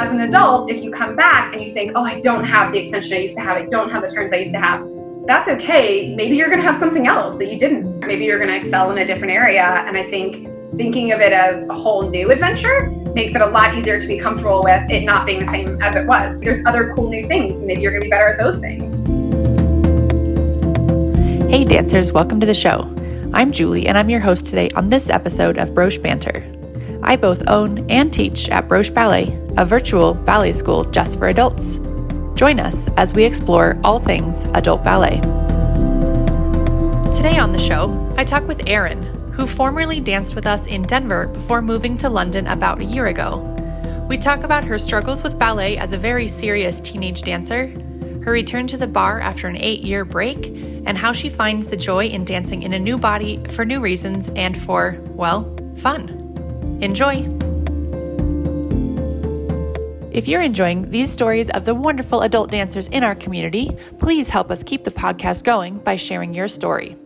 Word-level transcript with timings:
as 0.00 0.10
an 0.12 0.22
adult, 0.22 0.70
if 0.70 0.82
you 0.82 0.90
come 0.90 1.14
back 1.14 1.52
and 1.52 1.62
you 1.62 1.74
think, 1.74 1.92
oh, 1.94 2.02
I 2.02 2.20
don't 2.20 2.44
have 2.44 2.72
the 2.72 2.78
extension 2.78 3.12
I 3.12 3.18
used 3.18 3.34
to 3.34 3.42
have, 3.42 3.58
I 3.58 3.66
don't 3.66 3.90
have 3.90 4.02
the 4.02 4.10
turns 4.10 4.32
I 4.32 4.36
used 4.36 4.52
to 4.52 4.58
have, 4.58 4.88
that's 5.26 5.46
okay. 5.46 6.14
Maybe 6.14 6.36
you're 6.36 6.48
going 6.48 6.62
to 6.62 6.66
have 6.66 6.80
something 6.80 7.06
else 7.06 7.36
that 7.36 7.52
you 7.52 7.58
didn't. 7.58 8.06
Maybe 8.06 8.24
you're 8.24 8.38
going 8.38 8.48
to 8.48 8.56
excel 8.56 8.90
in 8.92 8.98
a 8.98 9.06
different 9.06 9.30
area. 9.30 9.62
And 9.62 9.98
I 9.98 10.08
think 10.08 10.48
thinking 10.78 11.12
of 11.12 11.20
it 11.20 11.34
as 11.34 11.68
a 11.68 11.74
whole 11.74 12.08
new 12.08 12.30
adventure 12.30 12.88
makes 13.14 13.34
it 13.34 13.42
a 13.42 13.46
lot 13.46 13.76
easier 13.76 14.00
to 14.00 14.06
be 14.06 14.18
comfortable 14.18 14.62
with 14.64 14.90
it 14.90 15.04
not 15.04 15.26
being 15.26 15.44
the 15.44 15.52
same 15.52 15.82
as 15.82 15.94
it 15.94 16.06
was. 16.06 16.40
There's 16.40 16.64
other 16.64 16.94
cool 16.96 17.10
new 17.10 17.28
things. 17.28 17.62
Maybe 17.62 17.82
you're 17.82 17.92
going 17.92 18.00
to 18.00 18.06
be 18.06 18.10
better 18.10 18.28
at 18.28 18.38
those 18.38 18.58
things. 18.58 18.80
Hey, 21.50 21.64
dancers, 21.64 22.10
welcome 22.10 22.40
to 22.40 22.46
the 22.46 22.54
show. 22.54 22.90
I'm 23.34 23.52
Julie, 23.52 23.86
and 23.86 23.98
I'm 23.98 24.08
your 24.08 24.20
host 24.20 24.46
today 24.46 24.70
on 24.74 24.88
this 24.88 25.10
episode 25.10 25.58
of 25.58 25.74
Broche 25.74 25.98
Banter. 25.98 26.49
I 27.02 27.16
both 27.16 27.48
own 27.48 27.90
and 27.90 28.12
teach 28.12 28.48
at 28.50 28.68
Broche 28.68 28.92
Ballet, 28.92 29.36
a 29.56 29.64
virtual 29.64 30.14
ballet 30.14 30.52
school 30.52 30.84
just 30.84 31.18
for 31.18 31.28
adults. 31.28 31.78
Join 32.34 32.60
us 32.60 32.88
as 32.96 33.14
we 33.14 33.24
explore 33.24 33.78
all 33.84 33.98
things 33.98 34.44
adult 34.54 34.84
ballet. 34.84 35.20
Today 37.14 37.38
on 37.38 37.52
the 37.52 37.58
show, 37.58 38.14
I 38.16 38.24
talk 38.24 38.46
with 38.46 38.68
Erin, 38.68 39.02
who 39.32 39.46
formerly 39.46 40.00
danced 40.00 40.34
with 40.34 40.46
us 40.46 40.66
in 40.66 40.82
Denver 40.82 41.26
before 41.28 41.62
moving 41.62 41.96
to 41.98 42.08
London 42.08 42.46
about 42.46 42.80
a 42.80 42.84
year 42.84 43.06
ago. 43.06 43.46
We 44.08 44.18
talk 44.18 44.42
about 44.42 44.64
her 44.64 44.78
struggles 44.78 45.22
with 45.22 45.38
ballet 45.38 45.76
as 45.76 45.92
a 45.92 45.98
very 45.98 46.28
serious 46.28 46.80
teenage 46.80 47.22
dancer, 47.22 47.68
her 48.24 48.32
return 48.32 48.66
to 48.66 48.76
the 48.76 48.86
barre 48.86 49.22
after 49.22 49.48
an 49.48 49.56
eight 49.56 49.82
year 49.82 50.04
break, 50.04 50.48
and 50.84 50.96
how 50.96 51.12
she 51.12 51.28
finds 51.28 51.68
the 51.68 51.76
joy 51.76 52.06
in 52.06 52.24
dancing 52.24 52.62
in 52.62 52.72
a 52.72 52.78
new 52.78 52.98
body 52.98 53.42
for 53.50 53.64
new 53.64 53.80
reasons 53.80 54.30
and 54.30 54.56
for, 54.56 54.98
well, 55.10 55.54
fun. 55.76 56.19
Enjoy! 56.80 57.28
If 60.12 60.26
you're 60.26 60.40
enjoying 60.40 60.90
these 60.90 61.10
stories 61.10 61.50
of 61.50 61.64
the 61.64 61.74
wonderful 61.74 62.22
adult 62.22 62.50
dancers 62.50 62.88
in 62.88 63.04
our 63.04 63.14
community, 63.14 63.76
please 63.98 64.28
help 64.28 64.50
us 64.50 64.62
keep 64.62 64.84
the 64.84 64.90
podcast 64.90 65.44
going 65.44 65.78
by 65.78 65.96
sharing 65.96 66.34
your 66.34 66.48
story. 66.48 66.96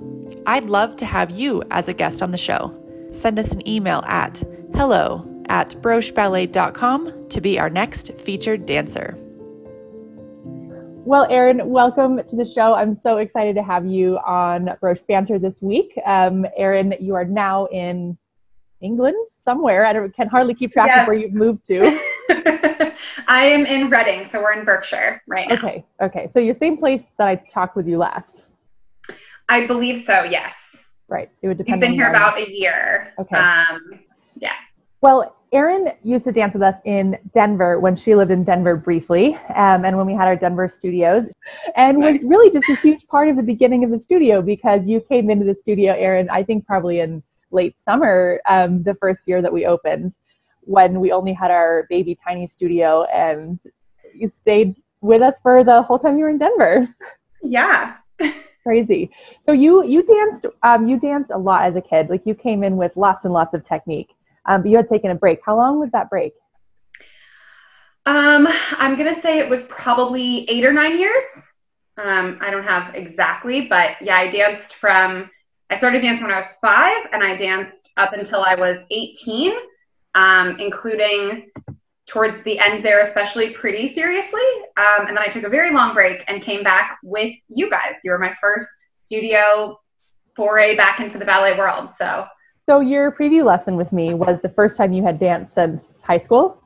I'd 0.47 0.65
love 0.65 0.97
to 0.97 1.07
have 1.07 1.31
you 1.31 1.63
as 1.71 1.89
a 1.89 1.93
guest 1.93 2.23
on 2.23 2.31
the 2.31 2.39
show. 2.39 2.73
Send 3.11 3.39
us 3.39 3.53
an 3.53 3.69
email 3.69 4.03
at 4.07 4.43
hello 4.75 5.29
at 5.49 5.71
brocheballet.com 5.83 7.29
to 7.29 7.41
be 7.41 7.59
our 7.59 7.69
next 7.69 8.13
featured 8.15 8.67
dancer. 8.67 9.19
Well, 11.07 11.27
Erin, 11.29 11.69
welcome 11.69 12.23
to 12.27 12.37
the 12.37 12.47
show. 12.47 12.75
I'm 12.75 12.95
so 12.95 13.19
excited 13.19 13.55
to 13.57 13.63
have 13.63 13.85
you 13.85 14.19
on 14.27 14.71
Broche 14.81 15.07
Banter 15.07 15.39
this 15.39 15.61
week. 15.61 15.93
Um, 16.07 16.47
Erin, 16.57 16.95
you 16.99 17.15
are 17.15 17.27
now 17.27 17.67
in 17.67 18.17
England 18.85 19.17
somewhere. 19.27 19.85
I 19.87 19.93
don't, 19.93 20.15
can 20.15 20.29
hardly 20.29 20.55
keep 20.55 20.73
track 20.73 20.89
yes. 20.89 21.01
of 21.01 21.09
where 21.09 21.17
you've 21.17 21.33
moved 21.33 21.67
to. 21.67 21.99
I 23.27 23.47
am 23.47 23.67
in 23.67 23.91
Reading, 23.91 24.29
so 24.31 24.41
we're 24.41 24.53
in 24.53 24.65
Berkshire 24.65 25.23
right 25.27 25.49
now. 25.49 25.57
Okay, 25.57 25.85
okay. 26.01 26.31
So 26.33 26.39
your 26.39 26.55
same 26.55 26.77
place 26.77 27.05
that 27.19 27.29
I 27.29 27.37
talked 27.37 27.77
with 27.77 27.89
you 27.89 27.99
last. 27.99 28.45
I 29.49 29.67
believe 29.67 30.05
so. 30.05 30.23
Yes. 30.23 30.55
Right. 31.09 31.31
It 31.43 31.49
would 31.49 31.59
depend. 31.59 31.81
You've 31.81 31.89
been 31.89 31.95
here 31.95 32.11
about 32.11 32.39
a 32.39 32.51
year. 32.51 33.13
Okay. 33.19 33.37
Um, 33.37 34.01
yeah. 34.37 34.53
Well, 35.01 35.37
Erin 35.53 35.93
used 36.03 36.25
to 36.25 36.33
dance 36.33 36.55
with 36.55 36.63
us 36.63 36.75
in 36.85 37.17
Denver 37.33 37.79
when 37.79 37.95
she 37.95 38.15
lived 38.15 38.33
in 38.33 38.43
Denver 38.43 38.75
briefly, 38.75 39.35
um, 39.55 39.85
and 39.85 39.97
when 39.97 40.07
we 40.07 40.13
had 40.15 40.27
our 40.27 40.35
Denver 40.35 40.69
studios, 40.69 41.27
and 41.77 41.99
was 41.99 42.25
really 42.25 42.51
just 42.51 42.69
a 42.69 42.75
huge 42.77 43.07
part 43.07 43.29
of 43.29 43.37
the 43.37 43.43
beginning 43.43 43.85
of 43.85 43.91
the 43.91 43.99
studio 43.99 44.43
because 44.43 44.89
you 44.89 45.01
came 45.01 45.31
into 45.31 45.45
the 45.45 45.55
studio, 45.55 45.93
Erin. 45.93 46.29
I 46.31 46.43
think 46.43 46.67
probably 46.67 47.01
in 47.01 47.23
late 47.55 47.81
summer, 47.81 48.41
um, 48.49 48.83
the 48.83 48.95
first 48.97 49.23
year 49.27 49.41
that 49.41 49.53
we 49.53 49.65
opened, 49.67 50.13
when 50.63 51.01
we 51.01 51.13
only 51.13 51.33
had 51.33 51.51
our 51.51 51.87
baby 51.89 52.19
tiny 52.23 52.47
studio, 52.47 53.05
and 53.05 53.59
you 54.15 54.29
stayed 54.29 54.77
with 55.01 55.23
us 55.23 55.35
for 55.43 55.65
the 55.65 55.83
whole 55.83 55.99
time 55.99 56.17
you 56.17 56.25
were 56.25 56.31
in 56.31 56.39
Denver. 56.39 56.89
Yeah. 57.43 57.97
Crazy. 58.63 59.11
So 59.43 59.53
you 59.53 59.85
you 59.85 60.03
danced 60.03 60.47
um, 60.63 60.89
you 60.89 60.99
danced 60.99 61.31
a 61.31 61.37
lot 61.39 61.65
as 61.67 61.77
a 61.77 61.83
kid. 61.83 62.09
Like 62.09 62.23
you 62.25 62.35
came 62.35 62.65
in 62.65 62.77
with 62.77 62.97
lots 62.97 63.27
and 63.27 63.35
lots 63.35 63.53
of 63.53 63.63
technique, 63.65 64.09
um, 64.47 64.63
but 64.63 64.71
you 64.71 64.77
had 64.79 64.89
taken 64.89 65.11
a 65.11 65.15
break. 65.15 65.41
How 65.45 65.57
long 65.57 65.79
was 65.79 65.91
that 65.93 66.09
break? 66.09 66.33
Um, 68.07 68.49
I'm 68.79 68.97
gonna 68.97 69.21
say 69.21 69.39
it 69.39 69.49
was 69.49 69.63
probably 69.65 70.49
eight 70.49 70.65
or 70.65 70.73
nine 70.73 70.99
years. 70.99 71.23
Um, 71.99 72.39
I 72.41 72.51
don't 72.51 72.65
have 72.65 72.95
exactly, 72.95 73.67
but 73.69 73.97
yeah, 74.01 74.17
I 74.17 74.31
danced 74.31 74.75
from 74.75 75.31
I 75.75 75.77
started 75.77 76.03
dancing 76.03 76.25
when 76.25 76.33
I 76.33 76.39
was 76.39 76.51
five, 76.61 77.09
and 77.13 77.21
I 77.21 77.35
danced 77.35 77.91
up 77.97 78.13
until 78.13 78.45
I 78.45 78.55
was 78.55 78.79
18, 78.93 79.55
um, 80.15 80.57
including 80.61 81.51
towards 82.07 82.45
the 82.45 82.61
end 82.61 82.85
there, 82.85 83.01
especially 83.01 83.51
pretty 83.51 83.93
seriously. 83.93 84.41
Um, 84.77 85.09
and 85.09 85.17
then 85.17 85.19
I 85.19 85.27
took 85.27 85.43
a 85.43 85.49
very 85.49 85.75
long 85.75 85.93
break 85.93 86.23
and 86.29 86.41
came 86.41 86.63
back 86.63 86.99
with 87.03 87.35
you 87.49 87.69
guys. 87.69 87.95
You 88.05 88.13
were 88.13 88.21
my 88.21 88.33
first 88.41 88.69
studio 89.01 89.81
foray 90.37 90.77
back 90.77 91.01
into 91.01 91.19
the 91.19 91.25
ballet 91.25 91.59
world. 91.59 91.89
So, 91.99 92.25
so 92.69 92.79
your 92.79 93.11
preview 93.11 93.45
lesson 93.45 93.75
with 93.75 93.93
me 93.93 94.15
was 94.15 94.41
the 94.43 94.51
first 94.51 94.77
time 94.77 94.93
you 94.93 95.03
had 95.03 95.19
danced 95.19 95.55
since 95.55 96.03
high 96.03 96.19
school. 96.19 96.63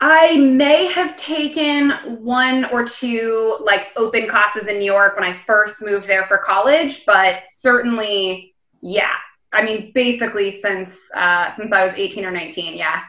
I 0.00 0.36
may 0.36 0.86
have 0.86 1.16
taken 1.16 1.90
one 2.22 2.66
or 2.66 2.84
two 2.84 3.56
like 3.60 3.88
open 3.96 4.28
classes 4.28 4.66
in 4.66 4.78
New 4.78 4.84
York 4.84 5.16
when 5.16 5.24
I 5.24 5.40
first 5.46 5.80
moved 5.80 6.06
there 6.06 6.26
for 6.26 6.38
college, 6.38 7.04
but 7.06 7.44
certainly, 7.50 8.54
yeah. 8.82 9.14
I 9.52 9.62
mean, 9.64 9.92
basically 9.94 10.60
since 10.60 10.94
uh, 11.14 11.56
since 11.56 11.72
I 11.72 11.86
was 11.86 11.94
18 11.96 12.26
or 12.26 12.30
19, 12.30 12.76
yeah. 12.76 13.02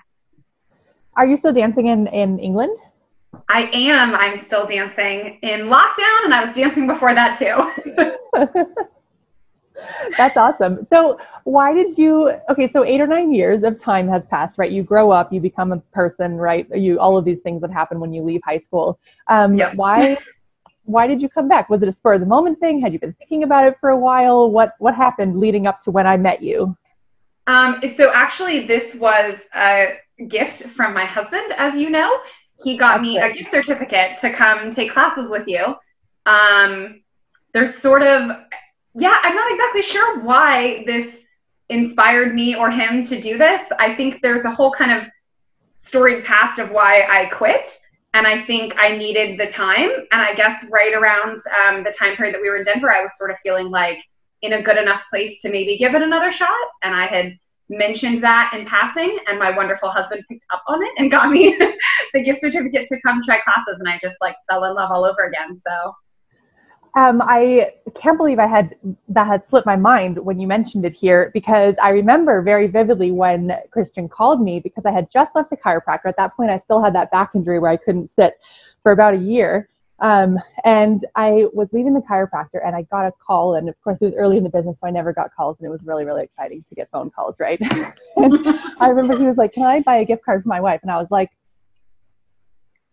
Are 1.18 1.28
you 1.28 1.36
still 1.36 1.54
dancing 1.54 1.88
in 1.88 2.08
in 2.08 2.40
England? 2.40 2.78
I 3.50 3.70
am. 3.74 4.16
I'm 4.16 4.44
still 4.46 4.66
dancing 4.66 5.40
in 5.42 5.68
lockdown, 5.68 6.26
and 6.26 6.34
I 6.34 6.46
was 6.46 6.56
dancing 6.56 6.88
before 6.88 7.14
that 7.14 7.38
too. 7.38 8.56
That's 10.18 10.38
awesome. 10.38 10.88
So, 10.90 11.20
why 11.44 11.74
did 11.74 11.98
you? 11.98 12.34
Okay, 12.50 12.68
so 12.68 12.84
eight 12.84 13.02
or 13.02 13.08
nine 13.08 13.34
years 13.34 13.64
of 13.64 13.80
time 13.80 14.08
has 14.08 14.26
passed, 14.26 14.58
right? 14.58 14.72
You 14.72 14.84
grow 14.84 15.12
up, 15.12 15.32
you 15.32 15.40
become 15.40 15.72
a 15.72 15.78
person, 15.94 16.36
right? 16.36 16.68
You 16.76 17.00
all 17.00 17.18
of 17.18 17.26
these 17.26 17.42
things 17.42 17.62
that 17.62 17.72
happen 17.72 18.00
when 18.00 18.14
you 18.14 18.24
leave 18.24 18.42
high 18.44 18.60
school. 18.60 19.00
Um, 19.28 19.58
yep. 19.58 19.76
Why? 19.76 20.18
Why 20.84 21.06
did 21.06 21.22
you 21.22 21.28
come 21.28 21.50
back? 21.50 21.70
Was 21.70 21.82
it 21.82 21.90
a 21.90 21.92
spur 21.92 22.14
of 22.14 22.22
the 22.22 22.26
moment 22.26 22.60
thing? 22.62 22.82
Had 22.82 22.94
you 22.94 23.00
been 23.00 23.14
thinking 23.14 23.44
about 23.44 23.66
it 23.66 23.76
for 23.82 23.90
a 23.90 23.98
while? 23.98 24.50
What 24.50 24.74
What 24.80 24.96
happened 24.96 25.40
leading 25.40 25.68
up 25.68 25.82
to 25.82 25.92
when 25.92 26.08
I 26.08 26.18
met 26.18 26.42
you? 26.42 26.78
Um, 27.48 27.82
so 27.96 28.12
actually, 28.14 28.68
this 28.68 28.96
was 28.96 29.38
a 29.56 29.98
gift 30.28 30.64
from 30.76 30.94
my 30.94 31.06
husband, 31.06 31.54
as 31.58 31.76
you 31.76 31.90
know. 31.90 32.20
He 32.64 32.78
got 32.78 33.02
me 33.02 33.20
a 33.20 33.32
gift 33.32 33.52
certificate 33.52 34.18
to 34.22 34.34
come 34.34 34.74
take 34.74 34.92
classes 34.92 35.30
with 35.30 35.48
you. 35.48 35.76
Um, 36.26 37.02
there's 37.54 37.76
sort 37.76 38.02
of 38.02 38.32
yeah, 39.00 39.20
I'm 39.22 39.36
not 39.36 39.52
exactly 39.52 39.84
sure 39.84 40.20
why 40.22 40.84
this 40.86 41.14
inspired 41.70 42.34
me 42.34 42.56
or 42.56 42.72
him 42.72 43.06
to 43.06 43.22
do 43.22 43.38
this. 43.38 43.62
I 43.78 43.94
think 43.94 44.22
there's 44.22 44.46
a 44.46 44.52
whole 44.52 44.72
kind 44.72 44.92
of 44.92 45.04
storied 45.78 46.26
past 46.26 46.60
of 46.60 46.72
why 46.72 47.04
I 47.04 47.28
quit. 47.28 47.70
And 48.14 48.26
I 48.26 48.44
think 48.46 48.74
I 48.78 48.98
needed 48.98 49.40
the 49.40 49.48
time. 49.48 49.92
And 50.12 50.22
I 50.22 50.34
guess 50.34 50.66
right 50.72 50.94
around 50.96 51.40
um, 51.64 51.84
the 51.84 51.94
time 51.98 52.16
period 52.16 52.34
that 52.34 52.42
we 52.42 52.50
were 52.50 52.58
in 52.58 52.64
Denver, 52.64 52.92
I 52.92 53.04
was 53.04 53.12
sort 53.18 53.30
of 53.30 53.38
feeling 53.44 53.70
like 53.70 54.00
in 54.42 54.54
a 54.54 54.62
good 54.64 54.78
enough 54.78 55.02
place 55.12 55.42
to 55.42 55.52
maybe 55.52 55.78
give 55.78 55.94
it 55.94 56.02
another 56.02 56.32
shot. 56.32 56.50
And 56.82 56.96
I 56.96 57.06
had 57.06 57.38
mentioned 57.70 58.24
that 58.24 58.54
in 58.58 58.66
passing, 58.66 59.20
and 59.28 59.38
my 59.38 59.52
wonderful 59.52 59.90
husband 59.90 60.24
picked 60.28 60.46
up 60.52 60.64
on 60.68 60.82
it 60.82 60.92
and 60.98 61.12
got 61.12 61.30
me 61.30 61.56
the 62.14 62.24
gift 62.24 62.42
certificate 62.42 62.88
to 62.88 63.02
come 63.02 63.22
try 63.24 63.40
classes. 63.42 63.76
And 63.78 63.88
I 63.88 64.00
just 64.02 64.16
like 64.22 64.36
fell 64.50 64.64
in 64.64 64.74
love 64.74 64.90
all 64.90 65.06
over 65.06 65.26
again. 65.26 65.60
So 65.60 65.94
um, 66.98 67.22
I 67.22 67.74
can't 67.94 68.18
believe 68.18 68.40
I 68.40 68.48
had 68.48 68.76
that 69.10 69.28
had 69.28 69.46
slipped 69.46 69.68
my 69.68 69.76
mind 69.76 70.18
when 70.18 70.40
you 70.40 70.48
mentioned 70.48 70.84
it 70.84 70.94
here 70.94 71.30
because 71.32 71.76
I 71.80 71.90
remember 71.90 72.42
very 72.42 72.66
vividly 72.66 73.12
when 73.12 73.56
Christian 73.70 74.10
called 74.10 74.42
me 74.42 74.60
because 74.60 74.84
I 74.84 74.92
had 74.92 75.12
just 75.12 75.36
left 75.36 75.52
the 75.52 75.58
chiropractor. 75.58 76.08
At 76.08 76.18
that 76.18 76.36
point, 76.36 76.50
I 76.50 76.58
still 76.58 76.84
had 76.84 76.96
that 76.96 77.12
back 77.12 77.32
injury 77.36 77.60
where 77.60 77.70
I 77.70 77.78
couldn't 77.78 78.10
sit 78.10 78.40
for 78.82 78.92
about 78.92 79.14
a 79.14 79.18
year. 79.18 79.70
Um, 80.00 80.40
and 80.64 81.06
I 81.16 81.46
was 81.54 81.72
leaving 81.72 81.94
the 81.94 82.02
chiropractor 82.02 82.66
and 82.66 82.76
I 82.76 82.82
got 82.84 83.06
a 83.06 83.12
call. 83.12 83.54
And 83.54 83.70
of 83.70 83.80
course, 83.84 84.02
it 84.02 84.06
was 84.06 84.16
early 84.16 84.38
in 84.38 84.44
the 84.44 84.50
business, 84.50 84.80
so 84.80 84.88
I 84.88 84.92
never 84.92 85.14
got 85.14 85.32
calls. 85.36 85.58
And 85.60 85.68
it 85.68 85.70
was 85.70 85.84
really, 85.84 86.04
really 86.04 86.24
exciting 86.24 86.66
to 86.68 86.74
get 86.74 86.90
phone 86.90 87.12
calls, 87.12 87.40
right? 87.40 87.60
I 88.80 88.88
remember 88.88 89.20
he 89.20 89.26
was 89.26 89.38
like, 89.38 89.54
Can 89.54 89.66
I 89.66 89.82
buy 89.82 89.98
a 89.98 90.06
gift 90.06 90.26
card 90.26 90.42
for 90.42 90.50
my 90.50 90.62
wife? 90.62 90.80
And 90.82 90.90
I 90.90 90.98
was 90.98 91.12
like, 91.12 91.30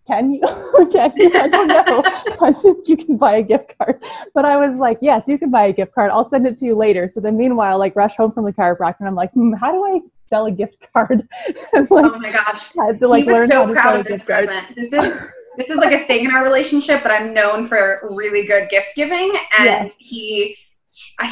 can 0.06 0.34
you? 0.34 0.40
can 0.92 1.12
you? 1.16 1.30
I 1.34 1.48
don't 1.48 1.68
know. 1.68 2.02
I 2.40 2.52
think 2.52 2.88
you 2.88 2.96
can 2.96 3.16
buy 3.16 3.36
a 3.36 3.42
gift 3.42 3.74
card. 3.78 4.02
But 4.34 4.44
I 4.44 4.56
was 4.56 4.78
like, 4.78 4.98
yes, 5.00 5.24
you 5.26 5.38
can 5.38 5.50
buy 5.50 5.66
a 5.66 5.72
gift 5.72 5.94
card. 5.94 6.10
I'll 6.10 6.28
send 6.28 6.46
it 6.46 6.58
to 6.58 6.66
you 6.66 6.74
later. 6.74 7.08
So 7.08 7.20
then 7.20 7.36
meanwhile, 7.36 7.78
like 7.78 7.96
rush 7.96 8.16
home 8.16 8.32
from 8.32 8.44
the 8.44 8.52
chiropractor 8.52 9.00
and 9.00 9.08
I'm 9.08 9.14
like, 9.14 9.32
hmm, 9.32 9.52
how 9.52 9.72
do 9.72 9.84
I 9.84 10.00
sell 10.28 10.46
a 10.46 10.50
gift 10.50 10.86
card? 10.92 11.26
and, 11.72 11.90
like, 11.90 12.06
oh 12.06 12.18
my 12.18 12.32
gosh. 12.32 12.70
I 12.78 12.86
had 12.86 13.00
to 13.00 13.08
like 13.08 13.24
he 13.24 13.30
was 13.30 13.34
learn 13.34 13.48
so 13.48 13.60
how 13.60 13.66
to 13.66 13.72
proud 13.72 13.92
sell 13.92 14.00
of 14.00 14.06
this 14.06 14.22
present. 14.22 14.76
This 14.76 14.92
is 14.92 15.20
this 15.56 15.70
is 15.70 15.76
like 15.76 15.92
a 15.92 16.06
thing 16.06 16.24
in 16.24 16.32
our 16.32 16.42
relationship, 16.42 17.02
but 17.02 17.12
I'm 17.12 17.32
known 17.32 17.68
for 17.68 18.08
really 18.10 18.44
good 18.44 18.68
gift 18.68 18.96
giving. 18.96 19.32
And 19.56 19.64
yes. 19.64 19.94
he 19.98 20.56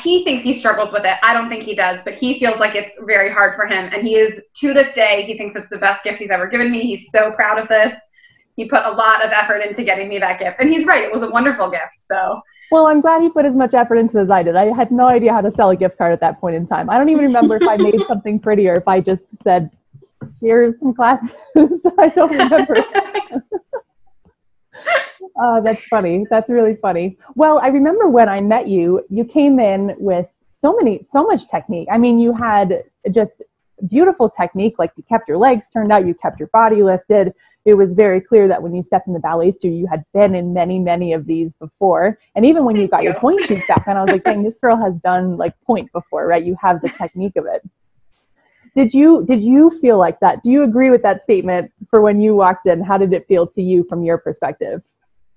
he 0.02 0.24
thinks 0.24 0.42
he 0.42 0.52
struggles 0.52 0.92
with 0.92 1.04
it. 1.04 1.16
I 1.22 1.32
don't 1.32 1.48
think 1.48 1.62
he 1.62 1.74
does, 1.74 2.00
but 2.04 2.14
he 2.14 2.38
feels 2.38 2.58
like 2.58 2.74
it's 2.74 2.96
very 3.00 3.30
hard 3.30 3.54
for 3.54 3.66
him. 3.66 3.90
And 3.92 4.06
he 4.06 4.14
is 4.14 4.40
to 4.60 4.74
this 4.74 4.94
day, 4.94 5.24
he 5.26 5.36
thinks 5.36 5.58
it's 5.58 5.68
the 5.70 5.78
best 5.78 6.02
gift 6.04 6.18
he's 6.18 6.30
ever 6.30 6.46
given 6.46 6.70
me. 6.70 6.82
He's 6.82 7.10
so 7.10 7.32
proud 7.32 7.58
of 7.58 7.68
this. 7.68 7.92
He 8.56 8.66
put 8.66 8.84
a 8.84 8.90
lot 8.90 9.24
of 9.24 9.30
effort 9.30 9.60
into 9.60 9.82
getting 9.82 10.08
me 10.08 10.18
that 10.18 10.38
gift. 10.38 10.56
And 10.60 10.70
he's 10.70 10.84
right, 10.84 11.02
it 11.02 11.12
was 11.12 11.22
a 11.22 11.30
wonderful 11.30 11.70
gift. 11.70 12.06
So 12.06 12.42
well, 12.72 12.86
I'm 12.86 13.02
glad 13.02 13.20
he 13.20 13.28
put 13.28 13.44
as 13.44 13.54
much 13.54 13.74
effort 13.74 13.96
into 13.96 14.18
it 14.18 14.22
as 14.22 14.30
I 14.30 14.42
did. 14.42 14.56
I 14.56 14.74
had 14.74 14.90
no 14.90 15.06
idea 15.06 15.30
how 15.30 15.42
to 15.42 15.52
sell 15.54 15.68
a 15.68 15.76
gift 15.76 15.98
card 15.98 16.10
at 16.10 16.20
that 16.20 16.40
point 16.40 16.56
in 16.56 16.66
time. 16.66 16.88
I 16.88 16.96
don't 16.96 17.10
even 17.10 17.26
remember 17.26 17.56
if 17.56 17.68
I 17.68 17.76
made 17.76 18.00
something 18.08 18.40
pretty 18.40 18.66
or 18.66 18.76
if 18.76 18.88
I 18.88 18.98
just 18.98 19.30
said, 19.42 19.70
here's 20.40 20.80
some 20.80 20.94
classes. 20.94 21.34
I 21.98 22.08
don't 22.08 22.30
remember. 22.30 22.76
uh, 25.42 25.60
that's 25.60 25.84
funny. 25.90 26.24
That's 26.30 26.48
really 26.48 26.76
funny. 26.76 27.18
Well, 27.34 27.58
I 27.58 27.66
remember 27.66 28.08
when 28.08 28.30
I 28.30 28.40
met 28.40 28.68
you, 28.68 29.04
you 29.10 29.26
came 29.26 29.60
in 29.60 29.94
with 29.98 30.26
so 30.62 30.74
many, 30.74 31.02
so 31.02 31.24
much 31.24 31.48
technique. 31.48 31.88
I 31.92 31.98
mean, 31.98 32.18
you 32.18 32.32
had 32.32 32.84
just 33.10 33.42
beautiful 33.86 34.30
technique. 34.30 34.76
Like 34.78 34.92
you 34.96 35.02
kept 35.02 35.28
your 35.28 35.36
legs 35.36 35.68
turned 35.70 35.92
out, 35.92 36.06
you 36.06 36.14
kept 36.14 36.38
your 36.38 36.48
body 36.54 36.82
lifted. 36.82 37.34
It 37.64 37.74
was 37.74 37.94
very 37.94 38.20
clear 38.20 38.48
that 38.48 38.62
when 38.62 38.74
you 38.74 38.82
stepped 38.82 39.06
in 39.06 39.12
the 39.12 39.20
ballet 39.20 39.52
studio, 39.52 39.78
you 39.78 39.86
had 39.86 40.04
been 40.12 40.34
in 40.34 40.52
many, 40.52 40.78
many 40.78 41.12
of 41.12 41.26
these 41.26 41.54
before. 41.54 42.18
And 42.34 42.44
even 42.44 42.64
when 42.64 42.76
you 42.76 42.88
got 42.88 43.04
your 43.04 43.14
pointe 43.14 43.42
shoes 43.44 43.62
back 43.68 43.86
on, 43.86 43.96
I 43.96 44.02
was 44.02 44.12
like, 44.12 44.24
dang, 44.24 44.42
this 44.42 44.54
girl 44.60 44.76
has 44.76 44.94
done 44.96 45.36
like 45.36 45.54
pointe 45.64 45.92
before, 45.92 46.26
right? 46.26 46.44
You 46.44 46.56
have 46.60 46.82
the 46.82 46.88
technique 46.98 47.36
of 47.36 47.46
it. 47.46 47.62
Did 48.74 48.94
you 48.94 49.24
did 49.26 49.42
you 49.42 49.70
feel 49.80 49.98
like 49.98 50.18
that? 50.20 50.42
Do 50.42 50.50
you 50.50 50.62
agree 50.62 50.90
with 50.90 51.02
that 51.02 51.22
statement 51.22 51.70
for 51.90 52.00
when 52.00 52.20
you 52.20 52.34
walked 52.34 52.66
in? 52.66 52.82
How 52.82 52.96
did 52.96 53.12
it 53.12 53.26
feel 53.28 53.46
to 53.48 53.62
you 53.62 53.84
from 53.88 54.02
your 54.02 54.18
perspective? 54.18 54.82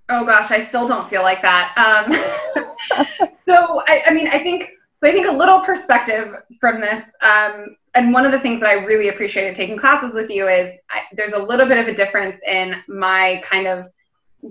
Oh 0.09 0.23
gosh, 0.23 0.51
I 0.51 0.65
still 0.67 0.87
don't 0.87 1.09
feel 1.09 1.23
like 1.23 1.41
that. 1.41 1.73
Um, 1.75 3.27
so 3.43 3.83
I, 3.87 4.03
I, 4.07 4.13
mean, 4.13 4.27
I 4.27 4.41
think 4.41 4.69
so. 5.01 5.07
I 5.07 5.11
think 5.11 5.27
a 5.27 5.31
little 5.31 5.61
perspective 5.61 6.35
from 6.59 6.79
this, 6.79 7.03
um, 7.21 7.75
and 7.95 8.11
one 8.11 8.25
of 8.25 8.31
the 8.33 8.39
things 8.39 8.59
that 8.59 8.69
I 8.69 8.73
really 8.73 9.07
appreciated 9.07 9.55
taking 9.55 9.77
classes 9.77 10.13
with 10.13 10.29
you 10.29 10.47
is 10.49 10.73
I, 10.91 11.01
there's 11.13 11.33
a 11.33 11.39
little 11.39 11.65
bit 11.65 11.77
of 11.77 11.87
a 11.87 11.93
difference 11.93 12.35
in 12.45 12.75
my 12.87 13.41
kind 13.49 13.67
of 13.67 13.87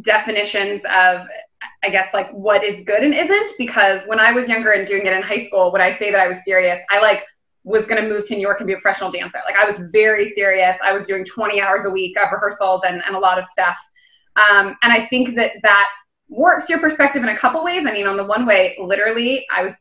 definitions 0.00 0.81
of, 0.87 1.26
I 1.82 1.91
guess, 1.91 2.08
like 2.14 2.31
what 2.32 2.64
is 2.64 2.82
good 2.87 3.05
and 3.05 3.14
isn't. 3.14 3.52
Because 3.58 4.02
when 4.06 4.19
I 4.19 4.32
was 4.32 4.49
younger 4.49 4.73
and 4.73 4.87
doing 4.87 5.06
it 5.06 5.12
in 5.12 5.23
high 5.23 5.44
school, 5.46 5.70
would 5.73 5.82
I 5.82 5.96
say 5.99 6.11
that 6.11 6.20
I 6.20 6.26
was 6.26 6.38
serious? 6.43 6.81
I 6.91 7.00
like 7.00 7.23
was 7.64 7.87
going 7.87 8.02
to 8.02 8.08
move 8.08 8.26
to 8.29 8.35
New 8.35 8.41
York 8.41 8.61
and 8.61 8.67
be 8.67 8.73
a 8.73 8.79
professional 8.79 9.11
dancer. 9.11 9.38
Like 9.44 9.56
I 9.56 9.64
was 9.67 9.79
very 9.93 10.31
serious. 10.31 10.76
I 10.82 10.93
was 10.93 11.06
doing 11.06 11.25
20 11.25 11.61
hours 11.61 11.85
a 11.85 11.90
week 11.90 12.17
of 12.19 12.32
rehearsals 12.32 12.81
and, 12.87 13.02
and 13.06 13.14
a 13.14 13.19
lot 13.19 13.38
of 13.38 13.44
stuff. 13.52 13.76
Um, 14.37 14.75
and 14.82 14.93
I 14.93 15.06
think 15.06 15.37
that 15.37 15.52
that 15.62 15.88
warps 16.29 16.69
your 16.69 16.79
perspective 16.79 17.23
in 17.23 17.29
a 17.29 17.38
couple 17.38 17.62
ways. 17.62 17.85
I 17.87 17.93
mean, 17.93 18.06
on 18.06 18.17
the 18.17 18.25
one 18.25 18.47
way, 18.47 18.76
literally, 18.81 19.47
I 19.55 19.62
was 19.62 19.75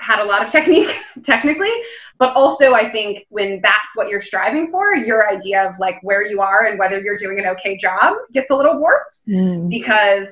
had 0.00 0.20
a 0.20 0.24
lot 0.24 0.44
of 0.44 0.52
technique 0.52 0.94
technically, 1.22 1.72
but 2.18 2.34
also 2.34 2.74
I 2.74 2.90
think 2.90 3.26
when 3.28 3.60
that's 3.62 3.94
what 3.94 4.08
you're 4.08 4.22
striving 4.22 4.70
for, 4.70 4.94
your 4.94 5.28
idea 5.28 5.68
of 5.68 5.74
like 5.78 5.98
where 6.02 6.26
you 6.26 6.40
are 6.40 6.66
and 6.66 6.78
whether 6.78 7.00
you're 7.00 7.18
doing 7.18 7.38
an 7.38 7.46
okay 7.46 7.76
job 7.76 8.16
gets 8.32 8.50
a 8.50 8.54
little 8.54 8.78
warped 8.78 9.26
mm. 9.26 9.68
because 9.68 10.28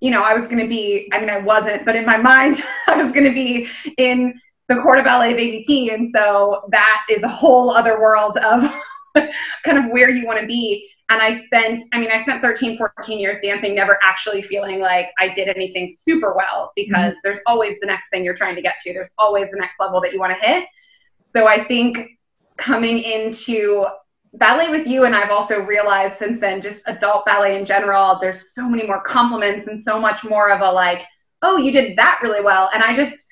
you 0.00 0.10
know, 0.10 0.22
I 0.22 0.34
was 0.34 0.44
going 0.44 0.58
to 0.58 0.68
be, 0.68 1.08
I 1.12 1.18
mean, 1.18 1.30
I 1.30 1.38
wasn't, 1.38 1.84
but 1.84 1.96
in 1.96 2.04
my 2.04 2.18
mind, 2.18 2.62
I 2.86 3.02
was 3.02 3.12
going 3.12 3.24
to 3.24 3.32
be 3.32 3.68
in 3.96 4.38
the 4.68 4.76
Corps 4.76 4.96
de 4.96 5.02
Ballet 5.02 5.34
ABT. 5.34 5.90
And 5.90 6.10
so 6.14 6.68
that 6.70 7.02
is 7.10 7.22
a 7.22 7.28
whole 7.28 7.70
other 7.70 8.00
world 8.00 8.36
of 8.38 8.70
kind 9.64 9.78
of 9.78 9.90
where 9.90 10.10
you 10.10 10.26
want 10.26 10.40
to 10.40 10.46
be 10.46 10.88
and 11.08 11.22
I 11.22 11.40
spent, 11.42 11.82
I 11.92 12.00
mean, 12.00 12.10
I 12.10 12.22
spent 12.22 12.42
13, 12.42 12.78
14 12.78 13.18
years 13.18 13.40
dancing, 13.40 13.76
never 13.76 13.98
actually 14.02 14.42
feeling 14.42 14.80
like 14.80 15.10
I 15.20 15.28
did 15.28 15.48
anything 15.48 15.94
super 15.96 16.34
well 16.34 16.72
because 16.74 17.12
mm-hmm. 17.12 17.18
there's 17.22 17.38
always 17.46 17.76
the 17.80 17.86
next 17.86 18.08
thing 18.10 18.24
you're 18.24 18.34
trying 18.34 18.56
to 18.56 18.62
get 18.62 18.74
to. 18.82 18.92
There's 18.92 19.10
always 19.16 19.48
the 19.52 19.58
next 19.58 19.74
level 19.78 20.00
that 20.00 20.12
you 20.12 20.18
want 20.18 20.36
to 20.40 20.46
hit. 20.46 20.64
So 21.32 21.46
I 21.46 21.64
think 21.64 21.98
coming 22.56 23.02
into 23.02 23.86
ballet 24.34 24.68
with 24.68 24.86
you, 24.86 25.04
and 25.04 25.14
I've 25.14 25.30
also 25.30 25.60
realized 25.60 26.18
since 26.18 26.40
then, 26.40 26.60
just 26.60 26.82
adult 26.86 27.24
ballet 27.24 27.56
in 27.56 27.66
general, 27.66 28.18
there's 28.20 28.52
so 28.52 28.68
many 28.68 28.84
more 28.84 29.00
compliments 29.00 29.68
and 29.68 29.84
so 29.84 30.00
much 30.00 30.24
more 30.24 30.50
of 30.50 30.60
a 30.60 30.70
like, 30.70 31.02
oh, 31.42 31.56
you 31.56 31.70
did 31.70 31.96
that 31.98 32.18
really 32.20 32.42
well. 32.42 32.68
And 32.74 32.82
I 32.82 32.96
just, 32.96 33.25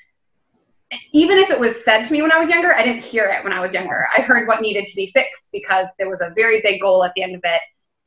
even 1.12 1.38
if 1.38 1.50
it 1.50 1.58
was 1.58 1.84
said 1.84 2.02
to 2.04 2.12
me 2.12 2.22
when 2.22 2.32
I 2.32 2.38
was 2.38 2.48
younger, 2.48 2.74
I 2.74 2.82
didn't 2.82 3.04
hear 3.04 3.26
it 3.26 3.42
when 3.44 3.52
I 3.52 3.60
was 3.60 3.72
younger. 3.72 4.06
I 4.16 4.22
heard 4.22 4.46
what 4.46 4.60
needed 4.60 4.86
to 4.86 4.96
be 4.96 5.10
fixed 5.12 5.48
because 5.52 5.86
there 5.98 6.08
was 6.08 6.20
a 6.20 6.32
very 6.34 6.60
big 6.60 6.80
goal 6.80 7.04
at 7.04 7.12
the 7.14 7.22
end 7.22 7.34
of 7.34 7.40
it. 7.44 7.60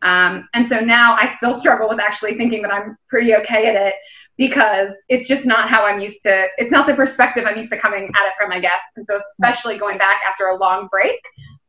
Um, 0.04 0.48
and 0.54 0.68
so 0.68 0.80
now 0.80 1.14
I 1.14 1.36
still 1.38 1.54
struggle 1.54 1.90
with 1.90 2.00
actually 2.00 2.38
thinking 2.38 2.62
that 2.62 2.72
I'm 2.72 2.98
pretty 3.10 3.36
okay 3.36 3.68
at 3.68 3.76
it 3.76 3.96
because 4.38 4.90
it's 5.10 5.28
just 5.28 5.46
not 5.46 5.70
how 5.70 5.86
I'm 5.86 6.00
used 6.00 6.22
to, 6.24 6.46
it's 6.58 6.72
not 6.72 6.86
the 6.86 6.94
perspective 6.94 7.46
I'm 7.48 7.58
used 7.58 7.72
to 7.72 7.78
coming 7.78 8.04
at 8.04 8.28
it 8.28 8.34
from, 8.38 8.52
I 8.52 8.60
guess. 8.60 8.80
And 8.96 9.06
so, 9.10 9.20
especially 9.34 9.80
going 9.80 9.98
back 9.98 10.22
after 10.30 10.48
a 10.48 10.58
long 10.58 10.88
break, 10.92 11.20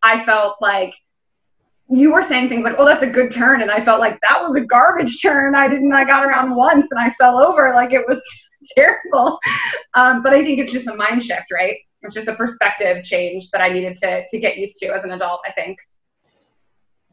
I 0.02 0.24
felt 0.26 0.56
like 0.60 0.94
you 1.90 2.12
were 2.12 2.22
saying 2.22 2.50
things 2.50 2.64
like, 2.64 2.76
oh, 2.76 2.84
that's 2.84 3.02
a 3.02 3.06
good 3.06 3.30
turn. 3.30 3.62
And 3.62 3.70
I 3.70 3.82
felt 3.82 4.00
like 4.00 4.18
that 4.28 4.42
was 4.42 4.54
a 4.56 4.60
garbage 4.60 5.22
turn. 5.22 5.54
I 5.54 5.68
didn't, 5.68 5.92
I 5.92 6.04
got 6.04 6.24
around 6.24 6.54
once 6.54 6.86
and 6.90 7.00
I 7.00 7.10
fell 7.12 7.44
over. 7.44 7.72
Like 7.74 7.92
it 7.92 8.04
was 8.06 8.20
terrible. 8.76 9.38
Um, 9.94 10.22
but 10.22 10.32
I 10.32 10.42
think 10.42 10.58
it's 10.58 10.72
just 10.72 10.86
a 10.86 10.94
mind 10.94 11.24
shift, 11.24 11.46
right? 11.52 11.76
It's 12.02 12.14
just 12.14 12.28
a 12.28 12.34
perspective 12.34 13.04
change 13.04 13.50
that 13.50 13.60
I 13.60 13.68
needed 13.68 13.96
to 13.98 14.24
to 14.28 14.38
get 14.38 14.56
used 14.56 14.76
to 14.78 14.86
as 14.88 15.04
an 15.04 15.12
adult. 15.12 15.40
I 15.46 15.52
think. 15.52 15.78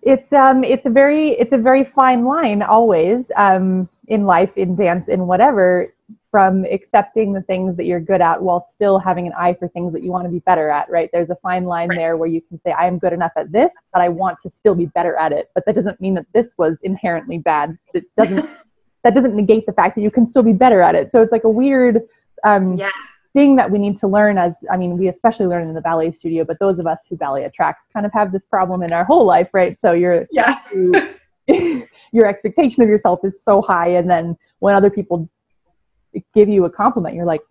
It's 0.02 0.32
um 0.34 0.64
it's 0.64 0.86
a 0.86 0.90
very 0.90 1.32
it's 1.32 1.54
a 1.54 1.58
very 1.58 1.84
fine 1.84 2.26
line 2.26 2.62
always 2.62 3.32
um 3.36 3.90
in 4.08 4.26
life 4.26 4.56
in 4.56 4.76
dance 4.76 5.08
in 5.10 5.26
whatever 5.26 5.96
from 6.36 6.66
accepting 6.66 7.32
the 7.32 7.42
things 7.44 7.78
that 7.78 7.86
you're 7.86 8.02
good 8.02 8.20
at 8.20 8.42
while 8.42 8.60
still 8.60 9.00
having 9.00 9.26
an 9.26 9.32
eye 9.38 9.54
for 9.58 9.70
things 9.70 9.94
that 9.94 10.04
you 10.04 10.12
want 10.12 10.26
to 10.26 10.30
be 10.30 10.40
better 10.40 10.70
at, 10.70 10.90
right? 10.90 11.10
There's 11.14 11.30
a 11.30 11.38
fine 11.38 11.64
line 11.64 11.88
right. 11.88 11.98
there 11.98 12.18
where 12.18 12.28
you 12.28 12.42
can 12.42 12.60
say, 12.62 12.74
I 12.74 12.88
am 12.88 13.00
good 13.00 13.14
enough 13.14 13.32
at 13.38 13.54
this, 13.54 13.72
but 13.94 14.02
I 14.02 14.10
want 14.10 14.40
to 14.42 14.50
still 14.50 14.76
be 14.76 14.88
better 14.88 15.16
at 15.16 15.32
it. 15.32 15.50
But 15.56 15.66
that 15.66 15.76
doesn't 15.76 16.02
mean 16.02 16.14
that 16.16 16.26
this 16.34 16.54
was 16.58 16.76
inherently 16.84 17.38
bad. 17.38 17.78
It 17.94 18.04
doesn't 18.18 18.50
that 19.06 19.14
doesn't 19.14 19.36
negate 19.36 19.68
the 19.68 19.72
fact 19.72 19.96
that 19.96 20.02
you 20.02 20.10
can 20.10 20.26
still 20.26 20.42
be 20.42 20.52
better 20.52 20.82
at 20.82 20.96
it. 20.96 21.12
So 21.12 21.22
it's 21.22 21.32
like 21.32 21.44
a 21.44 21.50
weird 21.50 22.02
um, 22.44 22.76
yeah. 22.76 22.90
thing 23.34 23.56
that 23.56 23.70
we 23.70 23.78
need 23.78 24.00
to 24.00 24.08
learn 24.08 24.40
as, 24.40 24.54
I 24.72 24.78
mean, 24.78 24.98
we 24.98 25.10
especially 25.10 25.46
learn 25.46 25.68
in 25.68 25.76
the 25.76 25.82
ballet 25.82 26.12
studio, 26.12 26.44
but 26.44 26.58
those 26.60 26.80
of 26.80 26.88
us 26.88 27.06
who 27.08 27.16
ballet 27.16 27.44
attracts 27.44 27.84
kind 27.94 28.08
of 28.08 28.12
have 28.14 28.32
this 28.32 28.48
problem 28.48 28.82
in 28.82 28.92
our 28.92 29.06
whole 29.06 29.24
life, 29.24 29.50
right? 29.54 29.80
So 29.80 29.92
you're, 29.92 30.26
yeah. 30.32 30.58
your 32.12 32.26
expectation 32.26 32.82
of 32.82 32.90
yourself 32.90 33.20
is 33.24 33.44
so 33.44 33.62
high. 33.62 33.90
And 33.90 34.10
then 34.10 34.36
when 34.58 34.74
other 34.74 34.90
people 34.90 35.30
give 36.34 36.50
you 36.50 36.66
a 36.66 36.70
compliment, 36.70 37.14
you're 37.14 37.28
like, 37.28 37.42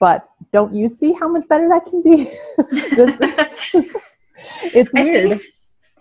but 0.00 0.28
don't 0.52 0.74
you 0.74 0.88
see 0.88 1.12
how 1.12 1.28
much 1.28 1.46
better 1.46 1.68
that 1.68 1.86
can 1.86 2.02
be? 2.02 2.36
it's 4.74 4.92
weird. 4.92 5.40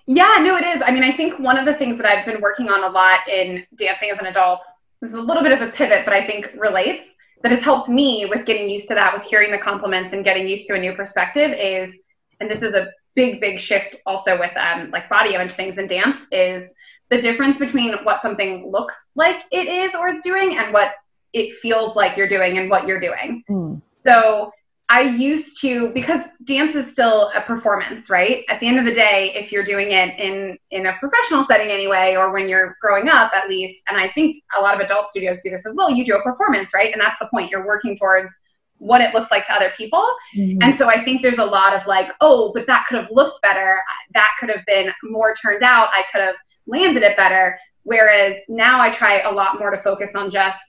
Yeah, 0.08 0.40
no, 0.42 0.58
it 0.58 0.66
is. 0.66 0.82
I 0.84 0.90
mean, 0.90 1.04
I 1.04 1.16
think 1.16 1.40
one 1.40 1.56
of 1.56 1.66
the 1.66 1.76
things 1.76 1.98
that 1.98 2.08
I've 2.08 2.26
been 2.26 2.42
working 2.42 2.70
on 2.70 2.84
a 2.84 2.90
lot 2.90 3.20
in 3.30 3.64
dancing 3.78 4.10
as 4.10 4.18
an 4.20 4.26
adult 4.26 4.62
this 5.04 5.12
is 5.12 5.18
a 5.18 5.22
little 5.22 5.44
bit 5.44 5.52
of 5.52 5.62
a 5.62 5.70
pivot, 5.70 6.06
but 6.06 6.14
I 6.14 6.26
think 6.26 6.48
relates 6.58 7.04
that 7.42 7.52
has 7.52 7.60
helped 7.60 7.90
me 7.90 8.26
with 8.26 8.46
getting 8.46 8.70
used 8.70 8.88
to 8.88 8.96
that, 8.96 9.14
with 9.14 9.28
hearing 9.28 9.52
the 9.52 9.58
compliments 9.58 10.14
and 10.14 10.24
getting 10.24 10.48
used 10.48 10.66
to 10.68 10.76
a 10.76 10.80
new 10.80 10.96
perspective 10.96 11.52
is, 11.52 11.94
and 12.40 12.50
this 12.50 12.62
is 12.62 12.74
a 12.74 12.90
big, 13.14 13.42
big 13.42 13.60
shift 13.60 13.98
also 14.06 14.40
with 14.40 14.56
um, 14.56 14.92
like 14.92 15.10
body 15.10 15.36
image 15.36 15.52
things 15.52 15.78
and 15.78 15.90
dance 15.90 16.22
is 16.32 16.72
the 17.10 17.22
difference 17.22 17.60
between 17.60 17.96
what 18.06 18.22
something 18.22 18.72
looks 18.72 18.96
like 19.16 19.44
it 19.52 19.68
is 19.68 19.94
or 19.94 20.08
is 20.08 20.22
doing 20.24 20.58
and 20.58 20.74
what 20.74 20.94
it 21.34 21.60
feels 21.60 21.98
like 21.98 22.16
you're 22.16 22.30
doing 22.30 22.58
and 22.58 22.70
what 22.70 22.88
you're 22.88 23.02
doing. 23.02 23.44
Mm. 23.50 23.82
So 24.00 24.54
I 24.90 25.02
used 25.02 25.62
to 25.62 25.92
because 25.94 26.26
dance 26.44 26.76
is 26.76 26.92
still 26.92 27.32
a 27.36 27.42
performance, 27.42 28.10
right? 28.10 28.44
At 28.50 28.60
the 28.60 28.68
end 28.68 28.80
of 28.80 28.86
the 28.86 28.94
day, 28.94 29.32
if 29.34 29.52
you're 29.52 29.64
doing 29.64 29.92
it 29.92 30.20
in 30.20 30.58
in 30.72 30.88
a 30.88 30.94
professional 31.00 31.46
setting 31.46 31.70
anyway, 31.72 32.16
or 32.18 32.32
when 32.32 32.50
you're 32.50 32.78
growing 32.82 33.08
up 33.08 33.32
at 33.34 33.50
least, 33.50 33.84
and 33.90 33.98
I 33.98 34.10
think 34.10 34.44
a 34.58 34.62
lot 34.62 34.76
of 34.76 34.82
adult 34.82 35.10
studios 35.10 35.40
do 35.44 35.50
this 35.50 35.66
as 35.66 35.76
well, 35.76 35.90
you 35.90 36.06
do 36.06 36.16
a 36.16 36.22
performance, 36.22 36.74
right? 36.74 36.92
And 36.92 37.02
that's 37.02 37.18
the 37.20 37.28
point. 37.28 37.50
You're 37.50 37.66
working 37.66 37.98
towards 37.98 38.30
what 38.78 39.00
it 39.00 39.14
looks 39.14 39.32
like 39.32 39.46
to 39.48 39.54
other 39.54 39.72
people. 39.78 40.06
Mm-hmm. 40.36 40.62
And 40.62 40.78
so 40.78 40.90
I 40.90 41.04
think 41.04 41.22
there's 41.22 41.38
a 41.38 41.46
lot 41.46 41.74
of 41.74 41.88
like, 41.88 42.10
oh, 42.20 42.52
but 42.54 42.68
that 42.68 42.86
could 42.88 43.00
have 43.00 43.08
looked 43.12 43.42
better. 43.42 43.80
That 44.14 44.30
could 44.40 44.50
have 44.50 44.66
been 44.66 44.92
more 45.04 45.34
turned 45.42 45.64
out. 45.64 45.88
I 45.92 46.04
could 46.12 46.22
have 46.22 46.36
landed 46.68 47.04
it 47.04 47.16
better. 47.16 47.58
Whereas 47.84 48.36
now 48.50 48.82
I 48.82 48.92
try 48.92 49.22
a 49.22 49.32
lot 49.32 49.60
more 49.60 49.72
to 49.72 49.82
focus 49.82 50.10
on 50.16 50.32
just 50.32 50.60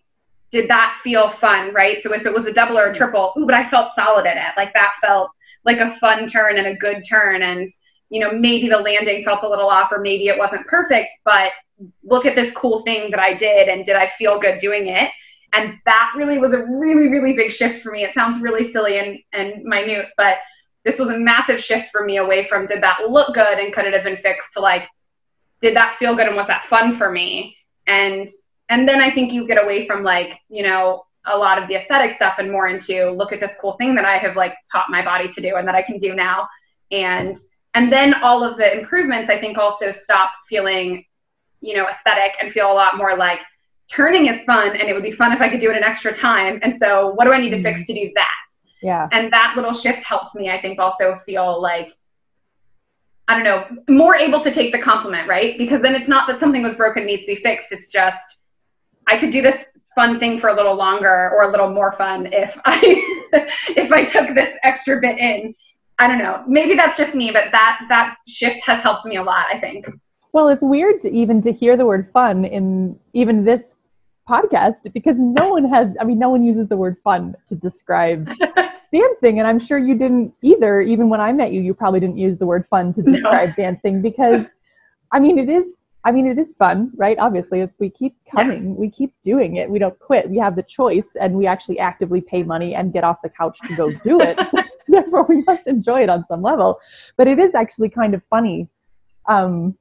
did 0.55 0.71
that 0.71 1.01
feel 1.03 1.31
fun, 1.31 1.75
right? 1.75 2.01
So 2.01 2.15
if 2.15 2.27
it 2.27 2.33
was 2.33 2.47
a 2.47 2.53
double 2.53 2.79
or 2.79 2.87
a 2.87 2.93
mm. 2.93 2.97
triple, 2.97 3.33
ooh, 3.37 3.45
but 3.45 3.57
I 3.57 3.69
felt 3.69 3.93
solid 3.97 4.25
in 4.25 4.39
it. 4.39 4.53
Like 4.57 4.73
that 4.75 4.93
felt 5.01 5.31
like 5.65 5.79
a 5.79 5.97
fun 5.97 6.29
turn 6.29 6.59
and 6.59 6.69
a 6.69 6.77
good 6.77 7.03
turn. 7.09 7.43
And, 7.43 7.69
you 8.09 8.21
know, 8.21 8.31
maybe 8.31 8.69
the 8.69 8.79
landing 8.79 9.25
felt 9.25 9.43
a 9.43 9.49
little 9.49 9.69
off 9.69 9.91
or 9.91 9.99
maybe 9.99 10.29
it 10.29 10.39
wasn't 10.39 10.65
perfect, 10.69 11.09
but 11.25 11.51
look 12.05 12.25
at 12.25 12.37
this 12.37 12.55
cool 12.55 12.83
thing 12.83 13.11
that 13.11 13.19
I 13.19 13.35
did 13.35 13.69
and 13.69 13.85
did 13.85 13.97
I 13.97 14.13
feel 14.17 14.39
good 14.39 14.61
doing 14.61 14.87
it? 14.87 15.11
And 15.55 15.75
that 15.87 16.13
really 16.17 16.39
was 16.39 16.53
a 16.53 16.65
really, 16.65 17.09
really 17.09 17.33
big 17.33 17.51
shift 17.51 17.83
for 17.83 17.91
me. 17.91 18.05
It 18.05 18.15
sounds 18.15 18.41
really 18.41 18.71
silly 18.71 19.01
and, 19.01 19.19
and 19.33 19.65
minute, 19.65 20.07
but 20.17 20.37
this 20.85 21.01
was 21.01 21.09
a 21.09 21.19
massive 21.19 21.61
shift 21.61 21.89
for 21.91 22.05
me 22.05 22.19
away 22.19 22.45
from 22.45 22.67
did 22.67 22.81
that 22.85 23.11
look 23.11 23.35
good 23.35 23.59
and 23.59 23.73
could 23.73 23.87
it 23.87 23.95
have 23.95 24.05
been 24.05 24.19
fixed 24.19 24.53
to 24.53 24.61
like, 24.61 24.87
did 25.61 25.75
that 25.75 25.97
feel 25.99 26.15
good 26.15 26.29
and 26.29 26.37
was 26.37 26.47
that 26.47 26.67
fun 26.67 26.97
for 26.97 27.11
me? 27.11 27.57
And 27.89 28.29
and 28.69 28.89
then 28.89 29.01
I 29.01 29.11
think 29.11 29.33
you 29.33 29.47
get 29.47 29.63
away 29.63 29.87
from 29.87 30.03
like, 30.03 30.39
you 30.49 30.63
know, 30.63 31.05
a 31.27 31.37
lot 31.37 31.61
of 31.61 31.69
the 31.69 31.77
aesthetic 31.77 32.17
stuff 32.17 32.35
and 32.39 32.51
more 32.51 32.69
into 32.69 33.11
look 33.11 33.33
at 33.33 33.41
this 33.41 33.55
cool 33.61 33.73
thing 33.75 33.95
that 33.95 34.05
I 34.05 34.19
have 34.19 34.37
like 34.37 34.55
taught 34.71 34.87
my 34.91 35.03
body 35.03 35.29
to 35.33 35.41
do 35.41 35.57
and 35.57 35.67
that 35.67 35.75
I 35.75 35.83
can 35.83 35.99
do 35.99 36.15
now. 36.15 36.49
And 36.91 37.37
and 37.75 37.93
then 37.93 38.15
all 38.15 38.45
of 38.45 38.57
the 38.57 38.79
improvements 38.79 39.31
I 39.31 39.39
think 39.41 39.59
also 39.59 39.91
stop 39.91 40.31
feeling, 40.49 41.05
you 41.61 41.77
know, 41.77 41.89
aesthetic 41.89 42.33
and 42.41 42.53
feel 42.53 42.71
a 42.71 42.75
lot 42.75 42.97
more 42.97 43.17
like 43.17 43.41
turning 43.91 44.27
is 44.27 44.45
fun 44.45 44.77
and 44.77 44.89
it 44.89 44.95
would 44.95 45.03
be 45.03 45.13
fun 45.13 45.33
if 45.33 45.41
I 45.41 45.49
could 45.49 45.61
do 45.61 45.71
it 45.71 45.77
an 45.77 45.83
extra 45.83 46.15
time. 46.15 46.59
And 46.63 46.77
so 46.77 47.09
what 47.11 47.25
do 47.25 47.33
I 47.33 47.41
need 47.41 47.51
to 47.51 47.63
fix 47.63 47.81
mm-hmm. 47.81 47.95
to 47.95 48.07
do 48.07 48.13
that? 48.15 48.29
Yeah. 48.83 49.09
And 49.13 49.33
that 49.33 49.55
little 49.57 49.75
shift 49.75 50.03
helps 50.03 50.35
me, 50.35 50.51
I 50.51 50.61
think, 50.61 50.79
also 50.79 51.21
feel 51.27 51.61
like 51.61 51.93
I 53.27 53.35
don't 53.35 53.45
know, 53.45 53.83
more 53.89 54.15
able 54.17 54.43
to 54.43 54.51
take 54.51 54.73
the 54.73 54.79
compliment, 54.79 55.27
right? 55.27 55.57
Because 55.57 55.81
then 55.81 55.95
it's 55.95 56.09
not 56.09 56.27
that 56.29 56.39
something 56.39 56.63
was 56.63 56.75
broken 56.75 57.07
needs 57.07 57.23
to 57.23 57.29
be 57.29 57.37
fixed. 57.37 57.73
It's 57.73 57.89
just 57.89 58.34
I 59.09 59.19
could 59.19 59.31
do 59.31 59.43
this 59.43 59.67
fun 59.95 60.19
thing 60.19 60.41
for 60.41 60.49
a 60.49 60.55
little 60.55 60.75
longer 60.75 61.31
or 61.31 61.45
a 61.45 61.51
little 61.51 61.71
more 61.71 61.93
fun 61.97 62.29
if 62.33 62.59
I 62.65 62.81
if 63.77 63.93
I 63.93 64.05
took 64.05 64.35
this 64.35 64.57
extra 64.63 65.01
bit 65.01 65.19
in. 65.19 65.55
I 66.01 66.09
don't 66.09 66.19
know. 66.19 66.43
Maybe 66.49 66.75
that's 66.75 66.97
just 66.97 67.15
me, 67.15 67.31
but 67.31 67.53
that 67.53 67.81
that 67.89 68.17
shift 68.27 68.61
has 68.67 68.83
helped 68.83 69.07
me 69.07 69.17
a 69.17 69.23
lot, 69.23 69.47
I 69.53 69.61
think. 69.61 69.87
Well, 70.33 70.49
it's 70.49 70.63
weird 70.63 71.01
to 71.03 71.13
even 71.13 71.41
to 71.43 71.53
hear 71.53 71.77
the 71.77 71.87
word 71.87 72.11
fun 72.13 72.45
in 72.45 72.99
even 73.13 73.45
this 73.45 73.77
podcast 74.29 74.93
because 74.93 75.17
no 75.19 75.49
one 75.49 75.65
has 75.67 75.95
I 76.01 76.05
mean 76.05 76.19
no 76.19 76.31
one 76.31 76.43
uses 76.43 76.69
the 76.69 76.77
word 76.77 76.97
fun 77.05 77.37
to 77.47 77.55
describe 77.55 78.29
dancing 78.93 79.39
and 79.39 79.47
I'm 79.47 79.59
sure 79.59 79.79
you 79.79 79.95
didn't 79.95 80.33
either 80.43 80.81
even 80.81 81.11
when 81.11 81.21
I 81.21 81.33
met 81.33 81.53
you 81.53 81.61
you 81.61 81.75
probably 81.75 82.01
didn't 82.01 82.17
use 82.17 82.39
the 82.39 82.47
word 82.47 82.67
fun 82.71 82.95
to 82.95 83.03
describe 83.03 83.51
no. 83.51 83.55
dancing 83.65 84.01
because 84.01 84.47
I 85.13 85.21
mean 85.21 85.39
it 85.39 85.51
is 85.51 85.75
I 86.07 86.13
mean, 86.13 86.27
it 86.27 86.39
is 86.39 86.55
fun, 86.59 86.91
right? 86.97 87.19
Obviously, 87.19 87.61
if 87.61 87.71
we 87.79 87.89
keep 87.89 88.15
coming, 88.31 88.69
yeah. 88.69 88.75
we 88.75 88.91
keep 88.91 89.13
doing 89.25 89.57
it. 89.57 89.71
We 89.71 89.79
don't 89.79 89.99
quit. 89.99 90.29
We 90.29 90.37
have 90.39 90.55
the 90.55 90.63
choice, 90.63 91.17
and 91.19 91.35
we 91.35 91.47
actually 91.47 91.79
actively 91.79 92.21
pay 92.21 92.43
money 92.43 92.75
and 92.75 92.93
get 92.93 93.05
off 93.05 93.23
the 93.23 93.31
couch 93.31 93.59
to 93.67 93.75
go 93.75 93.91
do 93.91 94.21
it. 94.21 94.39
so, 94.51 94.63
therefore, 94.89 95.25
we 95.25 95.43
must 95.43 95.67
enjoy 95.67 96.03
it 96.03 96.11
on 96.11 96.25
some 96.29 96.43
level. 96.43 96.79
But 97.17 97.27
it 97.27 97.39
is 97.39 97.55
actually 97.55 97.89
kind 97.89 98.15
of 98.15 98.23
funny. 98.29 98.69
Um, 99.27 99.77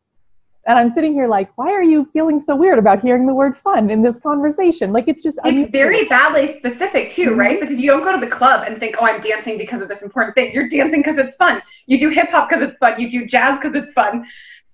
and 0.65 0.79
I'm 0.79 0.89
sitting 0.91 1.11
here 1.11 1.27
like, 1.27 1.49
why 1.57 1.71
are 1.73 1.83
you 1.83 2.09
feeling 2.13 2.39
so 2.39 2.55
weird 2.55 2.79
about 2.79 3.01
hearing 3.01 3.25
the 3.27 3.33
word 3.33 3.57
fun 3.57 3.89
in 3.89 4.01
this 4.01 4.17
conversation? 4.19 4.93
Like, 4.93 5.09
it's 5.09 5.21
just 5.21 5.37
it's 5.43 5.69
very 5.71 6.05
ballet 6.05 6.57
specific 6.57 7.11
too, 7.11 7.31
mm-hmm. 7.31 7.39
right? 7.39 7.59
Because 7.59 7.79
you 7.79 7.91
don't 7.91 8.03
go 8.03 8.13
to 8.13 8.25
the 8.25 8.31
club 8.31 8.63
and 8.65 8.79
think, 8.79 8.95
oh, 8.97 9.05
I'm 9.05 9.19
dancing 9.19 9.57
because 9.57 9.81
of 9.81 9.89
this 9.89 10.01
important 10.01 10.35
thing. 10.35 10.53
You're 10.53 10.69
dancing 10.69 11.01
because 11.01 11.17
it's 11.17 11.35
fun. 11.35 11.61
You 11.85 11.99
do 11.99 12.09
hip 12.09 12.29
hop 12.29 12.49
because 12.49 12.69
it's 12.69 12.77
fun. 12.77 12.97
You 12.97 13.11
do 13.11 13.25
jazz 13.25 13.59
because 13.61 13.75
it's 13.75 13.91
fun. 13.91 14.25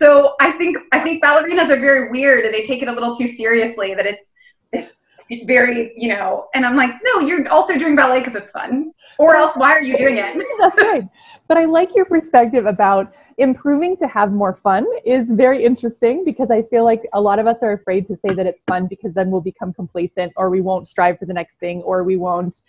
So 0.02 0.36
I 0.40 0.52
think 0.54 0.78
I 0.92 1.00
think 1.02 1.24
ballerinas 1.24 1.70
are 1.70 1.80
very 1.80 2.10
weird 2.10 2.46
and 2.46 2.54
they 2.54 2.64
take 2.64 2.82
it 2.82 2.88
a 2.88 2.92
little 2.92 3.16
too 3.16 3.36
seriously 3.36 3.94
that 3.94 4.06
it's 4.06 4.32
it's 4.72 5.46
very 5.46 5.94
you 5.96 6.10
know 6.10 6.48
and 6.56 6.66
I'm 6.66 6.76
like 6.76 6.92
no 7.04 7.20
you're 7.20 7.48
also 7.50 7.78
doing 7.78 7.96
ballet 7.96 8.20
because 8.20 8.36
it's 8.36 8.52
fun 8.52 8.94
or 9.20 9.36
else 9.36 9.56
why 9.56 9.72
are 9.72 9.82
you 9.82 9.98
doing 9.98 10.18
it? 10.18 10.46
That's 10.60 10.80
right. 10.82 11.04
But 11.48 11.58
I 11.58 11.66
like 11.66 11.94
your 11.96 12.06
perspective 12.06 12.66
about 12.66 13.14
improving 13.38 13.96
to 13.98 14.08
have 14.08 14.32
more 14.32 14.60
fun 14.64 14.86
is 15.06 15.26
very 15.30 15.64
interesting 15.64 16.24
because 16.26 16.50
I 16.52 16.62
feel 16.64 16.84
like 16.84 17.08
a 17.14 17.22
lot 17.22 17.40
of 17.40 17.48
us 17.48 17.58
are 17.62 17.74
afraid 17.74 18.08
to 18.08 18.18
say 18.26 18.34
that 18.34 18.46
it's 18.46 18.62
fun 18.68 18.88
because 18.88 19.14
then 19.14 19.32
we'll 19.32 19.42
become 19.42 19.74
complacent 19.74 20.34
or 20.36 20.50
we 20.50 20.62
won't 20.62 20.88
strive 20.88 21.20
for 21.20 21.26
the 21.26 21.34
next 21.34 21.58
thing 21.60 21.82
or 21.84 22.04
we 22.04 22.18
won't 22.18 22.62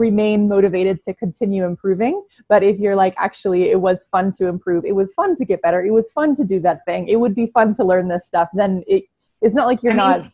remain 0.00 0.48
motivated 0.48 1.04
to 1.04 1.14
continue 1.14 1.64
improving. 1.64 2.24
But 2.48 2.64
if 2.64 2.80
you're 2.80 2.96
like, 2.96 3.14
actually, 3.18 3.70
it 3.70 3.80
was 3.80 4.06
fun 4.10 4.32
to 4.32 4.48
improve, 4.48 4.84
it 4.84 4.94
was 4.94 5.12
fun 5.12 5.36
to 5.36 5.44
get 5.44 5.62
better, 5.62 5.84
it 5.84 5.92
was 5.92 6.10
fun 6.10 6.34
to 6.36 6.44
do 6.44 6.58
that 6.60 6.84
thing, 6.86 7.06
it 7.06 7.16
would 7.16 7.34
be 7.34 7.46
fun 7.48 7.74
to 7.74 7.84
learn 7.84 8.08
this 8.08 8.26
stuff, 8.26 8.48
then 8.54 8.82
it, 8.88 9.04
it's 9.42 9.54
not 9.54 9.66
like 9.66 9.82
you're 9.82 9.92
I 9.92 10.14
mean, 10.16 10.22
not 10.22 10.32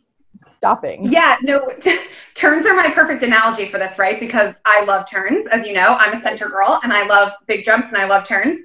stopping. 0.51 1.11
Yeah, 1.11 1.37
no, 1.43 1.69
t- 1.81 1.99
turns 2.35 2.65
are 2.67 2.75
my 2.75 2.91
perfect 2.91 3.23
analogy 3.23 3.69
for 3.69 3.79
this, 3.79 3.99
right? 3.99 4.19
Because 4.19 4.55
I 4.65 4.85
love 4.85 5.11
turns, 5.11 5.47
as 5.53 5.67
you 5.67 5.75
know, 5.75 5.97
I'm 5.99 6.19
a 6.19 6.23
center 6.23 6.49
girl 6.49 6.81
and 6.83 6.93
I 6.93 7.07
love 7.07 7.33
big 7.47 7.65
jumps 7.65 7.89
and 7.89 7.99
I 7.99 8.07
love 8.07 8.27
turns. 8.27 8.61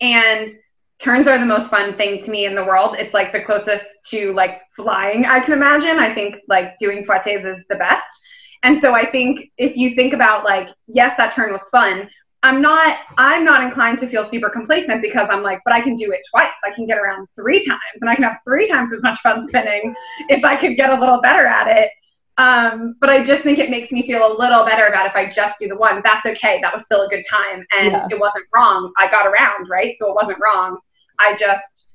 And 0.00 0.50
turns 0.98 1.28
are 1.28 1.38
the 1.38 1.46
most 1.46 1.70
fun 1.70 1.96
thing 1.96 2.24
to 2.24 2.30
me 2.30 2.46
in 2.46 2.54
the 2.54 2.64
world. 2.64 2.96
It's 2.98 3.14
like 3.14 3.32
the 3.32 3.40
closest 3.40 3.84
to 4.10 4.32
like 4.32 4.62
flying 4.74 5.26
I 5.26 5.40
can 5.40 5.52
imagine. 5.52 5.98
I 5.98 6.14
think 6.14 6.36
like 6.48 6.78
doing 6.78 7.04
fouettes 7.04 7.44
is 7.44 7.58
the 7.68 7.76
best. 7.76 8.26
And 8.66 8.80
so 8.80 8.94
I 8.94 9.08
think 9.08 9.52
if 9.58 9.76
you 9.76 9.94
think 9.94 10.12
about 10.12 10.44
like, 10.44 10.68
yes, 10.88 11.14
that 11.18 11.32
turn 11.32 11.52
was 11.52 11.68
fun. 11.70 12.10
I'm 12.42 12.60
not 12.60 12.98
I'm 13.16 13.44
not 13.44 13.62
inclined 13.62 14.00
to 14.00 14.08
feel 14.08 14.28
super 14.28 14.50
complacent 14.50 15.02
because 15.02 15.28
I'm 15.30 15.44
like, 15.44 15.60
but 15.64 15.72
I 15.72 15.80
can 15.80 15.94
do 15.94 16.10
it 16.10 16.20
twice. 16.28 16.52
I 16.64 16.72
can 16.72 16.84
get 16.84 16.98
around 16.98 17.28
three 17.36 17.64
times 17.64 17.98
and 18.00 18.10
I 18.10 18.16
can 18.16 18.24
have 18.24 18.38
three 18.42 18.68
times 18.68 18.92
as 18.92 19.00
much 19.02 19.20
fun 19.20 19.46
spinning 19.46 19.94
if 20.28 20.44
I 20.44 20.56
could 20.56 20.76
get 20.76 20.90
a 20.90 20.98
little 20.98 21.20
better 21.20 21.46
at 21.46 21.78
it. 21.78 21.90
Um, 22.38 22.96
but 23.00 23.08
I 23.08 23.22
just 23.22 23.44
think 23.44 23.58
it 23.58 23.70
makes 23.70 23.92
me 23.92 24.04
feel 24.04 24.26
a 24.26 24.34
little 24.36 24.64
better 24.64 24.86
about 24.86 25.06
if 25.06 25.14
I 25.14 25.30
just 25.30 25.60
do 25.60 25.68
the 25.68 25.76
one. 25.76 26.02
That's 26.02 26.26
okay. 26.26 26.58
That 26.60 26.74
was 26.74 26.86
still 26.86 27.02
a 27.02 27.08
good 27.08 27.24
time 27.30 27.64
and 27.78 27.92
yeah. 27.92 28.08
it 28.10 28.18
wasn't 28.18 28.46
wrong. 28.52 28.92
I 28.98 29.08
got 29.08 29.28
around, 29.28 29.68
right? 29.70 29.94
So 30.00 30.08
it 30.08 30.14
wasn't 30.16 30.38
wrong. 30.42 30.76
I 31.20 31.36
just 31.36 31.86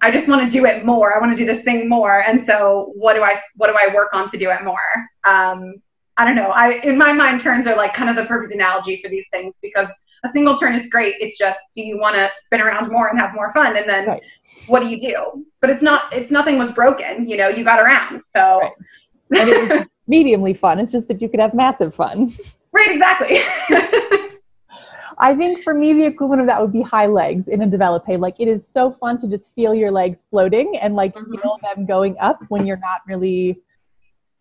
I 0.00 0.12
just 0.12 0.28
want 0.28 0.48
to 0.48 0.48
do 0.48 0.64
it 0.64 0.84
more. 0.84 1.16
I 1.16 1.18
want 1.18 1.36
to 1.36 1.44
do 1.44 1.52
this 1.52 1.64
thing 1.64 1.88
more. 1.88 2.22
And 2.22 2.46
so 2.46 2.92
what 2.94 3.14
do 3.14 3.22
I 3.24 3.40
what 3.56 3.66
do 3.66 3.74
I 3.74 3.92
work 3.92 4.14
on 4.14 4.30
to 4.30 4.38
do 4.38 4.50
it 4.50 4.62
more? 4.62 4.78
Um, 5.24 5.74
I 6.16 6.24
don't 6.24 6.36
know. 6.36 6.50
I 6.50 6.80
in 6.82 6.96
my 6.96 7.12
mind, 7.12 7.40
turns 7.40 7.66
are 7.66 7.76
like 7.76 7.94
kind 7.94 8.10
of 8.10 8.16
the 8.16 8.24
perfect 8.26 8.52
analogy 8.52 9.00
for 9.02 9.08
these 9.08 9.24
things 9.32 9.54
because 9.62 9.88
a 10.24 10.30
single 10.32 10.56
turn 10.56 10.74
is 10.74 10.88
great. 10.88 11.16
It's 11.20 11.36
just 11.36 11.58
do 11.74 11.82
you 11.82 11.98
want 11.98 12.16
to 12.16 12.30
spin 12.44 12.60
around 12.60 12.90
more 12.90 13.08
and 13.08 13.18
have 13.18 13.34
more 13.34 13.52
fun, 13.52 13.76
and 13.76 13.88
then 13.88 14.06
right. 14.06 14.22
what 14.66 14.80
do 14.80 14.88
you 14.88 14.98
do? 14.98 15.44
But 15.60 15.70
it's 15.70 15.82
not. 15.82 16.12
It's 16.12 16.30
nothing 16.30 16.58
was 16.58 16.70
broken. 16.72 17.28
You 17.28 17.36
know, 17.36 17.48
you 17.48 17.64
got 17.64 17.80
around. 17.80 18.22
So. 18.34 18.60
Right. 18.60 18.72
And 19.40 19.48
it 19.48 19.68
was 19.68 19.86
mediumly 20.10 20.56
fun. 20.56 20.78
It's 20.78 20.92
just 20.92 21.08
that 21.08 21.20
you 21.20 21.28
could 21.28 21.40
have 21.40 21.54
massive 21.54 21.94
fun. 21.94 22.34
Right. 22.72 22.90
Exactly. 22.90 23.40
I 25.18 25.34
think 25.34 25.62
for 25.62 25.74
me, 25.74 25.92
the 25.92 26.04
equivalent 26.04 26.40
of 26.40 26.46
that 26.48 26.60
would 26.60 26.72
be 26.72 26.82
high 26.82 27.06
legs 27.06 27.48
in 27.48 27.62
a 27.62 27.66
developpe. 27.66 28.16
Like 28.16 28.34
it 28.38 28.48
is 28.48 28.66
so 28.66 28.92
fun 28.92 29.18
to 29.18 29.28
just 29.28 29.54
feel 29.54 29.74
your 29.74 29.90
legs 29.90 30.24
floating 30.30 30.76
and 30.80 30.94
like 30.94 31.14
mm-hmm. 31.14 31.34
feel 31.36 31.58
them 31.62 31.86
going 31.86 32.16
up 32.20 32.40
when 32.48 32.66
you're 32.66 32.78
not 32.78 33.00
really 33.06 33.60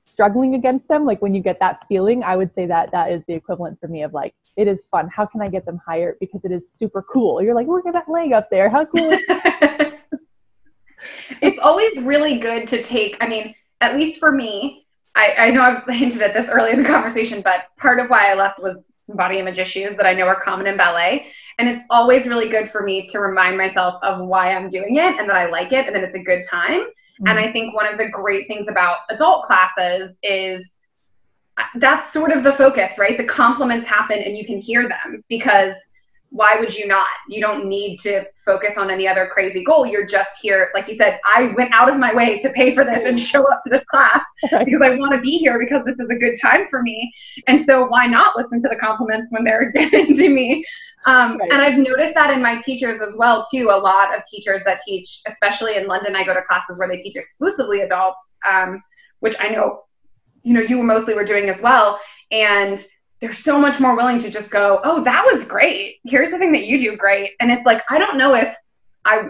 struggling 0.05 0.55
against 0.55 0.87
them 0.87 1.05
like 1.05 1.21
when 1.21 1.33
you 1.33 1.41
get 1.41 1.59
that 1.59 1.85
feeling 1.87 2.23
i 2.23 2.35
would 2.35 2.53
say 2.53 2.65
that 2.65 2.91
that 2.91 3.11
is 3.11 3.21
the 3.27 3.33
equivalent 3.33 3.79
for 3.79 3.87
me 3.87 4.03
of 4.03 4.13
like 4.13 4.33
it 4.55 4.67
is 4.67 4.85
fun. 4.91 5.09
How 5.09 5.25
can 5.25 5.41
i 5.41 5.49
get 5.49 5.65
them 5.65 5.81
higher? 5.83 6.15
Because 6.19 6.45
it 6.45 6.51
is 6.51 6.71
super 6.71 7.01
cool. 7.01 7.41
You're 7.41 7.55
like 7.55 7.67
look 7.67 7.87
at 7.87 7.93
that 7.93 8.07
leg 8.07 8.33
up 8.33 8.51
there. 8.51 8.69
How 8.69 8.85
cool 8.85 9.17
it's 11.41 11.59
always 11.59 11.97
really 11.97 12.37
good 12.37 12.67
to 12.67 12.83
take 12.83 13.17
i 13.21 13.27
mean 13.27 13.53
at 13.81 13.95
least 13.95 14.19
for 14.19 14.31
me 14.31 14.85
I, 15.15 15.35
I 15.37 15.49
know 15.49 15.61
i've 15.61 15.83
hinted 15.95 16.21
at 16.21 16.33
this 16.33 16.49
early 16.49 16.71
in 16.71 16.83
the 16.83 16.89
conversation 16.89 17.41
but 17.41 17.65
part 17.77 17.99
of 17.99 18.09
why 18.09 18.31
i 18.31 18.35
left 18.35 18.59
was 18.59 18.77
some 19.05 19.17
body 19.17 19.39
image 19.39 19.57
issues 19.57 19.97
that 19.97 20.05
i 20.05 20.13
know 20.13 20.27
are 20.27 20.41
common 20.41 20.67
in 20.67 20.77
ballet. 20.77 21.27
And 21.59 21.69
it's 21.69 21.83
always 21.89 22.25
really 22.25 22.49
good 22.49 22.71
for 22.71 22.83
me 22.83 23.07
to 23.07 23.19
remind 23.19 23.57
myself 23.57 24.01
of 24.01 24.25
why 24.25 24.55
i'm 24.55 24.69
doing 24.69 24.95
it 24.95 25.19
and 25.19 25.29
that 25.29 25.35
i 25.35 25.49
like 25.49 25.71
it 25.71 25.87
and 25.87 25.95
that 25.95 26.03
it's 26.03 26.15
a 26.15 26.23
good 26.23 26.45
time 26.49 26.85
Mm-hmm. 27.19 27.27
And 27.27 27.39
I 27.39 27.51
think 27.51 27.75
one 27.75 27.85
of 27.85 27.97
the 27.97 28.09
great 28.09 28.47
things 28.47 28.67
about 28.67 28.97
adult 29.09 29.43
classes 29.43 30.15
is 30.23 30.69
that's 31.75 32.11
sort 32.11 32.31
of 32.31 32.43
the 32.43 32.53
focus, 32.53 32.97
right? 32.97 33.17
The 33.17 33.25
compliments 33.25 33.85
happen 33.85 34.19
and 34.19 34.35
you 34.35 34.45
can 34.45 34.59
hear 34.59 34.87
them 34.89 35.23
because 35.29 35.75
why 36.33 36.57
would 36.59 36.73
you 36.73 36.87
not? 36.87 37.07
You 37.29 37.39
don't 37.39 37.67
need 37.67 37.99
to 37.99 38.25
focus 38.43 38.75
on 38.75 38.89
any 38.89 39.07
other 39.07 39.29
crazy 39.31 39.63
goal. 39.63 39.85
You're 39.85 40.07
just 40.07 40.31
here. 40.41 40.71
Like 40.73 40.87
you 40.87 40.95
said, 40.95 41.19
I 41.31 41.53
went 41.55 41.71
out 41.71 41.89
of 41.89 41.99
my 41.99 42.11
way 42.11 42.39
to 42.39 42.49
pay 42.49 42.73
for 42.73 42.83
this 42.83 43.05
and 43.05 43.19
show 43.19 43.47
up 43.51 43.61
to 43.63 43.69
this 43.69 43.83
class 43.85 44.19
because 44.41 44.81
I 44.81 44.95
want 44.95 45.13
to 45.13 45.21
be 45.21 45.37
here 45.37 45.59
because 45.59 45.85
this 45.85 45.99
is 45.99 46.09
a 46.09 46.15
good 46.15 46.35
time 46.41 46.65
for 46.71 46.81
me. 46.81 47.13
And 47.47 47.63
so 47.67 47.85
why 47.85 48.07
not 48.07 48.35
listen 48.35 48.59
to 48.63 48.67
the 48.67 48.75
compliments 48.75 49.27
when 49.29 49.43
they're 49.43 49.71
given 49.75 50.17
to 50.17 50.29
me? 50.29 50.65
Um, 51.05 51.37
right. 51.37 51.51
And 51.51 51.61
I've 51.61 51.77
noticed 51.77 52.15
that 52.15 52.31
in 52.31 52.41
my 52.41 52.59
teachers 52.59 52.99
as 52.99 53.15
well, 53.15 53.45
too. 53.53 53.69
A 53.69 53.77
lot 53.77 54.17
of 54.17 54.23
teachers 54.27 54.63
that 54.65 54.81
teach, 54.83 55.21
especially 55.27 55.75
in 55.77 55.85
London, 55.85 56.15
I 56.15 56.23
go 56.23 56.33
to 56.33 56.41
classes 56.41 56.79
where 56.79 56.87
they 56.87 56.97
teach 56.97 57.15
exclusively 57.15 57.81
adults, 57.81 58.17
um, 58.49 58.81
which 59.19 59.35
I 59.39 59.49
know, 59.49 59.81
you 60.41 60.53
know, 60.53 60.61
you 60.61 60.81
mostly 60.81 61.13
were 61.13 61.25
doing 61.25 61.49
as 61.49 61.61
well. 61.61 61.99
And 62.31 62.83
they're 63.23 63.31
so 63.31 63.57
much 63.57 63.79
more 63.79 63.95
willing 63.95 64.19
to 64.19 64.29
just 64.29 64.49
go, 64.49 64.81
oh, 64.83 65.01
that 65.01 65.23
was 65.25 65.45
great. 65.45 65.99
Here's 66.03 66.29
the 66.29 66.37
thing 66.37 66.51
that 66.51 66.65
you 66.65 66.77
do 66.77 66.97
great. 66.97 67.31
And 67.39 67.53
it's 67.53 67.65
like, 67.65 67.81
I 67.89 67.97
don't 67.97 68.17
know 68.17 68.35
if 68.35 68.53
I 69.05 69.29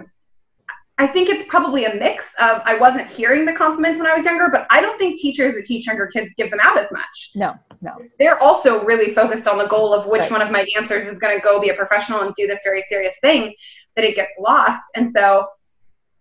I 0.98 1.06
think 1.06 1.30
it's 1.30 1.44
probably 1.48 1.86
a 1.86 1.94
mix 1.94 2.26
of 2.40 2.64
I 2.66 2.76
wasn't 2.76 3.08
hearing 3.08 3.46
the 3.46 3.54
compliments 3.54 4.00
when 4.00 4.10
I 4.10 4.16
was 4.16 4.26
younger, 4.26 4.50
but 4.50 4.66
I 4.72 4.82
don't 4.82 4.98
think 4.98 5.22
teachers 5.22 5.54
that 5.54 5.66
teach 5.66 5.86
younger 5.86 6.08
kids 6.08 6.32
give 6.38 6.50
them 6.50 6.60
out 6.60 6.80
as 6.80 6.92
much. 6.92 7.32
No, 7.36 7.54
no. 7.82 7.92
They're 8.18 8.40
also 8.40 8.84
really 8.84 9.14
focused 9.14 9.48
on 9.48 9.60
the 9.60 9.68
goal 9.68 9.94
of 9.94 10.08
which 10.08 10.22
right. 10.22 10.32
one 10.32 10.42
of 10.42 10.50
my 10.50 10.66
dancers 10.74 11.06
is 11.06 11.20
going 11.20 11.38
to 11.38 11.44
go 11.44 11.62
be 11.62 11.70
a 11.70 11.76
professional 11.76 12.22
and 12.22 12.34
do 12.34 12.48
this 12.48 12.62
very 12.64 12.84
serious 12.90 13.14
thing 13.22 13.54
that 13.96 14.04
it 14.04 14.16
gets 14.16 14.32
lost. 14.40 14.82
And 14.96 15.14
so, 15.14 15.46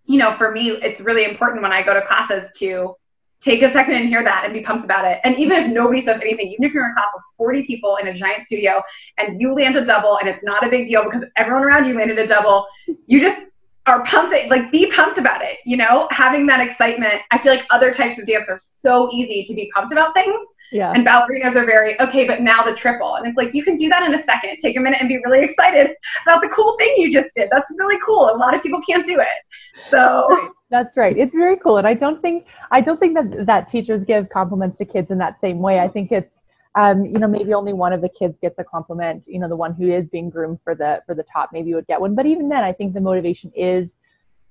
you 0.05 0.19
know, 0.19 0.37
for 0.37 0.53
me, 0.53 0.73
it's 0.73 1.01
really 1.01 1.25
important 1.25 1.63
when 1.63 1.73
I 1.73 1.83
go 1.83 1.95
to 1.95 2.03
classes 2.03 2.51
to 2.59 2.97
take 3.43 3.63
a 3.63 3.73
second 3.73 3.95
and 3.95 4.09
hear 4.09 4.23
that 4.23 4.45
and 4.45 4.53
be 4.53 4.61
pumped 4.61 4.85
about 4.85 5.05
it. 5.05 5.21
And 5.25 5.39
even 5.39 5.63
if 5.63 5.71
nobody 5.71 6.01
says 6.01 6.21
anything, 6.23 6.49
even 6.49 6.65
if 6.65 6.73
you're 6.73 6.85
in 6.85 6.93
a 6.93 6.95
class 6.95 7.09
with 7.15 7.23
40 7.37 7.65
people 7.65 7.97
in 7.97 8.09
a 8.09 8.15
giant 8.15 8.47
studio 8.47 8.81
and 9.19 9.41
you 9.41 9.55
land 9.55 9.77
a 9.77 9.85
double 9.85 10.19
and 10.19 10.29
it's 10.29 10.43
not 10.45 10.67
a 10.67 10.71
big 10.71 10.87
deal 10.87 11.05
because 11.05 11.25
everyone 11.37 11.65
around 11.65 11.87
you 11.87 11.97
landed 11.97 12.19
a 12.19 12.27
double, 12.27 12.67
you 13.07 13.21
just 13.21 13.47
are 13.87 14.05
pumped 14.05 14.33
like 14.49 14.71
be 14.71 14.91
pumped 14.93 15.19
about 15.19 15.43
it 15.43 15.59
you 15.65 15.77
know 15.77 16.07
having 16.13 16.47
that 16.47 16.61
excitement 16.61 17.15
i 17.33 17.39
feel 17.39 17.53
like 17.53 17.65
other 17.71 17.93
types 17.93 18.17
of 18.17 18.25
dance 18.27 18.49
are 18.49 18.61
so 18.63 19.11
easy 19.13 19.43
to 19.43 19.55
be 19.55 19.69
pumped 19.75 19.91
about 19.91 20.15
things 20.15 20.37
Yeah. 20.73 20.93
And 20.93 21.07
ballerinas 21.07 21.55
are 21.55 21.67
very, 21.67 22.01
okay, 22.01 22.27
but 22.27 22.41
now 22.41 22.65
the 22.65 22.75
triple. 22.75 23.17
And 23.17 23.27
it's 23.27 23.37
like, 23.37 23.53
you 23.53 23.63
can 23.63 23.77
do 23.77 23.91
that 23.91 24.03
in 24.05 24.19
a 24.19 24.23
second. 24.23 24.57
Take 24.61 24.77
a 24.79 24.81
minute 24.81 25.01
and 25.01 25.09
be 25.09 25.21
really 25.23 25.45
excited 25.45 25.91
about 26.27 26.41
the 26.41 26.49
cool 26.49 26.77
thing 26.79 26.95
you 26.97 27.13
just 27.13 27.29
did. 27.37 27.51
That's 27.53 27.71
really 27.77 27.99
cool. 28.05 28.31
A 28.35 28.37
lot 28.37 28.55
of 28.55 28.63
people 28.63 28.81
can't 28.81 29.05
do 29.05 29.21
it. 29.21 29.89
So 29.91 30.51
that's 30.71 30.97
right. 30.97 31.17
It's 31.17 31.35
very 31.35 31.59
cool. 31.59 31.77
And 31.77 31.87
I 31.87 31.93
don't 31.93 32.23
think, 32.23 32.47
I 32.71 32.81
don't 32.81 32.99
think 32.99 33.15
that, 33.15 33.47
that 33.47 33.69
teachers 33.69 34.03
give 34.03 34.31
compliments 34.31 34.79
to 34.79 34.87
kids 34.87 35.11
in 35.11 35.19
that 35.19 35.41
same 35.43 35.59
way. 35.59 35.79
I 35.79 35.89
think 35.89 36.11
it's, 36.11 36.33
um, 36.75 37.05
you 37.05 37.19
know, 37.19 37.29
maybe 37.29 37.53
only 37.53 37.75
one 37.75 37.93
of 37.93 38.01
the 38.01 38.09
kids 38.09 38.39
gets 38.41 38.59
a 38.59 38.65
compliment, 38.65 39.27
you 39.27 39.39
know, 39.39 39.49
the 39.49 39.57
one 39.57 39.75
who 39.75 39.93
is 39.93 40.09
being 40.09 40.31
groomed 40.31 40.59
for 40.65 40.75
the, 40.75 41.03
for 41.05 41.15
the 41.15 41.25
top 41.25 41.51
maybe 41.53 41.75
would 41.75 41.87
get 41.87 42.01
one. 42.01 42.15
But 42.15 42.25
even 42.25 42.49
then, 42.49 42.65
I 42.65 42.73
think 42.73 42.95
the 42.95 43.01
motivation 43.01 43.53
is 43.55 43.95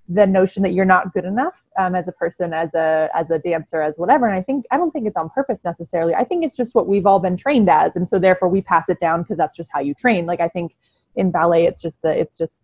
the 0.10 0.26
notion 0.26 0.64
that 0.64 0.74
you're 0.74 0.86
not 0.86 1.14
good 1.14 1.26
enough 1.26 1.64
um, 1.78 1.96
as 1.96 2.08
a 2.08 2.12
person, 2.12 2.54
as 2.54 2.74
a 2.74 3.10
as 3.14 3.30
a 3.32 3.40
dancer, 3.40 3.82
as 3.82 3.96
whatever. 3.98 4.26
And 4.28 4.36
I 4.36 4.42
think 4.42 4.66
I 4.72 4.78
don't 4.78 4.92
think 4.92 5.08
it's 5.08 5.16
on 5.16 5.30
purpose 5.30 5.62
necessarily. 5.64 6.16
I 6.16 6.24
think 6.24 6.44
it's 6.44 6.58
just 6.58 6.76
what 6.76 6.88
we've 6.88 7.06
all 7.06 7.20
been 7.20 7.38
trained 7.38 7.70
as, 7.70 7.96
and 7.96 8.08
so 8.08 8.20
therefore 8.20 8.50
we 8.50 8.62
pass 8.62 8.90
it 8.90 9.00
down 9.00 9.22
because 9.22 9.38
that's 9.38 9.56
just 9.56 9.72
how 9.72 9.80
you 9.80 9.94
train. 9.94 10.26
Like 10.26 10.42
I 10.42 10.48
think 10.48 10.76
in 11.16 11.32
ballet, 11.32 11.66
it's 11.66 11.82
just 11.82 12.02
the 12.02 12.10
it's 12.10 12.38
just 12.38 12.62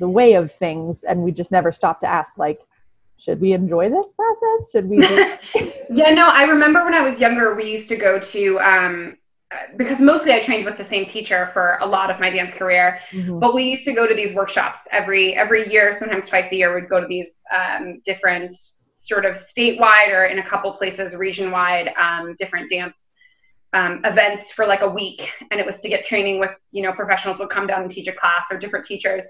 the 0.00 0.08
way 0.08 0.34
of 0.34 0.52
things, 0.52 1.04
and 1.04 1.22
we 1.22 1.30
just 1.30 1.52
never 1.52 1.72
stop 1.72 2.00
to 2.00 2.06
ask 2.06 2.30
like, 2.36 2.60
should 3.18 3.40
we 3.40 3.52
enjoy 3.52 3.90
this 3.90 4.12
process? 4.12 4.70
Should 4.72 4.88
we? 4.88 4.98
yeah, 5.90 6.10
no. 6.10 6.28
I 6.28 6.44
remember 6.44 6.84
when 6.84 6.94
I 6.94 7.02
was 7.02 7.20
younger, 7.20 7.54
we 7.54 7.70
used 7.70 7.88
to 7.88 7.96
go 7.96 8.18
to 8.18 8.60
um, 8.60 9.17
because 9.76 9.98
mostly 9.98 10.32
I 10.32 10.42
trained 10.42 10.64
with 10.64 10.76
the 10.76 10.84
same 10.84 11.06
teacher 11.06 11.50
for 11.52 11.78
a 11.80 11.86
lot 11.86 12.10
of 12.10 12.20
my 12.20 12.30
dance 12.30 12.54
career. 12.54 13.00
Mm-hmm. 13.12 13.38
But 13.38 13.54
we 13.54 13.64
used 13.64 13.84
to 13.84 13.92
go 13.92 14.06
to 14.06 14.14
these 14.14 14.34
workshops 14.34 14.80
every 14.92 15.34
every 15.34 15.70
year, 15.72 15.96
sometimes 15.98 16.28
twice 16.28 16.52
a 16.52 16.56
year. 16.56 16.74
We'd 16.74 16.88
go 16.88 17.00
to 17.00 17.06
these 17.06 17.42
um, 17.54 18.00
different 18.04 18.56
sort 18.96 19.24
of 19.24 19.36
statewide 19.36 20.10
or 20.10 20.26
in 20.26 20.38
a 20.38 20.48
couple 20.48 20.72
places 20.72 21.14
region 21.14 21.50
wide 21.50 21.90
um, 21.98 22.34
different 22.38 22.68
dance 22.68 22.94
um, 23.72 24.04
events 24.04 24.52
for 24.52 24.66
like 24.66 24.82
a 24.82 24.88
week, 24.88 25.30
and 25.50 25.60
it 25.60 25.64
was 25.64 25.80
to 25.80 25.88
get 25.88 26.04
training 26.04 26.40
with 26.40 26.50
you 26.72 26.82
know 26.82 26.92
professionals 26.92 27.38
would 27.38 27.50
come 27.50 27.66
down 27.66 27.82
and 27.82 27.90
teach 27.90 28.06
a 28.06 28.12
class 28.12 28.46
or 28.50 28.58
different 28.58 28.84
teachers. 28.84 29.24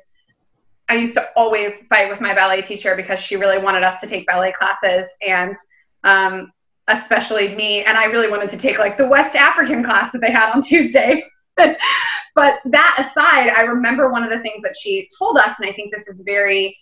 I 0.89 0.95
used 0.97 1.15
to 1.15 1.29
always 1.37 1.75
fight 1.91 2.11
with 2.11 2.21
my 2.21 2.35
ballet 2.35 2.63
teacher 2.63 2.97
because 2.97 3.21
she 3.21 3.37
really 3.37 3.63
wanted 3.63 3.83
us 3.83 4.01
to 4.01 4.07
take 4.07 4.27
ballet 4.27 4.55
classes 4.59 5.11
and 5.27 5.55
um, 6.03 6.51
especially 6.89 7.55
me. 7.55 7.85
And 7.85 7.97
I 7.97 8.05
really 8.05 8.29
wanted 8.29 8.51
to 8.51 8.57
take 8.57 8.79
like 8.79 8.99
the 8.99 9.07
West 9.07 9.37
African 9.37 9.85
class 9.85 10.11
that 10.13 10.21
they 10.21 10.33
had 10.33 10.53
on 10.53 10.63
Tuesday. 10.63 11.25
but 11.57 12.59
that 12.65 13.11
aside, 13.11 13.51
I 13.51 13.63
remember 13.63 14.11
one 14.11 14.23
of 14.23 14.31
the 14.31 14.41
things 14.41 14.63
that 14.63 14.77
she 14.81 15.09
told 15.19 15.37
us, 15.39 15.55
and 15.59 15.69
I 15.69 15.73
think 15.73 15.93
this 15.93 16.07
is 16.07 16.23
very, 16.25 16.77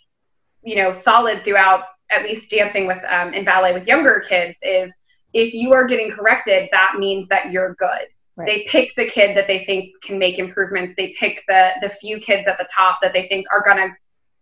you 0.62 0.76
know, 0.76 0.92
solid 0.92 1.44
throughout 1.44 1.84
at 2.10 2.22
least 2.22 2.48
dancing 2.50 2.86
with 2.86 3.02
um, 3.10 3.34
in 3.34 3.44
ballet 3.44 3.72
with 3.72 3.86
younger 3.86 4.24
kids 4.28 4.56
is 4.62 4.92
if 5.32 5.52
you 5.52 5.72
are 5.72 5.86
getting 5.86 6.10
corrected, 6.10 6.68
that 6.72 6.94
means 6.98 7.26
that 7.28 7.50
you're 7.50 7.74
good. 7.74 8.06
Right. 8.36 8.46
They 8.46 8.66
pick 8.68 8.94
the 8.96 9.06
kid 9.06 9.36
that 9.36 9.46
they 9.46 9.64
think 9.64 9.90
can 10.02 10.18
make 10.18 10.38
improvements. 10.38 10.94
They 10.96 11.14
pick 11.18 11.42
the 11.48 11.70
the 11.80 11.88
few 11.88 12.20
kids 12.20 12.46
at 12.46 12.58
the 12.58 12.68
top 12.74 12.98
that 13.02 13.12
they 13.12 13.26
think 13.28 13.46
are 13.50 13.64
gonna 13.66 13.88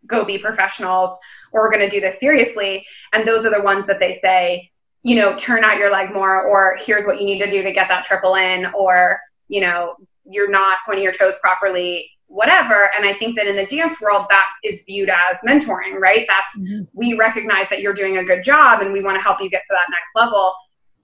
go 0.06 0.24
be 0.24 0.36
professionals 0.36 1.16
or 1.52 1.66
are 1.66 1.70
gonna 1.70 1.88
do 1.88 2.00
this 2.00 2.18
seriously. 2.20 2.84
And 3.12 3.26
those 3.26 3.44
are 3.44 3.50
the 3.50 3.62
ones 3.62 3.86
that 3.86 4.00
they 4.00 4.18
say, 4.20 4.70
you 5.04 5.14
know, 5.14 5.36
turn 5.36 5.62
out 5.62 5.76
your 5.76 5.92
leg 5.92 6.12
more, 6.12 6.42
or 6.42 6.78
here's 6.82 7.04
what 7.04 7.20
you 7.20 7.26
need 7.26 7.38
to 7.38 7.50
do 7.50 7.62
to 7.62 7.72
get 7.72 7.88
that 7.88 8.06
triple 8.06 8.36
in, 8.36 8.66
or, 8.74 9.20
you 9.48 9.60
know, 9.60 9.94
you're 10.24 10.50
not 10.50 10.78
pointing 10.86 11.04
your 11.04 11.12
toes 11.12 11.34
properly, 11.42 12.10
whatever. 12.26 12.90
And 12.96 13.06
I 13.06 13.12
think 13.12 13.36
that 13.36 13.46
in 13.46 13.54
the 13.54 13.66
dance 13.66 14.00
world, 14.00 14.24
that 14.30 14.46
is 14.64 14.82
viewed 14.86 15.10
as 15.10 15.36
mentoring, 15.46 16.00
right? 16.00 16.26
That's, 16.26 16.58
mm-hmm. 16.58 16.84
we 16.94 17.12
recognize 17.12 17.66
that 17.68 17.82
you're 17.82 17.92
doing 17.92 18.16
a 18.16 18.24
good 18.24 18.42
job 18.42 18.80
and 18.80 18.94
we 18.94 19.02
want 19.02 19.16
to 19.16 19.20
help 19.20 19.42
you 19.42 19.50
get 19.50 19.62
to 19.68 19.74
that 19.74 19.90
next 19.90 20.10
level. 20.16 20.54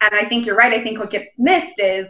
And 0.01 0.15
I 0.15 0.27
think 0.27 0.47
you're 0.47 0.57
right. 0.57 0.73
I 0.73 0.83
think 0.83 0.99
what 0.99 1.11
gets 1.11 1.39
missed 1.39 1.79
is 1.79 2.07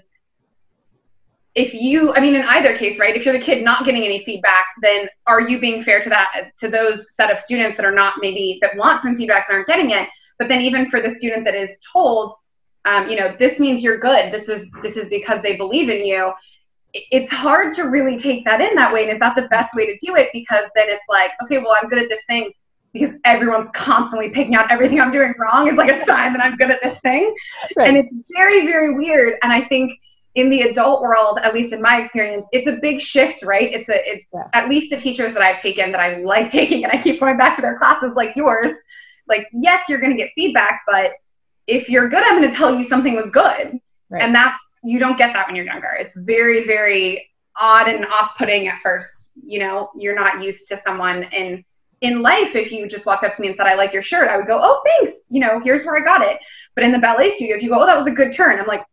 if 1.57 1.75
you 1.75 2.15
i 2.15 2.21
mean 2.21 2.37
in 2.37 2.43
either 2.43 2.79
case 2.79 2.97
right 2.97 3.17
if 3.17 3.25
you're 3.25 3.37
the 3.37 3.45
kid 3.45 3.65
not 3.65 3.85
getting 3.85 4.05
any 4.05 4.25
feedback 4.25 4.67
then 4.83 5.09
are 5.27 5.41
you 5.41 5.59
being 5.59 5.83
fair 5.83 6.01
to 6.01 6.09
that 6.09 6.53
to 6.57 6.69
those 6.69 7.05
set 7.17 7.29
of 7.29 7.41
students 7.41 7.77
that 7.77 7.85
are 7.85 7.91
not 7.93 8.15
maybe 8.21 8.57
that 8.61 8.77
want 8.77 9.03
some 9.03 9.17
feedback 9.17 9.47
and 9.49 9.57
aren't 9.57 9.67
getting 9.67 9.91
it 9.91 10.09
but 10.41 10.49
then 10.49 10.63
even 10.63 10.89
for 10.89 11.03
the 11.03 11.15
student 11.15 11.45
that 11.45 11.55
is 11.55 11.79
told, 11.93 12.33
um, 12.87 13.11
you 13.11 13.17
know, 13.17 13.37
this 13.39 13.61
means 13.61 13.83
you're 13.83 13.99
good. 13.99 14.33
This 14.33 14.49
is 14.49 14.67
this 14.83 14.97
is 14.97 15.09
because 15.11 15.43
they 15.43 15.55
believe 15.55 15.91
in 15.91 16.05
you. 16.05 16.33
It's 16.95 17.31
hard 17.31 17.75
to 17.75 17.83
really 17.83 18.19
take 18.19 18.45
that 18.47 18.63
in 18.63 18.75
that 18.75 18.91
way, 18.91 19.05
and 19.05 19.13
is 19.13 19.21
that 19.21 19.37
the 19.37 19.49
best 19.49 19.75
way 19.75 19.85
to 19.87 19.99
do 20.05 20.17
it? 20.17 20.31
Because 20.33 20.65
then 20.75 20.87
it's 20.89 21.05
like, 21.11 21.33
okay, 21.45 21.59
well, 21.59 21.77
I'm 21.81 21.91
good 21.91 22.03
at 22.03 22.09
this 22.09 22.23
thing 22.27 22.51
because 22.95 23.15
everyone's 23.25 23.69
constantly 23.75 24.31
picking 24.31 24.55
out 24.55 24.73
everything 24.73 24.99
I'm 24.99 25.13
doing 25.13 25.35
wrong 25.39 25.69
is 25.69 25.75
like 25.75 25.93
a 25.93 26.05
sign 26.07 26.33
that 26.33 26.43
I'm 26.43 26.57
good 26.57 26.71
at 26.71 26.81
this 26.83 26.99
thing. 27.01 27.33
Right. 27.77 27.87
And 27.87 27.97
it's 27.99 28.13
very, 28.35 28.67
very 28.67 28.97
weird. 28.97 29.35
And 29.43 29.53
I 29.53 29.61
think 29.63 29.93
in 30.35 30.49
the 30.49 30.63
adult 30.63 31.03
world, 31.03 31.39
at 31.43 31.55
least 31.55 31.73
in 31.73 31.83
my 31.83 32.01
experience, 32.01 32.47
it's 32.51 32.67
a 32.67 32.79
big 32.81 33.01
shift, 33.01 33.43
right? 33.43 33.73
It's 33.73 33.89
a 33.89 34.11
it's 34.11 34.27
yeah. 34.33 34.49
at 34.55 34.69
least 34.69 34.91
the 34.91 34.97
teachers 34.97 35.35
that 35.35 35.43
I've 35.43 35.61
taken 35.61 35.93
that 35.93 36.01
I 36.01 36.17
like 36.23 36.51
taking 36.51 36.83
and 36.83 36.93
I 36.93 37.01
keep 37.01 37.21
going 37.21 37.37
back 37.37 37.55
to 37.57 37.63
their 37.63 37.77
classes 37.79 38.13
like 38.17 38.35
yours 38.35 38.73
like 39.29 39.49
yes 39.53 39.89
you're 39.89 40.01
going 40.01 40.13
to 40.13 40.17
get 40.17 40.31
feedback 40.35 40.83
but 40.87 41.13
if 41.67 41.89
you're 41.89 42.09
good 42.09 42.23
i'm 42.25 42.41
going 42.41 42.51
to 42.51 42.57
tell 42.57 42.75
you 42.75 42.85
something 42.85 43.15
was 43.15 43.31
good. 43.31 43.79
Right. 44.09 44.23
and 44.23 44.35
that's 44.35 44.59
you 44.83 44.99
don't 44.99 45.19
get 45.19 45.33
that 45.35 45.47
when 45.47 45.55
you're 45.55 45.67
younger. 45.67 45.93
It's 45.99 46.17
very 46.17 46.67
very 46.67 47.31
odd 47.61 47.89
and 47.89 48.05
off-putting 48.07 48.69
at 48.69 48.81
first. 48.83 49.31
You 49.43 49.61
know 49.61 49.91
you're 49.97 50.15
not 50.15 50.43
used 50.43 50.69
to 50.69 50.77
someone 50.77 51.25
in 51.25 51.65
in 52.01 52.23
life. 52.23 52.57
If 52.57 52.73
you 52.73 52.89
just 52.89 53.07
walked 53.07 53.25
up 53.25 53.37
to 53.37 53.43
me 53.43 53.49
and 53.49 53.57
said 53.57 53.67
i 53.67 53.75
like 53.75 53.93
your 53.93 54.03
shirt 54.03 54.29
i 54.29 54.37
would 54.37 54.47
go 54.47 54.59
oh 54.63 54.83
thanks. 54.85 55.19
You 55.29 55.41
know 55.41 55.61
here's 55.61 55.85
where 55.85 55.97
i 55.97 56.01
got 56.01 56.23
it. 56.23 56.39
But 56.75 56.85
in 56.85 56.93
the 56.93 56.99
ballet 56.99 57.35
studio 57.37 57.57
if 57.57 57.63
you 57.63 57.69
go 57.69 57.81
oh 57.83 57.87
that 57.87 57.97
was 57.97 58.07
a 58.07 58.11
good 58.11 58.33
turn 58.33 58.59
i'm 58.59 58.67
like 58.67 58.85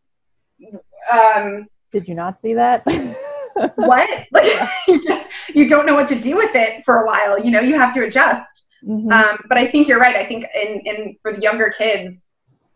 um 1.12 1.68
did 1.92 2.08
you 2.08 2.16
not 2.16 2.42
see 2.42 2.54
that? 2.54 2.84
What? 3.76 4.28
Like 4.32 4.70
you 4.88 5.02
just 5.02 5.32
you 5.50 5.68
don't 5.68 5.88
know 5.88 5.96
what 5.96 6.08
to 6.10 6.20
do 6.20 6.36
with 6.38 6.56
it 6.56 6.86
for 6.86 7.02
a 7.02 7.08
while. 7.08 7.44
You 7.44 7.52
know 7.52 7.60
you 7.60 7.76
have 7.76 7.94
to 7.96 8.04
adjust 8.04 8.57
Mm-hmm. 8.86 9.12
Um, 9.12 9.40
but 9.48 9.58
I 9.58 9.70
think 9.70 9.88
you're 9.88 10.00
right. 10.00 10.16
I 10.16 10.26
think 10.26 10.46
in, 10.54 10.82
in 10.86 11.18
for 11.22 11.34
the 11.34 11.42
younger 11.42 11.74
kids, 11.76 12.22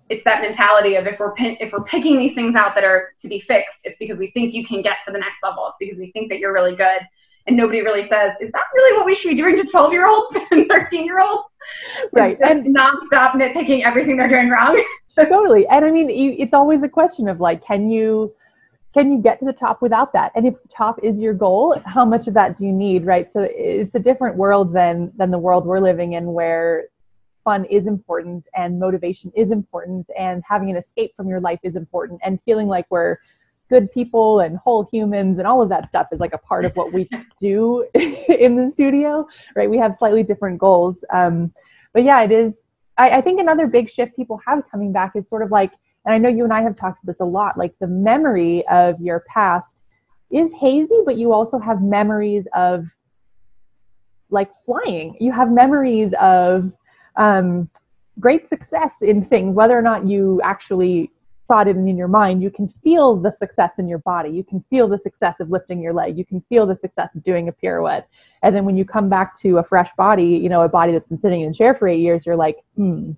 it's 0.10 0.24
that 0.26 0.42
mentality 0.42 0.96
of 0.96 1.08
if 1.08 1.20
we're 1.20 1.34
pin- 1.34 1.58
if 1.60 1.72
we're 1.72 1.84
picking 1.84 2.18
these 2.18 2.34
things 2.34 2.56
out 2.56 2.76
that 2.76 2.84
are 2.84 3.14
to 3.20 3.28
be 3.28 3.40
fixed, 3.40 3.80
it's 3.84 3.98
because 3.98 4.20
we 4.20 4.32
think 4.32 4.54
you 4.54 4.66
can 4.66 4.82
get 4.82 4.98
to 5.06 5.12
the 5.12 5.20
next 5.20 5.42
level. 5.42 5.68
It's 5.68 5.78
because 5.80 5.98
we 5.98 6.12
think 6.12 6.30
that 6.30 6.40
you're 6.40 6.54
really 6.54 6.76
good, 6.76 7.00
and 7.48 7.56
nobody 7.56 7.82
really 7.82 8.08
says, 8.08 8.34
"Is 8.42 8.52
that 8.52 8.64
really 8.74 8.98
what 8.98 9.06
we 9.06 9.16
should 9.16 9.30
be 9.30 9.36
doing 9.36 9.56
to 9.56 9.64
12 9.64 9.94
year 9.94 10.08
olds 10.08 10.36
and 10.52 10.68
13 10.70 11.06
year 11.06 11.22
olds?" 11.22 11.46
Right, 12.12 12.40
and 12.42 12.66
not 12.74 12.96
stop 13.08 13.36
nitpicking 13.36 13.86
everything 13.86 14.18
they're 14.18 14.28
doing 14.28 14.50
wrong. 14.50 14.84
totally, 15.20 15.66
and 15.68 15.86
I 15.86 15.92
mean, 15.92 16.10
it's 16.10 16.54
always 16.54 16.84
a 16.84 16.90
question 16.90 17.30
of 17.30 17.40
like, 17.40 17.64
can 17.66 17.90
you 17.90 18.34
can 18.94 19.12
you 19.12 19.20
get 19.20 19.40
to 19.40 19.46
the 19.46 19.54
top 19.54 19.82
without 19.82 20.12
that? 20.14 20.32
And 20.36 20.46
if 20.46 20.62
the 20.62 20.68
top 20.68 21.00
is 21.04 21.20
your 21.20 21.34
goal 21.34 21.82
how 21.86 22.06
much 22.06 22.28
of 22.28 22.34
that 22.34 22.58
do 22.58 22.66
you 22.66 22.74
need 22.74 23.06
right? 23.06 23.32
So 23.32 23.48
it's 23.50 23.96
a 23.96 24.00
different 24.00 24.38
world 24.38 24.74
than 24.74 25.12
than 25.16 25.32
the 25.32 25.38
world 25.38 25.66
we're 25.66 25.80
living 25.80 26.14
in 26.14 26.34
where 26.34 26.88
fun 27.44 27.66
is 27.66 27.88
important 27.88 28.46
and 28.56 28.80
motivation 28.80 29.32
is 29.36 29.50
important 29.52 30.08
and 30.18 30.44
having 30.48 30.70
an 30.70 30.78
escape 30.78 31.16
from 31.16 31.28
your 31.28 31.40
life 31.40 31.60
is 31.64 31.76
important. 31.76 32.20
And 32.24 32.40
feeling 32.46 32.68
like 32.68 32.86
we're 32.90 33.18
good 33.70 33.92
people 33.92 34.42
and 34.42 34.58
whole 34.58 34.88
humans 34.92 35.40
and 35.40 35.48
all 35.48 35.62
of 35.62 35.70
that 35.70 35.88
stuff 35.88 36.08
is 36.12 36.20
like 36.20 36.34
a 36.34 36.38
part 36.38 36.66
of 36.66 36.76
what 36.76 36.92
we 36.92 37.10
do 37.40 37.88
in 37.94 38.56
the 38.56 38.70
studio 38.70 39.28
right? 39.56 39.70
We 39.70 39.78
have 39.78 39.96
slightly 39.96 40.24
different 40.24 40.60
goals. 40.60 41.04
Um, 41.14 41.54
but 41.94 42.04
yeah 42.04 42.22
it 42.22 42.32
is 42.32 42.54
I, 42.98 43.18
I 43.18 43.22
think 43.22 43.40
another 43.40 43.68
big 43.68 43.90
shift 43.90 44.16
people 44.16 44.40
have 44.46 44.64
coming 44.70 44.92
back 44.92 45.14
is 45.16 45.28
sort 45.28 45.42
of 45.42 45.52
like 45.52 45.72
and 46.06 46.14
I 46.14 46.18
know 46.18 46.30
you 46.30 46.44
and 46.44 46.54
I 46.54 46.62
have 46.62 46.76
talked 46.76 47.04
about 47.04 47.12
this 47.12 47.20
a 47.20 47.26
lot, 47.26 47.58
like 47.58 47.74
the 47.80 47.88
memory 47.88 48.66
of 48.68 49.00
your 49.00 49.24
past 49.28 49.76
is 50.32 50.52
hazy, 50.54 51.02
but 51.06 51.18
you 51.18 51.34
also 51.34 51.60
have 51.60 51.82
memories 51.82 52.46
of 52.54 52.86
like 54.30 54.50
flying. 54.66 55.16
You 55.20 55.32
have 55.32 55.52
memories 55.52 56.14
of 56.20 56.72
um, 57.18 57.70
great 58.20 58.48
success 58.48 59.02
in 59.02 59.22
things, 59.24 59.56
whether 59.56 59.78
or 59.78 59.82
not 59.82 60.08
you 60.08 60.42
actually 60.44 61.12
thought 61.52 61.68
it 61.68 61.76
in 61.76 61.98
your 61.98 62.08
mind, 62.08 62.42
you 62.42 62.50
can 62.50 62.74
feel 62.82 63.14
the 63.18 63.30
success 63.30 63.72
in 63.78 63.86
your 63.86 63.98
body. 63.98 64.30
You 64.30 64.42
can 64.42 64.64
feel 64.70 64.88
the 64.88 64.98
success 64.98 65.42
of 65.42 65.50
lifting 65.50 65.82
your 65.82 65.92
leg. 65.92 66.18
You 66.18 66.24
can 66.24 66.40
feel 66.48 66.66
the 66.66 66.78
success 66.78 67.10
of 67.14 67.26
doing 67.26 67.50
a 67.50 67.52
pirouette. 67.52 68.08
And 68.42 68.56
then 68.56 68.64
when 68.64 68.78
you 68.78 68.86
come 68.86 69.10
back 69.10 69.36
to 69.40 69.58
a 69.58 69.64
fresh 69.64 69.92
body, 69.98 70.24
you 70.24 70.48
know, 70.48 70.62
a 70.62 70.70
body 70.70 70.94
that's 70.94 71.10
been 71.10 71.20
sitting 71.20 71.42
in 71.42 71.52
a 71.52 71.54
chair 71.54 71.76
for 71.76 71.90
eight 71.90 72.00
years, 72.00 72.26
you're 72.26 72.38
like, 72.38 72.60
hmm, 72.78 73.12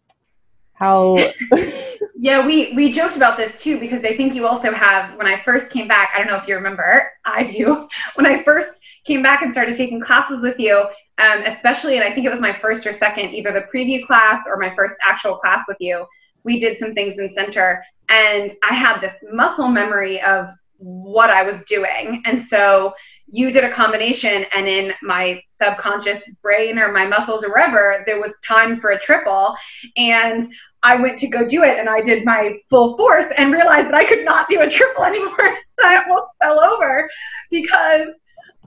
how 0.73 1.31
yeah 2.15 2.45
we 2.45 2.73
we 2.73 2.91
joked 2.91 3.15
about 3.15 3.37
this 3.37 3.59
too 3.61 3.79
because 3.79 4.03
i 4.03 4.15
think 4.15 4.33
you 4.33 4.45
also 4.45 4.71
have 4.71 5.15
when 5.17 5.27
i 5.27 5.41
first 5.43 5.69
came 5.69 5.87
back 5.87 6.11
i 6.13 6.19
don't 6.19 6.27
know 6.27 6.37
if 6.37 6.47
you 6.47 6.55
remember 6.55 7.09
i 7.25 7.43
do 7.43 7.87
when 8.15 8.25
i 8.25 8.43
first 8.43 8.69
came 9.05 9.21
back 9.21 9.41
and 9.41 9.51
started 9.51 9.75
taking 9.75 9.99
classes 9.99 10.41
with 10.41 10.57
you 10.59 10.85
um, 11.17 11.43
especially 11.45 11.95
and 11.95 12.03
i 12.03 12.13
think 12.13 12.25
it 12.25 12.31
was 12.31 12.39
my 12.39 12.53
first 12.59 12.85
or 12.85 12.93
second 12.93 13.33
either 13.33 13.51
the 13.51 13.65
preview 13.73 14.05
class 14.05 14.43
or 14.47 14.57
my 14.57 14.73
first 14.75 14.95
actual 15.03 15.37
class 15.37 15.65
with 15.67 15.77
you 15.79 16.05
we 16.43 16.59
did 16.59 16.77
some 16.79 16.93
things 16.93 17.17
in 17.17 17.33
center 17.33 17.83
and 18.09 18.53
i 18.63 18.73
had 18.73 18.99
this 18.99 19.15
muscle 19.31 19.67
memory 19.67 20.21
of 20.21 20.47
what 20.83 21.29
i 21.29 21.43
was 21.43 21.63
doing. 21.63 22.21
And 22.25 22.43
so 22.43 22.93
you 23.31 23.51
did 23.51 23.63
a 23.63 23.71
combination 23.71 24.45
and 24.53 24.67
in 24.67 24.93
my 25.01 25.41
subconscious 25.57 26.21
brain 26.41 26.77
or 26.77 26.91
my 26.91 27.07
muscles 27.07 27.43
or 27.43 27.49
wherever 27.49 28.03
there 28.05 28.19
was 28.19 28.33
time 28.45 28.79
for 28.79 28.91
a 28.91 28.99
triple 28.99 29.55
and 29.95 30.51
I 30.83 30.95
went 30.95 31.17
to 31.19 31.27
go 31.27 31.47
do 31.47 31.63
it 31.63 31.79
and 31.79 31.89
I 31.89 32.01
did 32.01 32.25
my 32.25 32.57
full 32.69 32.97
force 32.97 33.25
and 33.37 33.51
realized 33.51 33.87
that 33.87 33.95
I 33.95 34.03
could 34.03 34.25
not 34.25 34.49
do 34.49 34.61
a 34.61 34.69
triple 34.69 35.03
anymore. 35.05 35.57
I 35.83 36.03
almost 36.03 36.27
fell 36.41 36.63
over 36.65 37.09
because, 37.49 38.07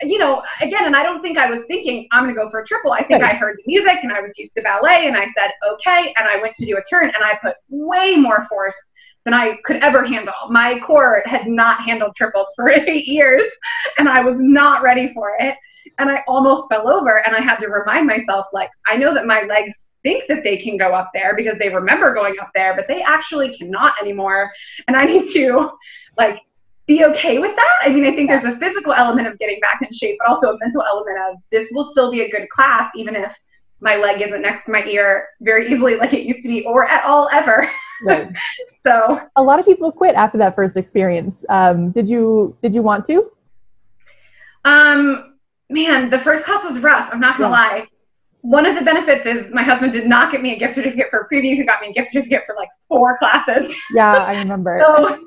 you 0.03 0.19
know, 0.19 0.43
again, 0.61 0.87
and 0.87 0.97
I 0.97 1.03
don't 1.03 1.23
think 1.23 1.39
I 1.39 1.49
was 1.49 1.61
thinking 1.69 2.09
I'm 2.13 2.25
going 2.25 2.35
to 2.35 2.41
go 2.41 2.51
for 2.51 2.61
a 2.61 2.67
triple. 2.67 2.93
I 2.93 3.05
think 3.05 3.23
I 3.23 3.35
heard 3.35 3.57
the 3.59 3.71
music 3.71 3.99
and 4.03 4.13
I 4.13 4.21
was 4.21 4.33
used 4.39 4.55
to 4.55 4.63
ballet 4.63 5.07
and 5.07 5.17
I 5.17 5.27
said, 5.37 5.51
okay. 5.73 6.15
And 6.19 6.29
I 6.29 6.41
went 6.41 6.57
to 6.57 6.67
do 6.67 6.79
a 6.79 6.83
turn 6.91 7.05
and 7.05 7.23
I 7.23 7.39
put 7.43 7.55
way 7.69 8.17
more 8.17 8.47
force 8.49 8.75
than 9.25 9.35
I 9.35 9.59
could 9.65 9.77
ever 9.77 10.05
handle. 10.05 10.35
My 10.49 10.79
core 10.79 11.23
had 11.27 11.47
not 11.47 11.83
handled 11.83 12.17
triples 12.17 12.49
for 12.57 12.73
eight 12.73 13.07
years 13.07 13.45
and 13.99 14.09
I 14.09 14.21
was 14.21 14.37
not 14.39 14.83
ready 14.83 15.13
for 15.13 15.37
it. 15.39 15.55
And 15.99 16.11
I 16.11 16.23
almost 16.29 16.69
fell 16.69 16.89
over 16.89 17.25
and 17.25 17.35
I 17.35 17.41
had 17.41 17.57
to 17.57 17.69
remind 17.69 18.07
myself, 18.07 18.47
like, 18.53 18.69
I 18.87 18.97
know 18.97 19.15
that 19.15 19.25
my 19.25 19.43
legs 19.43 19.86
think 20.07 20.29
that 20.29 20.45
they 20.45 20.57
can 20.57 20.77
go 20.77 20.95
up 20.95 21.11
there 21.13 21.35
because 21.35 21.59
they 21.59 21.69
remember 21.69 22.15
going 22.15 22.37
up 22.41 22.51
there, 22.55 22.77
but 22.77 22.87
they 22.87 23.03
actually 23.03 23.53
cannot 23.57 23.95
anymore. 24.01 24.53
And 24.87 24.97
I 24.97 25.05
need 25.05 25.33
to 25.33 25.73
like 26.17 26.39
be 26.87 27.05
okay 27.07 27.41
with 27.41 27.57
that. 27.57 27.77
I 27.81 27.89
mean, 27.89 28.07
I 28.07 28.15
think 28.15 28.31
there's 28.31 28.45
a 28.45 28.57
physical 28.57 28.93
element 28.93 29.27
of 29.27 29.37
getting 29.41 29.59
back 29.59 29.81
in 29.83 29.93
shape, 29.93 30.17
but 30.21 30.29
also 30.29 30.55
a 30.55 30.59
mental 30.61 30.83
element 30.83 31.19
of 31.29 31.39
this 31.51 31.69
will 31.73 31.91
still 31.91 32.13
be 32.13 32.21
a 32.21 32.31
good 32.31 32.49
class, 32.51 32.89
even 32.95 33.17
if 33.17 33.37
my 33.81 33.97
leg 33.97 34.23
isn't 34.23 34.41
next 34.41 34.67
to 34.67 34.71
my 34.71 34.85
ear 34.85 35.27
very 35.41 35.73
easily 35.73 35.97
like 35.97 36.13
it 36.13 36.23
used 36.23 36.43
to 36.43 36.49
be 36.49 36.65
or 36.67 36.89
at 36.89 37.05
all 37.05 37.29
ever. 37.33 37.69
Right. 38.05 38.31
so 38.87 39.21
a 39.35 39.43
lot 39.43 39.59
of 39.59 39.67
people 39.67 39.91
quit 39.91 40.15
after 40.15 40.39
that 40.39 40.55
first 40.55 40.77
experience. 40.77 41.45
Um, 41.49 41.91
did 41.91 42.09
you 42.09 42.57
did 42.63 42.77
you 42.77 42.83
want 42.83 43.07
to? 43.07 43.33
Um 44.65 45.35
man, 45.69 46.11
the 46.11 46.21
first 46.21 46.45
class 46.45 46.63
was 46.63 46.79
rough. 46.79 47.09
I'm 47.13 47.19
not 47.19 47.39
gonna 47.39 47.53
yeah. 47.53 47.61
lie 47.61 47.89
one 48.47 48.65
of 48.65 48.77
the 48.77 48.83
benefits 48.83 49.27
is 49.27 49.53
my 49.53 49.65
husband 49.65 49.93
did 49.93 50.07
not 50.07 50.31
get 50.31 50.41
me 50.41 50.55
a 50.55 50.59
gift 50.59 50.77
certificate 50.77 51.07
for 51.11 51.23
a 51.23 51.29
preview. 51.29 51.57
He 51.57 51.65
got 51.65 51.81
me 51.81 51.89
a 51.89 51.93
gift 51.93 52.13
certificate 52.13 52.43
for 52.47 52.55
like 52.55 52.69
four 52.89 53.19
classes. 53.19 53.75
Yeah, 53.93 54.13
I 54.13 54.39
remember. 54.39 54.81
so 54.85 55.19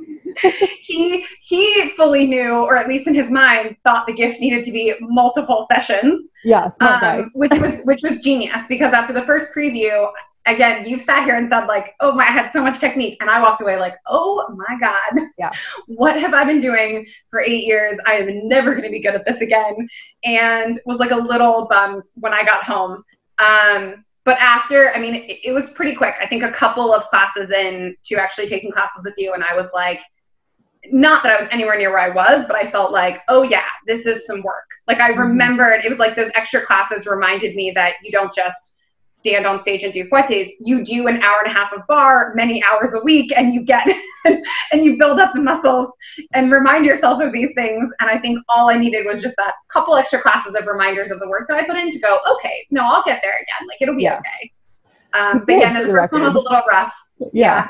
he 0.82 1.26
he 1.42 1.92
fully 1.98 2.26
knew, 2.26 2.52
or 2.52 2.78
at 2.78 2.88
least 2.88 3.08
in 3.08 3.14
his 3.14 3.30
mind, 3.30 3.76
thought 3.84 4.08
the 4.08 4.14
gift 4.14 4.40
needed 4.40 4.64
to 4.64 4.72
be 4.72 4.94
multiple 5.02 5.68
sessions. 5.70 6.30
Yes. 6.46 6.74
um, 6.80 7.30
which 7.34 7.52
was 7.52 7.82
which 7.84 8.04
was 8.04 8.22
genius 8.22 8.62
because 8.70 8.94
after 8.94 9.12
the 9.12 9.24
first 9.24 9.50
preview, 9.54 10.10
again, 10.50 10.86
you've 10.86 11.04
sat 11.04 11.24
here 11.24 11.36
and 11.36 11.50
said 11.50 11.66
like, 11.66 11.96
"Oh 12.00 12.12
my, 12.14 12.24
I 12.24 12.32
had 12.32 12.52
so 12.54 12.62
much 12.62 12.80
technique," 12.80 13.18
and 13.22 13.30
I 13.30 13.42
walked 13.42 13.62
away 13.62 13.78
like, 13.78 13.96
"Oh 14.08 14.46
my 14.56 14.78
god, 14.80 15.28
yeah, 15.38 15.52
what 15.88 16.20
have 16.20 16.34
I 16.34 16.44
been 16.44 16.62
doing 16.62 17.06
for 17.30 17.42
eight 17.42 17.64
years? 17.64 17.98
I 18.06 18.16
am 18.16 18.48
never 18.48 18.72
going 18.72 18.86
to 18.86 18.90
be 18.90 19.02
good 19.02 19.16
at 19.16 19.26
this 19.26 19.42
again." 19.42 19.88
And 20.24 20.80
was 20.86 21.00
like 21.00 21.12
a 21.12 21.16
little 21.16 21.68
bummed 21.70 22.04
when 22.16 22.34
I 22.34 22.44
got 22.44 22.64
home. 22.64 23.04
Um, 23.38 24.06
but 24.26 24.38
after, 24.40 24.94
I 24.94 25.00
mean, 25.00 25.16
it, 25.16 25.40
it 25.44 25.52
was 25.54 25.70
pretty 25.70 25.96
quick. 25.96 26.16
I 26.22 26.28
think 26.28 26.44
a 26.44 26.52
couple 26.52 26.94
of 26.94 27.04
classes 27.06 27.50
in 27.52 27.96
to 28.06 28.16
actually 28.16 28.50
taking 28.50 28.72
classes 28.72 29.04
with 29.04 29.16
you, 29.18 29.34
and 29.34 29.44
I 29.44 29.56
was 29.56 29.68
like, 29.74 30.02
not 30.92 31.24
that 31.24 31.38
I 31.38 31.42
was 31.42 31.50
anywhere 31.52 31.78
near 31.78 31.92
where 31.92 32.00
I 32.00 32.10
was, 32.10 32.46
but 32.48 32.56
I 32.56 32.70
felt 32.72 32.92
like, 32.92 33.22
oh 33.28 33.44
yeah, 33.44 33.66
this 33.86 34.06
is 34.06 34.26
some 34.26 34.42
work. 34.42 34.66
Like 34.88 35.00
I 35.00 35.12
mm-hmm. 35.12 35.22
remembered, 35.22 35.86
it 35.86 35.90
was 35.90 36.00
like 36.00 36.16
those 36.16 36.32
extra 36.36 36.66
classes 36.66 37.06
reminded 37.06 37.56
me 37.56 37.72
that 37.72 37.96
you 38.04 38.12
don't 38.12 38.34
just 38.34 38.69
stand 39.20 39.46
on 39.46 39.62
stage 39.62 39.84
and 39.84 39.94
do 39.94 40.08
fouettes, 40.08 40.50
you 40.60 40.84
do 40.84 41.08
an 41.08 41.22
hour 41.22 41.36
and 41.44 41.52
a 41.52 41.54
half 41.54 41.74
of 41.74 41.86
barre 41.88 42.34
many 42.36 42.64
hours 42.64 42.94
a 42.94 43.04
week 43.04 43.34
and 43.36 43.54
you 43.54 43.64
get 43.64 43.86
and 44.72 44.84
you 44.84 44.98
build 44.98 45.20
up 45.20 45.34
the 45.36 45.42
muscles 45.42 45.90
and 46.34 46.52
remind 46.52 46.86
yourself 46.86 47.22
of 47.22 47.34
these 47.34 47.50
things. 47.54 47.92
And 48.00 48.10
I 48.10 48.18
think 48.18 48.40
all 48.48 48.70
I 48.70 48.78
needed 48.78 49.06
was 49.06 49.22
just 49.22 49.36
that 49.36 49.56
couple 49.72 49.96
extra 49.96 50.22
classes 50.22 50.56
of 50.56 50.66
reminders 50.66 51.12
of 51.12 51.20
the 51.20 51.28
work 51.28 51.48
that 51.50 51.58
I 51.58 51.66
put 51.66 51.76
in 51.76 51.92
to 51.92 52.00
go, 52.00 52.20
okay, 52.32 52.66
no, 52.72 52.82
I'll 52.82 53.04
get 53.04 53.20
there 53.22 53.34
again. 53.34 53.68
Like 53.68 53.82
it'll 53.82 53.96
be 53.96 54.04
yeah. 54.04 54.20
okay. 54.20 54.52
Um, 55.14 55.44
but 55.46 55.56
yeah, 55.58 55.74
no, 55.74 55.86
the 55.86 55.92
first 55.92 56.14
one 56.14 56.22
was 56.22 56.36
a 56.36 56.40
little 56.40 56.64
rough. 56.70 56.94
Yeah. 57.34 57.68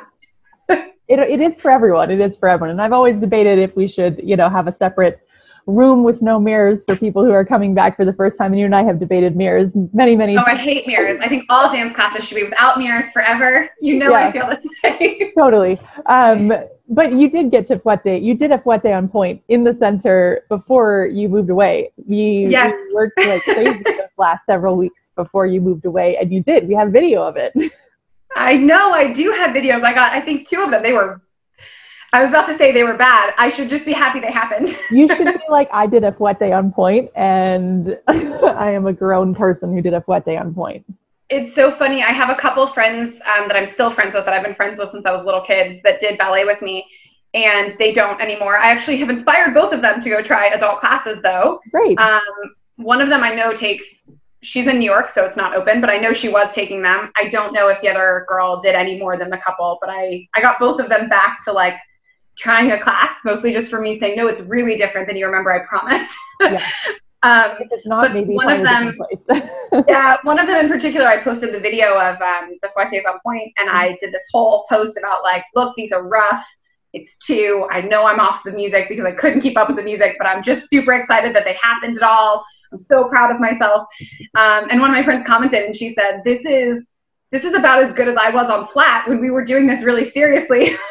yeah. 0.70 0.86
it, 1.08 1.20
it 1.20 1.42
is 1.42 1.60
for 1.60 1.72
everyone. 1.72 2.12
It 2.12 2.22
is 2.22 2.38
for 2.38 2.48
everyone. 2.48 2.70
And 2.70 2.82
I've 2.82 2.94
always 2.94 3.20
debated 3.20 3.58
if 3.58 3.76
we 3.76 3.88
should, 3.88 4.22
you 4.24 4.36
know, 4.36 4.50
have 4.50 4.68
a 4.68 4.74
separate 4.78 5.20
room 5.70 6.04
with 6.04 6.22
no 6.22 6.40
mirrors 6.40 6.84
for 6.84 6.96
people 6.96 7.24
who 7.24 7.32
are 7.32 7.46
coming 7.46 7.74
back 7.74 7.96
for 7.96 8.06
the 8.06 8.14
first 8.14 8.38
time. 8.38 8.52
And 8.52 8.60
you 8.60 8.66
and 8.66 8.76
I 8.76 8.84
have 8.84 9.00
debated 9.00 9.36
mirrors 9.36 9.72
many, 9.94 10.16
many. 10.16 10.38
Oh, 10.38 10.44
I 10.46 10.56
hate 10.56 10.88
mirrors. 10.88 11.20
I 11.22 11.30
think 11.30 11.46
all 11.50 11.72
dance 11.72 11.96
classes 11.96 12.26
should 12.26 12.36
be 12.36 12.44
without 12.44 12.78
mirrors 12.78 13.12
forever. 13.12 13.70
You 13.80 13.98
know, 13.98 14.10
yeah. 14.10 14.28
I 14.28 14.32
feel 14.32 14.50
this 14.50 14.66
way. 14.84 15.32
totally. 15.38 15.80
Um, 16.08 16.52
but 16.90 17.14
you 17.14 17.30
did 17.30 17.52
get 17.52 17.68
to 17.68 17.80
fouette. 17.80 18.22
You 18.22 18.34
did 18.34 18.52
a 18.52 18.58
fouette 18.58 18.86
on 18.88 19.08
pointe 19.08 19.42
in 19.48 19.64
the 19.64 19.76
center 19.76 20.46
before 20.50 21.08
you 21.12 21.30
moved 21.30 21.50
away. 21.50 21.92
You, 22.08 22.50
yes. 22.50 22.72
you 22.72 22.96
worked 22.96 23.20
like 23.20 23.44
crazy 23.44 23.80
the 23.84 24.10
last 24.18 24.46
several 24.48 24.76
weeks 24.76 25.12
before 25.16 25.46
you 25.46 25.62
moved 25.62 25.86
away, 25.86 26.18
and 26.20 26.34
you 26.34 26.42
did. 26.42 26.68
We 26.68 26.74
have 26.74 26.92
video 26.92 27.22
of 27.22 27.38
it. 27.38 27.54
I 28.36 28.58
know. 28.58 28.92
I 28.92 29.12
do 29.12 29.32
have 29.32 29.56
videos. 29.56 29.84
I 29.84 29.94
got. 29.94 30.14
I 30.14 30.22
think 30.22 30.48
two 30.48 30.62
of 30.62 30.72
them. 30.72 30.82
They 30.82 30.94
were 30.94 31.22
I 32.12 32.22
was 32.24 32.30
about 32.30 32.48
to 32.48 32.58
say 32.58 32.72
they 32.72 32.84
were 32.84 32.98
bad. 32.98 33.34
I 33.38 33.50
should 33.50 33.70
just 33.70 33.86
be 33.86 33.94
happy 33.94 34.20
they 34.20 34.32
happened. 34.32 34.78
you 34.92 35.08
should 35.08 35.26
be 35.26 35.40
like, 35.50 35.70
I 35.72 35.86
did 35.86 36.04
a 36.04 36.12
fouette 36.12 36.42
on 36.42 36.72
pointe, 36.72 37.12
and 37.16 38.00
I 38.08 38.72
am 38.72 38.88
a 38.88 38.94
grown 38.94 39.36
person 39.36 39.74
who 39.74 39.82
did 39.82 39.94
a 39.94 40.02
fouette 40.02 40.28
on 40.28 40.54
pointe. 40.54 40.86
It's 41.30 41.54
so 41.54 41.72
funny. 41.72 42.02
I 42.02 42.08
have 42.08 42.30
a 42.30 42.36
couple 42.36 42.66
friends 42.74 43.14
um, 43.38 43.48
that 43.48 43.56
I'm 43.56 43.68
still 43.68 43.92
friends 43.92 44.16
with 44.16 44.26
that 44.26 44.34
I've 44.34 44.44
been 44.44 44.56
friends 44.56 44.80
with 44.80 44.90
since 44.92 45.06
I 45.06 45.12
was 45.12 45.22
a 45.22 45.26
little 45.26 45.42
kids 45.42 45.80
that 45.84 46.00
did 46.00 46.18
ballet 46.18 46.46
with 46.46 46.62
me, 46.64 46.88
and 47.36 47.76
they 47.78 47.92
don't 47.92 48.20
anymore. 48.20 48.58
I 48.58 48.72
actually 48.72 48.98
have 48.98 49.12
inspired 49.12 49.54
both 49.54 49.72
of 49.72 49.84
them 49.84 50.02
to 50.02 50.10
go 50.10 50.24
try 50.24 50.48
adult 50.48 50.80
classes, 50.80 51.20
though. 51.22 51.60
Great. 51.70 52.00
Um, 52.00 52.22
one 52.78 53.02
of 53.02 53.10
them 53.10 53.24
I 53.24 53.36
know 53.36 53.54
takes. 53.54 53.86
She's 54.42 54.68
in 54.68 54.80
New 54.80 54.86
York, 54.86 55.12
so 55.12 55.26
it's 55.26 55.36
not 55.36 55.54
open, 55.54 55.82
but 55.82 55.90
I 55.90 55.98
know 55.98 56.14
she 56.14 56.30
was 56.30 56.50
taking 56.56 56.82
them. 56.82 57.12
I 57.18 57.28
don't 57.28 57.54
know 57.54 57.68
if 57.68 57.82
the 57.82 57.90
other 57.90 58.26
girl 58.28 58.62
did 58.62 58.74
any 58.74 58.98
more 58.98 59.18
than 59.18 59.30
the 59.30 59.38
couple, 59.38 59.78
but 59.82 59.90
I 59.92 60.28
I 60.34 60.42
got 60.42 60.60
both 60.60 60.80
of 60.80 60.90
them 60.90 61.10
back 61.10 61.44
to 61.46 61.52
like 61.52 61.76
trying 62.40 62.72
a 62.72 62.82
class, 62.82 63.12
mostly 63.26 63.52
just 63.52 63.70
for 63.70 63.82
me 63.82 64.00
saying, 64.00 64.16
no, 64.16 64.28
it's 64.28 64.40
really 64.42 64.78
different 64.78 65.08
than 65.08 65.18
you 65.18 65.26
remember, 65.26 65.52
I 65.52 65.66
promise. 65.66 66.10
Yeah. 66.42 66.66
um, 67.24 67.52
if 67.60 67.68
it's 67.72 67.86
not, 67.86 68.14
maybe 68.14 68.34
one 68.34 68.50
of 68.50 68.64
them, 68.64 68.98
yeah, 69.90 70.18
one 70.24 70.40
of 70.40 70.48
them 70.48 70.66
in 70.66 70.70
particular, 70.70 71.06
I 71.06 71.22
posted 71.22 71.54
the 71.54 71.60
video 71.60 72.00
of 72.00 72.16
um, 72.22 72.58
the 72.62 72.70
fouettes 72.76 73.06
on 73.06 73.20
pointe, 73.24 73.52
and 73.58 73.70
I 73.70 73.98
did 74.02 74.14
this 74.14 74.24
whole 74.32 74.66
post 74.70 74.98
about 74.98 75.22
like, 75.24 75.44
look, 75.54 75.76
these 75.76 75.92
are 75.92 76.04
rough. 76.04 76.46
It's 76.94 77.18
two. 77.18 77.68
I 77.70 77.82
know 77.82 78.08
I'm 78.08 78.20
off 78.20 78.42
the 78.44 78.52
music 78.52 78.90
because 78.90 79.06
I 79.06 79.12
couldn't 79.12 79.42
keep 79.42 79.58
up 79.58 79.68
with 79.68 79.78
the 79.78 79.84
music, 79.84 80.16
but 80.18 80.26
I'm 80.26 80.42
just 80.42 80.70
super 80.70 80.94
excited 80.94 81.36
that 81.36 81.46
they 81.46 81.56
happened 81.62 81.98
at 81.98 82.04
all. 82.04 82.44
I'm 82.72 82.80
so 82.80 83.08
proud 83.10 83.32
of 83.32 83.40
myself. 83.40 83.88
Um, 84.36 84.68
and 84.72 84.80
one 84.80 84.90
of 84.90 84.96
my 84.96 85.04
friends 85.04 85.26
commented, 85.28 85.64
and 85.64 85.76
she 85.76 85.94
said, 85.94 86.22
"This 86.26 86.46
is 86.46 86.84
this 87.32 87.44
is 87.44 87.54
about 87.54 87.84
as 87.84 87.94
good 87.94 88.08
as 88.08 88.18
I 88.18 88.32
was 88.32 88.50
on 88.50 88.66
flat 88.66 89.08
when 89.08 89.20
we 89.20 89.30
were 89.30 89.46
doing 89.46 89.68
this 89.68 89.84
really 89.84 90.10
seriously." 90.10 90.76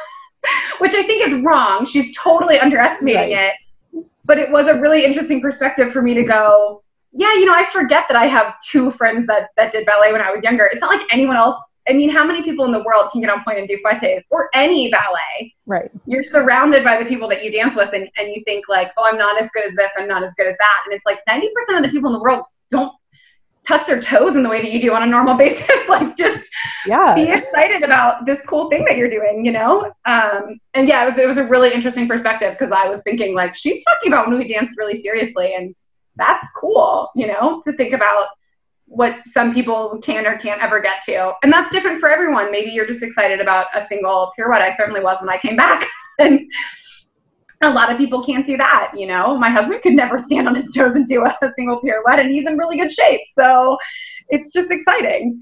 which 0.79 0.95
I 0.95 1.03
think 1.05 1.27
is 1.27 1.35
wrong. 1.43 1.87
She's 1.87 2.15
totally 2.17 2.59
underestimating 2.59 3.37
right. 3.37 3.55
it. 3.95 4.07
But 4.25 4.39
it 4.39 4.51
was 4.51 4.67
a 4.67 4.75
really 4.75 5.05
interesting 5.05 5.41
perspective 5.41 5.93
for 5.93 6.03
me 6.03 6.15
to 6.15 6.23
go, 6.23 6.83
yeah, 7.13 7.33
you 7.35 7.47
know, 7.47 7.55
I 7.55 7.65
forget 7.65 8.05
that 8.09 8.17
I 8.17 8.27
have 8.27 8.57
two 8.61 8.91
friends 8.93 9.27
that, 9.27 9.49
that 9.57 9.73
did 9.73 9.87
ballet 9.87 10.13
when 10.13 10.21
I 10.21 10.31
was 10.31 10.45
younger. 10.45 10.67
It's 10.67 10.81
not 10.81 10.91
like 10.91 11.07
anyone 11.11 11.37
else. 11.37 11.57
I 11.89 11.95
mean, 11.95 12.11
how 12.11 12.23
many 12.23 12.43
people 12.43 12.67
in 12.67 12.73
the 12.73 12.83
world 12.83 13.11
can 13.13 13.23
get 13.23 13.31
on 13.31 13.43
and 13.49 13.67
do 13.67 13.79
fouettes 13.83 14.23
or 14.29 14.51
any 14.53 14.91
ballet? 14.91 15.55
Right. 15.65 15.91
You're 16.05 16.23
surrounded 16.23 16.85
by 16.85 17.03
the 17.03 17.09
people 17.09 17.29
that 17.31 17.43
you 17.43 17.51
dance 17.51 17.75
with, 17.75 17.95
and, 17.95 18.11
and 18.19 18.35
you 18.35 18.43
think, 18.45 18.69
like, 18.69 18.93
oh, 18.99 19.05
I'm 19.05 19.17
not 19.17 19.41
as 19.41 19.49
good 19.55 19.65
as 19.65 19.75
this, 19.75 19.91
I'm 19.97 20.07
not 20.07 20.23
as 20.23 20.31
good 20.37 20.49
as 20.49 20.57
that. 20.59 20.83
And 20.85 20.95
it's 20.95 21.07
like 21.07 21.21
90% 21.27 21.79
of 21.79 21.83
the 21.83 21.89
people 21.89 22.11
in 22.11 22.13
the 22.13 22.23
world 22.23 22.45
don't 22.71 22.93
touch 23.69 23.87
their 23.87 24.01
toes 24.01 24.35
in 24.35 24.43
the 24.43 24.49
way 24.49 24.63
that 24.63 24.73
you 24.73 24.81
do 24.81 24.95
on 24.95 25.03
a 25.03 25.07
normal 25.07 25.35
basis. 25.39 25.69
like 25.89 26.17
just 26.17 26.49
yeah. 26.87 27.15
be 27.15 27.31
excited 27.31 27.83
about 27.83 28.25
this 28.25 28.39
cool 28.47 28.71
thing 28.71 28.85
that 28.87 28.97
you're 28.97 29.11
doing, 29.11 29.45
you 29.45 29.53
know? 29.53 29.93
Um, 30.07 30.59
and 30.75 30.89
yeah, 30.89 31.05
it 31.05 31.11
was, 31.11 31.19
it 31.19 31.29
was 31.29 31.37
a 31.37 31.45
really 31.45 31.73
interesting 31.73 32.09
perspective 32.09 32.57
because 32.59 32.73
I 32.73 32.89
was 32.89 33.01
thinking 33.05 33.35
like, 33.35 33.55
she's 33.55 33.85
talking 33.85 34.11
about 34.13 34.29
when 34.29 34.39
we 34.39 34.49
dance 34.49 34.71
really 34.77 35.03
seriously 35.03 35.55
and 35.55 35.75
that's 36.17 36.49
cool, 36.57 37.11
you 37.15 37.27
know, 37.27 37.63
to 37.65 37.73
think 37.75 37.93
about 37.93 38.29
what 38.87 39.17
some 39.27 39.53
people 39.53 40.01
can 40.03 40.27
or 40.27 40.39
can't 40.39 40.63
ever 40.63 40.81
get 40.81 41.03
to. 41.05 41.35
And 41.43 41.53
that's 41.53 41.71
different 41.71 42.01
for 42.01 42.11
everyone. 42.11 42.51
Maybe 42.51 42.71
you're 42.71 42.87
just 42.87 43.03
excited 43.03 43.39
about 43.39 43.67
a 43.75 43.87
single 43.87 44.33
pirouette. 44.37 44.63
I 44.63 44.75
certainly 44.75 45.01
was 45.01 45.19
when 45.21 45.29
I 45.29 45.39
came 45.39 45.57
back. 45.57 45.87
and 46.19 46.41
a 47.63 47.71
lot 47.71 47.91
of 47.91 47.99
people 47.99 48.25
can't 48.25 48.47
do 48.47 48.57
that. 48.57 48.93
You 48.97 49.07
know, 49.07 49.37
my 49.37 49.51
husband 49.51 49.83
could 49.83 49.95
never 49.95 50.19
stand 50.19 50.47
on 50.49 50.55
his 50.55 50.71
toes 50.75 50.95
and 50.95 51.07
do 51.07 51.25
a, 51.25 51.37
single 51.57 51.81
pirouette, 51.81 52.21
and 52.21 52.31
he's 52.31 52.47
in 52.47 52.57
really 52.57 52.77
good 52.77 52.93
shape. 52.93 53.21
So 53.37 53.77
it's 54.29 54.53
just 54.53 54.71
exciting. 54.71 55.41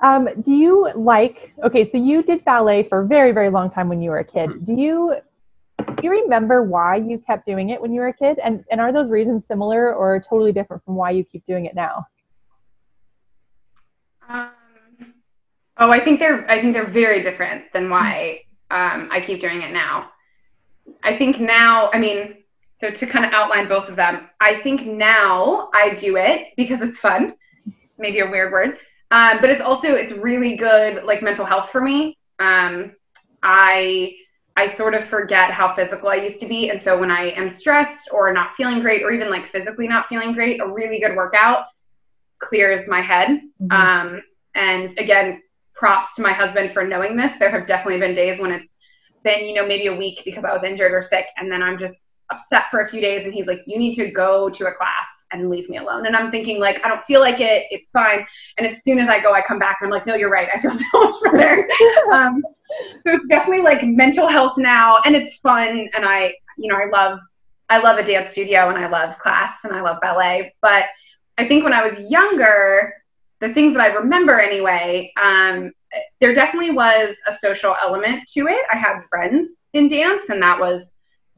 Um, 0.00 0.28
do 0.42 0.52
you 0.52 0.90
like? 0.94 1.52
Okay, 1.64 1.88
so 1.88 1.96
you 1.96 2.22
did 2.22 2.44
ballet 2.44 2.82
for 2.82 3.02
a 3.02 3.06
very, 3.06 3.32
very 3.32 3.50
long 3.50 3.70
time 3.70 3.88
when 3.88 4.02
you 4.02 4.10
were 4.10 4.18
a 4.18 4.24
kid. 4.24 4.50
Mm-hmm. 4.50 4.64
Do 4.64 4.80
you 4.80 5.16
do 5.78 6.02
you 6.02 6.10
remember 6.10 6.62
why 6.62 6.96
you 6.96 7.18
kept 7.18 7.46
doing 7.46 7.70
it 7.70 7.80
when 7.80 7.92
you 7.92 8.00
were 8.00 8.08
a 8.08 8.12
kid? 8.12 8.38
And 8.38 8.64
and 8.70 8.80
are 8.80 8.92
those 8.92 9.08
reasons 9.08 9.46
similar 9.46 9.94
or 9.94 10.20
totally 10.28 10.52
different 10.52 10.84
from 10.84 10.96
why 10.96 11.10
you 11.10 11.24
keep 11.24 11.46
doing 11.46 11.66
it 11.66 11.74
now? 11.74 12.06
Um, 14.28 14.50
oh, 15.78 15.90
I 15.90 16.00
think 16.00 16.18
they're 16.18 16.50
I 16.50 16.60
think 16.60 16.74
they're 16.74 16.90
very 16.90 17.22
different 17.22 17.64
than 17.72 17.88
why 17.88 18.40
um, 18.70 19.08
I 19.12 19.22
keep 19.24 19.40
doing 19.40 19.62
it 19.62 19.72
now. 19.72 20.10
I 21.02 21.16
think 21.16 21.40
now, 21.40 21.90
I 21.92 21.98
mean, 21.98 22.36
so 22.76 22.90
to 22.90 23.06
kind 23.06 23.24
of 23.24 23.32
outline 23.32 23.68
both 23.68 23.88
of 23.88 23.96
them, 23.96 24.28
I 24.40 24.60
think 24.60 24.86
now 24.86 25.70
I 25.72 25.94
do 25.94 26.16
it 26.16 26.48
because 26.56 26.80
it's 26.80 26.98
fun. 26.98 27.34
Maybe 27.98 28.20
a 28.20 28.26
weird 28.26 28.52
word. 28.52 28.78
Um, 29.12 29.40
but 29.40 29.50
it's 29.50 29.60
also 29.60 29.94
it's 29.94 30.12
really 30.12 30.56
good 30.56 31.04
like 31.04 31.22
mental 31.22 31.44
health 31.44 31.70
for 31.70 31.80
me. 31.80 32.18
Um, 32.38 32.92
I 33.42 34.14
I 34.56 34.68
sort 34.72 34.94
of 34.94 35.04
forget 35.04 35.50
how 35.50 35.74
physical 35.74 36.08
I 36.08 36.16
used 36.16 36.40
to 36.40 36.46
be, 36.46 36.70
and 36.70 36.82
so 36.82 36.98
when 36.98 37.10
I 37.10 37.30
am 37.30 37.50
stressed 37.50 38.08
or 38.10 38.32
not 38.32 38.54
feeling 38.54 38.80
great, 38.80 39.02
or 39.02 39.12
even 39.12 39.30
like 39.30 39.46
physically 39.46 39.86
not 39.86 40.08
feeling 40.08 40.32
great, 40.32 40.60
a 40.60 40.66
really 40.66 40.98
good 40.98 41.14
workout 41.14 41.66
clears 42.38 42.88
my 42.88 43.00
head. 43.00 43.40
Mm-hmm. 43.60 43.72
Um, 43.72 44.22
and 44.54 44.98
again, 44.98 45.42
props 45.74 46.14
to 46.16 46.22
my 46.22 46.32
husband 46.32 46.72
for 46.72 46.86
knowing 46.86 47.16
this. 47.16 47.34
There 47.38 47.50
have 47.50 47.66
definitely 47.66 48.00
been 48.00 48.14
days 48.14 48.40
when 48.40 48.50
it's 48.50 48.71
been 49.22 49.46
you 49.46 49.54
know 49.54 49.66
maybe 49.66 49.86
a 49.86 49.94
week 49.94 50.22
because 50.24 50.44
I 50.44 50.52
was 50.52 50.62
injured 50.62 50.92
or 50.92 51.02
sick, 51.02 51.26
and 51.36 51.50
then 51.50 51.62
I'm 51.62 51.78
just 51.78 52.08
upset 52.30 52.64
for 52.70 52.80
a 52.80 52.88
few 52.88 53.00
days, 53.00 53.24
and 53.24 53.34
he's 53.34 53.46
like, 53.46 53.62
"You 53.66 53.78
need 53.78 53.94
to 53.94 54.10
go 54.10 54.48
to 54.50 54.66
a 54.66 54.74
class." 54.74 55.22
and 55.32 55.48
leave 55.48 55.68
me 55.68 55.78
alone. 55.78 56.06
And 56.06 56.14
I'm 56.14 56.30
thinking 56.30 56.60
like, 56.60 56.84
I 56.84 56.88
don't 56.88 57.04
feel 57.04 57.20
like 57.20 57.40
it. 57.40 57.66
It's 57.70 57.90
fine. 57.90 58.24
And 58.58 58.66
as 58.66 58.82
soon 58.84 58.98
as 58.98 59.08
I 59.08 59.20
go, 59.20 59.32
I 59.32 59.40
come 59.40 59.58
back 59.58 59.78
and 59.80 59.86
I'm 59.86 59.90
like, 59.90 60.06
no, 60.06 60.14
you're 60.14 60.30
right. 60.30 60.48
I 60.54 60.60
feel 60.60 60.72
so 60.92 61.04
much 61.04 61.32
better. 61.32 61.68
um, 62.12 62.42
so 63.04 63.14
it's 63.14 63.26
definitely 63.28 63.62
like 63.62 63.82
mental 63.82 64.28
health 64.28 64.58
now, 64.58 64.98
and 65.04 65.16
it's 65.16 65.36
fun. 65.36 65.88
And 65.94 66.04
I, 66.04 66.34
you 66.58 66.70
know, 66.70 66.76
I 66.76 66.88
love, 66.90 67.18
I 67.68 67.78
love 67.78 67.98
a 67.98 68.04
dance 68.04 68.32
studio 68.32 68.68
and 68.68 68.78
I 68.78 68.88
love 68.88 69.18
class 69.18 69.56
and 69.64 69.72
I 69.72 69.80
love 69.80 70.00
ballet. 70.00 70.54
But 70.60 70.84
I 71.38 71.48
think 71.48 71.64
when 71.64 71.72
I 71.72 71.86
was 71.86 71.98
younger, 72.10 72.94
the 73.40 73.54
things 73.54 73.74
that 73.74 73.80
I 73.80 73.86
remember 73.88 74.38
anyway, 74.38 75.12
um, 75.20 75.72
there 76.20 76.34
definitely 76.34 76.70
was 76.70 77.16
a 77.26 77.32
social 77.32 77.76
element 77.82 78.22
to 78.34 78.46
it. 78.48 78.64
I 78.72 78.76
had 78.76 79.02
friends 79.08 79.56
in 79.72 79.88
dance, 79.88 80.28
and 80.28 80.42
that 80.42 80.58
was 80.58 80.84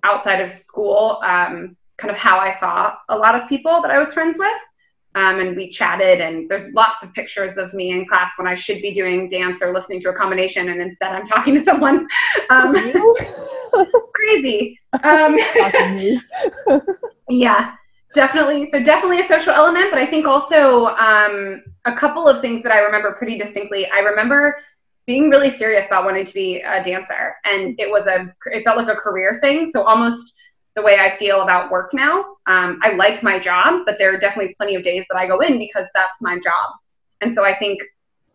outside 0.02 0.40
of 0.40 0.52
school. 0.52 1.20
Um, 1.24 1.76
kind 1.96 2.10
of 2.10 2.16
how 2.16 2.38
I 2.38 2.58
saw 2.58 2.94
a 3.08 3.16
lot 3.16 3.34
of 3.34 3.48
people 3.48 3.80
that 3.82 3.90
I 3.90 3.98
was 3.98 4.12
friends 4.12 4.38
with. 4.38 4.60
Um, 5.16 5.38
and 5.38 5.56
we 5.56 5.70
chatted, 5.70 6.20
and 6.20 6.50
there's 6.50 6.72
lots 6.74 7.04
of 7.04 7.14
pictures 7.14 7.56
of 7.56 7.72
me 7.72 7.92
in 7.92 8.04
class 8.04 8.32
when 8.36 8.48
I 8.48 8.56
should 8.56 8.82
be 8.82 8.92
doing 8.92 9.28
dance 9.28 9.62
or 9.62 9.72
listening 9.72 10.00
to 10.02 10.08
a 10.08 10.12
combination, 10.12 10.70
and 10.70 10.82
instead 10.82 11.12
I'm 11.12 11.28
talking 11.28 11.54
to 11.54 11.62
someone. 11.62 12.08
Um, 12.50 12.74
crazy. 14.12 14.80
Um, 15.04 15.38
yeah, 17.28 17.74
definitely. 18.12 18.70
So 18.72 18.82
definitely 18.82 19.20
a 19.20 19.28
social 19.28 19.52
element, 19.52 19.90
but 19.90 20.00
I 20.00 20.06
think 20.06 20.26
also 20.26 20.86
um, 20.86 21.62
a 21.84 21.94
couple 21.94 22.26
of 22.26 22.40
things 22.40 22.62
that 22.62 22.72
I 22.72 22.78
remember 22.78 23.12
pretty 23.12 23.38
distinctly. 23.38 23.86
I 23.90 23.98
remember 23.98 24.58
being 25.06 25.28
really 25.28 25.50
serious 25.50 25.86
about 25.86 26.04
wanting 26.04 26.24
to 26.24 26.32
be 26.32 26.60
a 26.60 26.82
dancer, 26.82 27.36
and 27.44 27.78
it 27.78 27.90
was 27.90 28.06
a 28.06 28.34
it 28.52 28.64
felt 28.64 28.78
like 28.78 28.88
a 28.88 28.98
career 28.98 29.38
thing. 29.42 29.70
So 29.70 29.82
almost 29.82 30.34
the 30.76 30.82
way 30.82 30.98
I 30.98 31.16
feel 31.18 31.42
about 31.42 31.70
work 31.70 31.94
now. 31.94 32.36
Um, 32.46 32.80
I 32.82 32.94
like 32.94 33.22
my 33.22 33.38
job, 33.38 33.82
but 33.86 33.96
there 33.98 34.12
are 34.12 34.18
definitely 34.18 34.54
plenty 34.56 34.74
of 34.74 34.82
days 34.82 35.04
that 35.10 35.16
I 35.16 35.26
go 35.26 35.40
in 35.40 35.58
because 35.58 35.86
that's 35.94 36.14
my 36.20 36.36
job. 36.36 36.72
And 37.20 37.34
so 37.34 37.44
I 37.44 37.56
think 37.56 37.80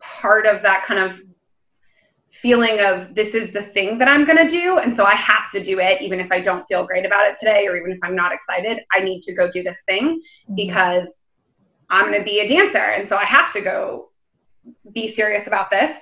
part 0.00 0.46
of 0.46 0.62
that 0.62 0.84
kind 0.86 1.00
of 1.00 1.20
feeling 2.40 2.80
of 2.80 3.14
this 3.14 3.34
is 3.34 3.52
the 3.52 3.62
thing 3.62 3.98
that 3.98 4.08
I'm 4.08 4.24
going 4.24 4.38
to 4.38 4.48
do. 4.48 4.78
And 4.78 4.96
so 4.96 5.04
I 5.04 5.14
have 5.14 5.50
to 5.52 5.62
do 5.62 5.78
it, 5.78 6.00
even 6.00 6.18
if 6.18 6.32
I 6.32 6.40
don't 6.40 6.66
feel 6.66 6.86
great 6.86 7.04
about 7.04 7.26
it 7.28 7.36
today, 7.38 7.66
or 7.66 7.76
even 7.76 7.92
if 7.92 7.98
I'm 8.02 8.16
not 8.16 8.32
excited. 8.32 8.80
I 8.92 9.00
need 9.00 9.20
to 9.22 9.34
go 9.34 9.50
do 9.50 9.62
this 9.62 9.78
thing 9.86 10.22
mm-hmm. 10.48 10.54
because 10.54 11.08
I'm 11.90 12.06
going 12.06 12.18
to 12.18 12.24
be 12.24 12.40
a 12.40 12.48
dancer. 12.48 12.78
And 12.78 13.08
so 13.08 13.16
I 13.16 13.24
have 13.24 13.52
to 13.52 13.60
go 13.60 14.10
be 14.92 15.08
serious 15.08 15.46
about 15.46 15.70
this. 15.70 15.96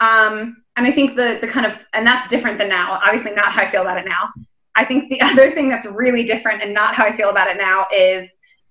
Um, 0.00 0.62
and 0.76 0.86
I 0.86 0.92
think 0.92 1.16
the, 1.16 1.38
the 1.40 1.48
kind 1.48 1.66
of, 1.66 1.72
and 1.94 2.06
that's 2.06 2.28
different 2.28 2.58
than 2.58 2.68
now, 2.68 3.00
obviously 3.04 3.32
not 3.32 3.52
how 3.52 3.62
I 3.62 3.70
feel 3.70 3.82
about 3.82 3.98
it 3.98 4.06
now. 4.06 4.30
I 4.76 4.84
think 4.84 5.08
the 5.10 5.20
other 5.22 5.52
thing 5.52 5.68
that's 5.68 5.86
really 5.86 6.24
different 6.24 6.62
and 6.62 6.72
not 6.72 6.94
how 6.94 7.04
I 7.04 7.16
feel 7.16 7.30
about 7.30 7.48
it 7.48 7.56
now 7.56 7.86
is 7.94 8.28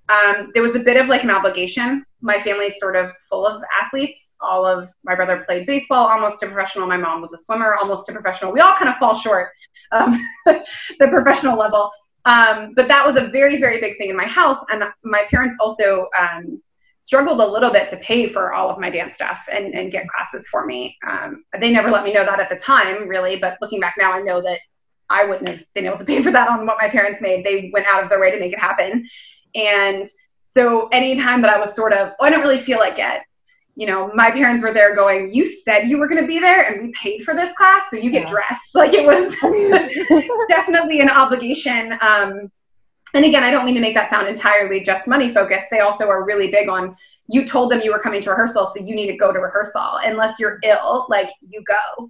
um, 0.09 0.51
there 0.53 0.63
was 0.63 0.75
a 0.75 0.79
bit 0.79 0.97
of 0.97 1.07
like 1.07 1.23
an 1.23 1.29
obligation. 1.29 2.05
My 2.21 2.39
family's 2.39 2.79
sort 2.79 2.95
of 2.95 3.11
full 3.29 3.45
of 3.45 3.61
athletes. 3.83 4.35
All 4.39 4.65
of 4.65 4.89
my 5.03 5.15
brother 5.15 5.43
played 5.45 5.65
baseball 5.65 6.07
almost 6.07 6.39
to 6.41 6.47
professional. 6.47 6.87
My 6.87 6.97
mom 6.97 7.21
was 7.21 7.33
a 7.33 7.37
swimmer 7.37 7.75
almost 7.75 8.05
to 8.05 8.13
professional. 8.13 8.51
We 8.51 8.61
all 8.61 8.75
kind 8.77 8.89
of 8.89 8.97
fall 8.97 9.15
short 9.15 9.49
of 9.91 10.13
the 10.45 11.07
professional 11.07 11.57
level. 11.57 11.91
Um, 12.27 12.73
but 12.75 12.89
that 12.89 13.07
was 13.07 13.15
a 13.15 13.29
very, 13.29 13.59
very 13.59 13.79
big 13.79 13.97
thing 13.97 14.09
in 14.09 14.17
my 14.17 14.27
house. 14.27 14.63
And 14.69 14.83
my 15.03 15.23
parents 15.31 15.55
also 15.59 16.09
um, 16.19 16.61
struggled 17.01 17.39
a 17.39 17.47
little 17.47 17.71
bit 17.71 17.89
to 17.89 17.97
pay 17.97 18.27
for 18.27 18.53
all 18.53 18.69
of 18.69 18.77
my 18.77 18.89
dance 18.89 19.15
stuff 19.15 19.39
and, 19.49 19.73
and 19.73 19.93
get 19.93 20.05
classes 20.09 20.45
for 20.49 20.65
me. 20.65 20.97
Um, 21.07 21.45
they 21.59 21.71
never 21.71 21.89
let 21.89 22.03
me 22.03 22.13
know 22.13 22.25
that 22.25 22.41
at 22.41 22.49
the 22.49 22.57
time, 22.57 23.07
really. 23.07 23.37
But 23.37 23.57
looking 23.61 23.79
back 23.79 23.95
now, 23.97 24.11
I 24.11 24.21
know 24.21 24.41
that 24.41 24.59
I 25.09 25.23
wouldn't 25.23 25.47
have 25.47 25.59
been 25.73 25.85
able 25.85 25.99
to 25.99 26.05
pay 26.05 26.21
for 26.21 26.31
that 26.31 26.49
on 26.49 26.65
what 26.65 26.77
my 26.81 26.89
parents 26.89 27.21
made. 27.21 27.45
They 27.45 27.71
went 27.73 27.87
out 27.87 28.03
of 28.03 28.09
their 28.09 28.19
way 28.19 28.29
to 28.31 28.39
make 28.39 28.51
it 28.51 28.59
happen. 28.59 29.07
And 29.55 30.05
so 30.47 30.89
anytime 30.89 31.41
that 31.43 31.53
I 31.53 31.59
was 31.59 31.73
sort 31.73 31.93
of, 31.93 32.11
oh, 32.19 32.25
I 32.25 32.29
don't 32.29 32.41
really 32.41 32.61
feel 32.61 32.79
like 32.79 32.99
it, 32.99 33.21
you 33.77 33.85
know, 33.85 34.11
my 34.15 34.31
parents 34.31 34.63
were 34.63 34.73
there 34.73 34.95
going, 34.95 35.31
You 35.31 35.47
said 35.61 35.87
you 35.87 35.99
were 35.99 36.07
going 36.07 36.19
to 36.19 36.27
be 36.27 36.39
there 36.39 36.63
and 36.63 36.81
we 36.81 36.91
paid 36.93 37.23
for 37.23 37.35
this 37.35 37.53
class, 37.55 37.83
so 37.91 37.95
you 37.95 38.09
get 38.09 38.23
yeah. 38.23 38.31
dressed. 38.31 38.61
Like 38.75 38.91
it 38.93 39.05
was 39.05 39.33
definitely 40.49 40.99
an 40.99 41.09
obligation. 41.09 41.93
Um, 42.01 42.51
and 43.13 43.23
again, 43.23 43.43
I 43.43 43.51
don't 43.51 43.65
mean 43.65 43.75
to 43.75 43.81
make 43.81 43.93
that 43.93 44.09
sound 44.09 44.27
entirely 44.27 44.81
just 44.81 45.07
money 45.07 45.31
focused. 45.33 45.67
They 45.71 45.79
also 45.79 46.09
are 46.09 46.25
really 46.25 46.49
big 46.49 46.69
on 46.69 46.95
you 47.29 47.45
told 47.45 47.71
them 47.71 47.81
you 47.81 47.91
were 47.91 47.99
coming 47.99 48.21
to 48.23 48.29
rehearsal, 48.29 48.71
so 48.73 48.83
you 48.83 48.95
need 48.95 49.07
to 49.07 49.17
go 49.17 49.31
to 49.31 49.39
rehearsal. 49.39 49.99
Unless 50.03 50.39
you're 50.39 50.59
ill, 50.63 51.05
like 51.09 51.29
you 51.47 51.63
go. 51.67 52.09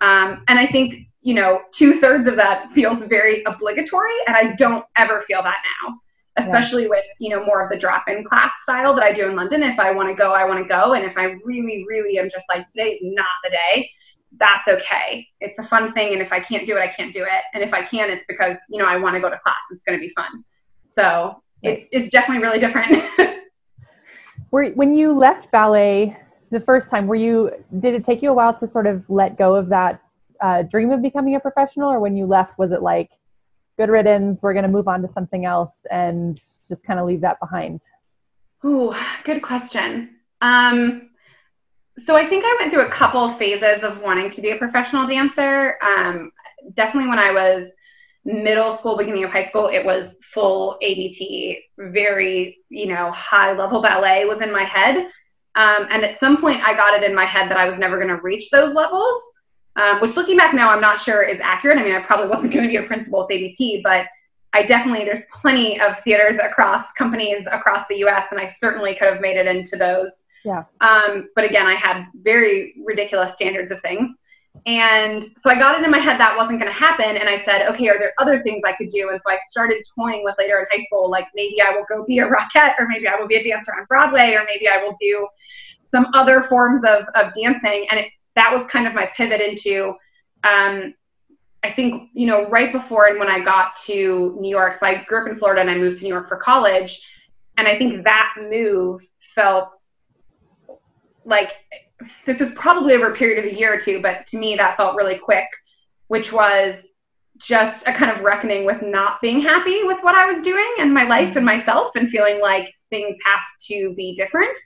Um, 0.00 0.42
and 0.48 0.58
I 0.58 0.66
think 0.66 1.06
you 1.24 1.34
know, 1.34 1.62
two 1.72 2.00
thirds 2.00 2.28
of 2.28 2.36
that 2.36 2.70
feels 2.74 3.04
very 3.06 3.42
obligatory. 3.44 4.12
And 4.26 4.36
I 4.36 4.54
don't 4.54 4.84
ever 4.96 5.22
feel 5.22 5.42
that 5.42 5.56
now, 5.82 5.98
especially 6.36 6.84
yeah. 6.84 6.88
with, 6.88 7.04
you 7.18 7.30
know, 7.30 7.44
more 7.44 7.62
of 7.62 7.70
the 7.70 7.76
drop 7.76 8.04
in 8.08 8.24
class 8.24 8.50
style 8.62 8.94
that 8.94 9.04
I 9.04 9.12
do 9.12 9.28
in 9.28 9.36
London. 9.36 9.62
If 9.62 9.78
I 9.78 9.92
want 9.92 10.08
to 10.08 10.14
go, 10.14 10.32
I 10.32 10.44
want 10.44 10.62
to 10.62 10.68
go. 10.68 10.94
And 10.94 11.04
if 11.04 11.16
I 11.16 11.36
really, 11.44 11.84
really 11.88 12.18
am 12.18 12.28
just 12.30 12.44
like, 12.48 12.68
today 12.70 12.94
is 12.94 13.00
not 13.02 13.26
the 13.44 13.50
day, 13.50 13.90
that's 14.38 14.66
okay. 14.66 15.26
It's 15.40 15.58
a 15.58 15.62
fun 15.62 15.92
thing. 15.92 16.12
And 16.12 16.20
if 16.20 16.32
I 16.32 16.40
can't 16.40 16.66
do 16.66 16.76
it, 16.76 16.80
I 16.80 16.88
can't 16.88 17.14
do 17.14 17.22
it. 17.22 17.42
And 17.52 17.62
if 17.62 17.72
I 17.72 17.82
can, 17.82 18.10
it's 18.10 18.24
because, 18.26 18.56
you 18.68 18.78
know, 18.78 18.86
I 18.86 18.96
want 18.96 19.14
to 19.14 19.20
go 19.20 19.30
to 19.30 19.38
class. 19.38 19.56
It's 19.70 19.82
going 19.86 19.98
to 19.98 20.04
be 20.04 20.12
fun. 20.14 20.44
So 20.94 21.42
it's, 21.62 21.88
it's 21.92 22.10
definitely 22.10 22.42
really 22.42 22.58
different. 22.58 22.96
Were, 24.50 24.70
when 24.70 24.94
you 24.94 25.16
left 25.16 25.50
ballet 25.50 26.16
the 26.50 26.60
first 26.60 26.88
time, 26.88 27.08
were 27.08 27.16
you, 27.16 27.50
did 27.80 27.94
it 27.94 28.04
take 28.04 28.22
you 28.22 28.30
a 28.30 28.34
while 28.34 28.56
to 28.58 28.66
sort 28.68 28.86
of 28.86 29.02
let 29.08 29.36
go 29.36 29.56
of 29.56 29.68
that 29.70 30.00
uh, 30.40 30.62
dream 30.62 30.92
of 30.92 31.02
becoming 31.02 31.34
a 31.34 31.40
professional, 31.40 31.90
or 31.90 31.98
when 31.98 32.16
you 32.16 32.26
left, 32.26 32.56
was 32.56 32.70
it 32.70 32.80
like, 32.80 33.10
good 33.76 33.88
riddance, 33.88 34.40
we're 34.42 34.52
going 34.52 34.64
to 34.64 34.70
move 34.70 34.88
on 34.88 35.02
to 35.02 35.12
something 35.12 35.44
else 35.44 35.72
and 35.90 36.40
just 36.68 36.84
kind 36.84 37.00
of 37.00 37.06
leave 37.06 37.20
that 37.22 37.40
behind? 37.40 37.80
Ooh, 38.64 38.94
good 39.24 39.42
question. 39.42 40.16
Um, 40.40 41.10
so 41.98 42.16
I 42.16 42.26
think 42.28 42.44
I 42.44 42.56
went 42.60 42.72
through 42.72 42.86
a 42.86 42.90
couple 42.90 43.32
phases 43.34 43.84
of 43.84 44.00
wanting 44.00 44.30
to 44.32 44.40
be 44.40 44.50
a 44.50 44.56
professional 44.56 45.06
dancer. 45.06 45.76
Um, 45.82 46.32
definitely 46.74 47.08
when 47.08 47.18
I 47.18 47.30
was 47.30 47.68
middle 48.24 48.72
school, 48.72 48.96
beginning 48.96 49.24
of 49.24 49.30
high 49.30 49.46
school, 49.46 49.68
it 49.68 49.84
was 49.84 50.14
full 50.32 50.78
ABT, 50.80 51.62
very, 51.78 52.58
you 52.68 52.86
know, 52.86 53.10
high 53.12 53.52
level 53.52 53.82
ballet 53.82 54.24
was 54.24 54.40
in 54.40 54.50
my 54.50 54.64
head. 54.64 55.08
Um, 55.56 55.86
and 55.90 56.04
at 56.04 56.18
some 56.18 56.40
point, 56.40 56.62
I 56.64 56.74
got 56.74 57.00
it 57.00 57.08
in 57.08 57.14
my 57.14 57.26
head 57.26 57.48
that 57.50 57.56
I 57.56 57.68
was 57.68 57.78
never 57.78 57.96
going 57.96 58.08
to 58.08 58.22
reach 58.22 58.50
those 58.50 58.74
levels 58.74 59.20
um, 59.76 60.00
which 60.00 60.16
looking 60.16 60.36
back 60.36 60.54
now, 60.54 60.70
I'm 60.70 60.80
not 60.80 61.00
sure 61.00 61.22
is 61.22 61.40
accurate. 61.42 61.78
I 61.78 61.82
mean, 61.82 61.94
I 61.94 62.00
probably 62.00 62.28
wasn't 62.28 62.52
going 62.52 62.64
to 62.64 62.68
be 62.68 62.76
a 62.76 62.82
principal 62.82 63.20
with 63.20 63.30
ABT, 63.30 63.80
but 63.82 64.06
I 64.52 64.62
definitely, 64.62 65.04
there's 65.04 65.24
plenty 65.32 65.80
of 65.80 65.98
theaters 66.00 66.38
across 66.38 66.86
companies 66.96 67.44
across 67.50 67.84
the 67.88 67.96
US, 68.04 68.28
and 68.30 68.40
I 68.40 68.46
certainly 68.46 68.94
could 68.94 69.08
have 69.08 69.20
made 69.20 69.36
it 69.36 69.46
into 69.46 69.76
those. 69.76 70.10
Yeah. 70.44 70.64
Um, 70.80 71.28
but 71.34 71.44
again, 71.44 71.66
I 71.66 71.74
had 71.74 72.06
very 72.14 72.74
ridiculous 72.84 73.34
standards 73.34 73.72
of 73.72 73.80
things. 73.80 74.16
And 74.66 75.24
so 75.24 75.50
I 75.50 75.56
got 75.58 75.78
it 75.78 75.84
in 75.84 75.90
my 75.90 75.98
head 75.98 76.18
that 76.20 76.36
wasn't 76.36 76.60
going 76.60 76.70
to 76.70 76.78
happen. 76.78 77.16
And 77.16 77.28
I 77.28 77.40
said, 77.40 77.66
okay, 77.70 77.88
are 77.88 77.98
there 77.98 78.12
other 78.18 78.42
things 78.42 78.62
I 78.64 78.72
could 78.72 78.90
do? 78.90 79.10
And 79.10 79.20
so 79.26 79.32
I 79.32 79.38
started 79.50 79.84
toying 79.98 80.22
with 80.22 80.36
later 80.38 80.60
in 80.60 80.66
high 80.70 80.84
school, 80.84 81.10
like 81.10 81.26
maybe 81.34 81.60
I 81.60 81.70
will 81.70 81.84
go 81.88 82.04
be 82.04 82.20
a 82.20 82.26
rockette, 82.26 82.74
or 82.78 82.86
maybe 82.86 83.08
I 83.08 83.16
will 83.16 83.26
be 83.26 83.36
a 83.36 83.42
dancer 83.42 83.72
on 83.76 83.84
Broadway, 83.86 84.34
or 84.34 84.44
maybe 84.44 84.68
I 84.68 84.82
will 84.82 84.94
do 85.00 85.26
some 85.90 86.06
other 86.14 86.44
forms 86.44 86.84
of, 86.84 87.04
of 87.16 87.32
dancing. 87.34 87.86
And 87.90 88.00
it 88.00 88.12
that 88.36 88.52
was 88.54 88.66
kind 88.66 88.86
of 88.86 88.94
my 88.94 89.10
pivot 89.16 89.40
into 89.40 89.94
um, 90.44 90.94
I 91.64 91.72
think, 91.72 92.10
you 92.12 92.26
know, 92.26 92.46
right 92.48 92.70
before 92.70 93.06
and 93.06 93.18
when 93.18 93.30
I 93.30 93.40
got 93.40 93.76
to 93.86 94.36
New 94.38 94.50
York, 94.50 94.76
so 94.78 94.86
I 94.86 95.02
grew 95.04 95.22
up 95.22 95.30
in 95.30 95.38
Florida 95.38 95.62
and 95.62 95.70
I 95.70 95.76
moved 95.76 95.96
to 95.96 96.02
New 96.02 96.10
York 96.10 96.28
for 96.28 96.36
college. 96.36 97.02
And 97.56 97.66
I 97.66 97.78
think 97.78 98.04
that 98.04 98.34
move 98.50 99.00
felt 99.34 99.74
like 101.24 101.52
this 102.26 102.42
is 102.42 102.52
probably 102.52 102.92
over 102.92 103.12
a 103.12 103.16
period 103.16 103.42
of 103.42 103.50
a 103.50 103.58
year 103.58 103.72
or 103.72 103.80
two, 103.80 104.02
but 104.02 104.26
to 104.26 104.36
me 104.36 104.56
that 104.56 104.76
felt 104.76 104.94
really 104.94 105.16
quick, 105.16 105.46
which 106.08 106.32
was 106.32 106.76
just 107.38 107.86
a 107.86 107.94
kind 107.94 108.10
of 108.10 108.22
reckoning 108.22 108.66
with 108.66 108.82
not 108.82 109.22
being 109.22 109.40
happy 109.40 109.84
with 109.84 109.98
what 110.02 110.14
I 110.14 110.30
was 110.30 110.42
doing 110.42 110.74
and 110.78 110.92
my 110.92 111.04
life 111.04 111.34
and 111.36 111.46
myself 111.46 111.92
and 111.96 112.10
feeling 112.10 112.40
like 112.42 112.72
things 112.90 113.16
have 113.24 113.40
to 113.68 113.94
be 113.96 114.14
different. 114.16 114.56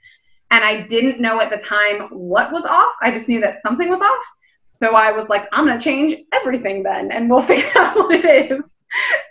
And 0.51 0.65
I 0.65 0.83
didn't 0.83 1.21
know 1.21 1.41
at 1.41 1.51
the 1.51 1.59
time 1.59 2.09
what 2.11 2.53
was 2.53 2.65
off. 2.65 2.93
I 3.03 3.11
just 3.11 3.29
knew 3.29 3.41
that 3.41 3.61
something 3.63 3.89
was 3.89 4.01
off. 4.01 4.25
So 4.67 4.95
I 4.95 5.11
was 5.13 5.29
like, 5.29 5.49
I'm 5.53 5.67
going 5.67 5.79
to 5.79 5.85
change 5.85 6.21
everything 6.33 6.83
then 6.83 7.11
and 7.11 7.29
we'll 7.29 7.43
figure 7.47 7.71
out 7.77 7.97
what 7.97 8.15
it 8.15 8.53
is. 8.53 8.61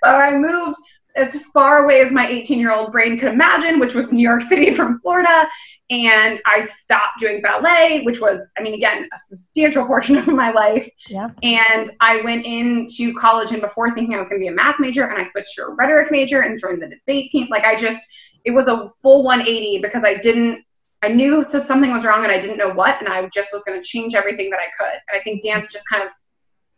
So 0.04 0.10
I 0.10 0.38
moved 0.38 0.78
as 1.18 1.36
far 1.52 1.84
away 1.84 2.02
as 2.02 2.12
my 2.12 2.28
18 2.28 2.60
year 2.60 2.72
old 2.72 2.92
brain 2.92 3.18
could 3.18 3.34
imagine, 3.34 3.80
which 3.80 3.96
was 3.96 4.12
New 4.12 4.22
York 4.22 4.44
City 4.44 4.74
from 4.76 5.00
Florida. 5.02 5.48
And 5.90 6.42
I 6.46 6.68
stopped 6.78 7.20
doing 7.20 7.42
ballet, 7.42 8.02
which 8.04 8.20
was, 8.20 8.42
I 8.58 8.62
mean, 8.62 8.74
again, 8.74 9.08
a 9.14 9.20
substantial 9.26 9.86
portion 9.86 10.18
of 10.18 10.28
my 10.28 10.52
life. 10.52 10.88
Yeah. 11.08 11.30
And 11.44 11.92
I 12.02 12.22
went 12.22 12.46
into 12.46 13.18
college 13.18 13.52
and 13.54 13.62
before 13.62 13.94
thinking 13.96 14.14
I 14.14 14.20
was 14.20 14.28
going 14.28 14.42
to 14.42 14.44
be 14.44 14.50
a 14.50 14.52
math 14.52 14.76
major, 14.80 15.06
and 15.06 15.22
I 15.22 15.30
switched 15.30 15.56
to 15.56 15.64
a 15.64 15.74
rhetoric 15.74 16.12
major 16.12 16.42
and 16.42 16.60
joined 16.60 16.82
the 16.82 16.90
debate 16.90 17.32
team. 17.32 17.48
Like, 17.50 17.64
I 17.64 17.78
just, 17.78 18.06
it 18.44 18.52
was 18.52 18.68
a 18.68 18.92
full 19.02 19.24
180 19.24 19.82
because 19.82 20.04
I 20.04 20.16
didn't, 20.16 20.66
I 21.04 21.10
knew 21.10 21.46
that 21.52 21.68
something 21.68 21.92
was 21.92 22.04
wrong 22.04 22.24
and 22.24 22.32
I 22.32 22.40
didn't 22.40 22.58
know 22.58 22.72
what. 22.72 23.00
And 23.00 23.08
I 23.08 23.28
just 23.34 23.50
was 23.54 23.64
going 23.66 23.80
to 23.80 23.86
change 23.86 24.16
everything 24.16 24.50
that 24.50 24.60
I 24.60 24.70
could. 24.78 25.00
And 25.10 25.20
I 25.20 25.24
think 25.24 25.44
dance 25.44 25.68
just 25.72 25.88
kind 25.90 26.04
of 26.04 26.10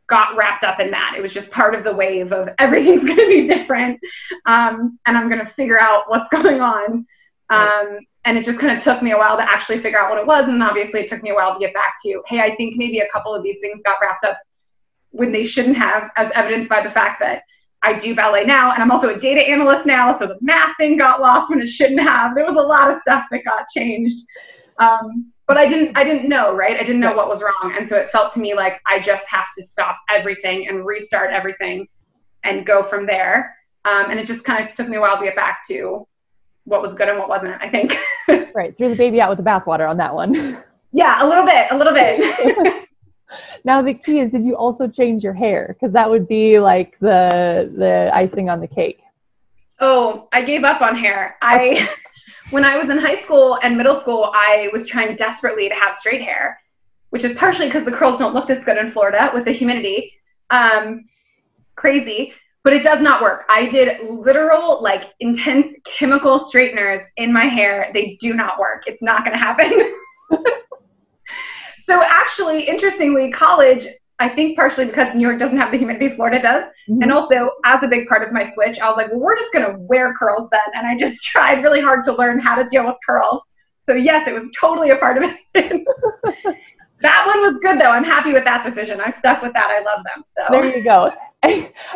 got 0.09 0.35
wrapped 0.35 0.63
up 0.63 0.79
in 0.79 0.91
that. 0.91 1.13
It 1.15 1.21
was 1.21 1.31
just 1.31 1.49
part 1.51 1.75
of 1.75 1.83
the 1.83 1.93
wave 1.93 2.33
of 2.33 2.49
everything's 2.59 3.03
going 3.03 3.15
to 3.15 3.27
be 3.27 3.47
different, 3.47 3.99
um, 4.45 4.99
and 5.05 5.17
I'm 5.17 5.29
going 5.29 5.39
to 5.39 5.45
figure 5.45 5.79
out 5.79 6.03
what's 6.07 6.27
going 6.41 6.59
on. 6.59 7.05
Um, 7.51 7.99
and 8.25 8.37
it 8.37 8.45
just 8.45 8.59
kind 8.59 8.77
of 8.77 8.83
took 8.83 9.01
me 9.01 9.11
a 9.11 9.17
while 9.17 9.37
to 9.37 9.43
actually 9.43 9.79
figure 9.79 9.97
out 9.97 10.09
what 10.09 10.19
it 10.19 10.27
was, 10.27 10.47
and 10.47 10.61
obviously 10.61 11.01
it 11.01 11.09
took 11.09 11.23
me 11.23 11.29
a 11.29 11.35
while 11.35 11.53
to 11.53 11.59
get 11.59 11.73
back 11.73 11.93
to, 12.05 12.21
hey, 12.27 12.41
I 12.41 12.55
think 12.55 12.75
maybe 12.75 12.99
a 12.99 13.07
couple 13.09 13.33
of 13.33 13.43
these 13.43 13.57
things 13.61 13.81
got 13.85 13.97
wrapped 14.01 14.25
up 14.25 14.37
when 15.11 15.31
they 15.31 15.45
shouldn't 15.45 15.77
have, 15.77 16.11
as 16.15 16.31
evidenced 16.35 16.69
by 16.69 16.81
the 16.81 16.91
fact 16.91 17.19
that 17.21 17.43
I 17.81 17.93
do 17.93 18.13
ballet 18.13 18.43
now, 18.43 18.73
and 18.73 18.83
I'm 18.83 18.91
also 18.91 19.15
a 19.15 19.19
data 19.19 19.41
analyst 19.41 19.85
now, 19.85 20.17
so 20.19 20.27
the 20.27 20.37
math 20.41 20.75
thing 20.77 20.97
got 20.97 21.21
lost 21.21 21.49
when 21.49 21.61
it 21.61 21.67
shouldn't 21.67 22.01
have. 22.01 22.35
There 22.35 22.45
was 22.45 22.55
a 22.55 22.67
lot 22.67 22.91
of 22.91 23.01
stuff 23.01 23.23
that 23.31 23.43
got 23.45 23.67
changed. 23.73 24.19
Um, 24.79 25.31
but 25.47 25.57
I 25.57 25.67
didn't 25.67 25.97
I 25.97 26.03
didn't 26.03 26.29
know, 26.29 26.53
right? 26.53 26.75
I 26.75 26.83
didn't 26.83 26.99
know 26.99 27.13
what 27.13 27.27
was 27.27 27.41
wrong. 27.41 27.75
And 27.77 27.89
so 27.89 27.95
it 27.95 28.09
felt 28.11 28.33
to 28.33 28.39
me 28.39 28.53
like 28.53 28.79
I 28.85 28.99
just 28.99 29.27
have 29.27 29.47
to 29.57 29.63
stop 29.63 29.97
everything 30.07 30.67
and 30.67 30.85
restart 30.85 31.31
everything 31.31 31.87
and 32.43 32.65
go 32.65 32.83
from 32.83 33.05
there. 33.05 33.55
Um, 33.85 34.11
and 34.11 34.19
it 34.19 34.27
just 34.27 34.43
kind 34.43 34.67
of 34.67 34.75
took 34.75 34.87
me 34.87 34.97
a 34.97 35.01
while 35.01 35.17
to 35.17 35.23
get 35.23 35.35
back 35.35 35.67
to 35.69 36.07
what 36.65 36.81
was 36.81 36.93
good 36.93 37.09
and 37.09 37.17
what 37.17 37.29
wasn't, 37.29 37.59
I 37.61 37.69
think. 37.69 37.97
right. 38.53 38.77
Threw 38.77 38.89
the 38.89 38.95
baby 38.95 39.19
out 39.21 39.29
with 39.29 39.37
the 39.37 39.43
bathwater 39.43 39.89
on 39.89 39.97
that 39.97 40.13
one. 40.13 40.63
yeah, 40.91 41.23
a 41.23 41.27
little 41.27 41.45
bit, 41.45 41.67
a 41.71 41.77
little 41.77 41.93
bit. 41.93 42.85
now 43.63 43.81
the 43.81 43.93
key 43.93 44.19
is 44.19 44.31
did 44.31 44.45
you 44.45 44.55
also 44.55 44.87
change 44.87 45.23
your 45.23 45.33
hair? 45.33 45.75
Because 45.77 45.93
that 45.93 46.09
would 46.09 46.27
be 46.27 46.59
like 46.59 46.97
the 46.99 47.71
the 47.75 48.11
icing 48.13 48.49
on 48.49 48.59
the 48.59 48.67
cake. 48.67 49.01
Oh, 49.79 50.27
I 50.33 50.41
gave 50.41 50.63
up 50.63 50.81
on 50.81 50.97
hair. 50.97 51.37
I 51.41 51.89
when 52.49 52.65
I 52.65 52.77
was 52.77 52.89
in 52.89 52.97
high 52.97 53.21
school 53.21 53.59
and 53.61 53.77
middle 53.77 53.99
school, 54.01 54.31
I 54.33 54.69
was 54.73 54.87
trying 54.87 55.15
desperately 55.15 55.69
to 55.69 55.75
have 55.75 55.95
straight 55.95 56.21
hair, 56.21 56.59
which 57.11 57.23
is 57.23 57.35
partially 57.37 57.67
because 57.67 57.85
the 57.85 57.91
curls 57.91 58.19
don't 58.19 58.33
look 58.33 58.47
this 58.47 58.63
good 58.63 58.77
in 58.77 58.91
Florida 58.91 59.31
with 59.33 59.45
the 59.45 59.51
humidity. 59.51 60.13
Um, 60.49 61.05
crazy, 61.75 62.33
but 62.63 62.73
it 62.73 62.83
does 62.83 63.01
not 63.01 63.21
work. 63.21 63.45
I 63.49 63.67
did 63.67 64.01
literal, 64.03 64.81
like, 64.81 65.13
intense 65.19 65.67
chemical 65.85 66.39
straighteners 66.39 67.05
in 67.17 67.31
my 67.31 67.45
hair. 67.45 67.89
They 67.93 68.17
do 68.19 68.33
not 68.33 68.59
work. 68.59 68.83
It's 68.85 69.01
not 69.01 69.23
going 69.23 69.37
to 69.37 69.43
happen. 69.43 69.95
so, 71.89 72.03
actually, 72.03 72.67
interestingly, 72.67 73.31
college, 73.31 73.87
I 74.19 74.29
think 74.29 74.55
partially 74.55 74.85
because 74.85 75.15
New 75.15 75.27
York 75.27 75.39
doesn't 75.39 75.57
have 75.57 75.71
the 75.71 75.77
humidity 75.79 76.15
Florida 76.15 76.39
does. 76.39 76.65
Mm-hmm. 76.87 77.01
And 77.01 77.11
also, 77.11 77.49
as 77.65 77.81
a 77.81 77.87
big 77.87 78.07
part 78.07 78.21
of 78.21 78.31
my 78.31 78.51
switch, 78.51 78.77
I 78.77 78.87
was 78.89 78.95
like, 78.95 79.07
well, 79.09 79.19
we're 79.19 79.39
just 79.39 79.51
going 79.51 79.65
to 79.65 79.79
wear 79.79 80.13
curls 80.13 80.49
then. 80.51 80.61
And 80.75 80.85
I 80.85 80.99
just 80.99 81.23
tried 81.23 81.63
really 81.63 81.81
hard 81.81 82.05
to 82.05 82.13
learn 82.13 82.39
how 82.39 82.53
to 82.61 82.69
deal 82.69 82.85
with 82.85 82.95
curls. 83.03 83.41
So, 83.87 83.95
yes, 83.95 84.27
it 84.27 84.33
was 84.35 84.47
totally 84.59 84.91
a 84.91 84.97
part 84.97 85.17
of 85.17 85.31
it. 85.55 85.83
that 87.01 87.25
one 87.25 87.41
was 87.41 87.57
good, 87.59 87.81
though. 87.81 87.89
I'm 87.89 88.03
happy 88.03 88.33
with 88.33 88.43
that 88.43 88.63
decision. 88.63 89.01
I 89.01 89.11
stuck 89.17 89.41
with 89.41 89.53
that. 89.53 89.71
I 89.71 89.81
love 89.81 90.05
them. 90.05 90.23
So, 90.37 90.43
there 90.51 90.77
you 90.77 90.83
go. 90.83 91.11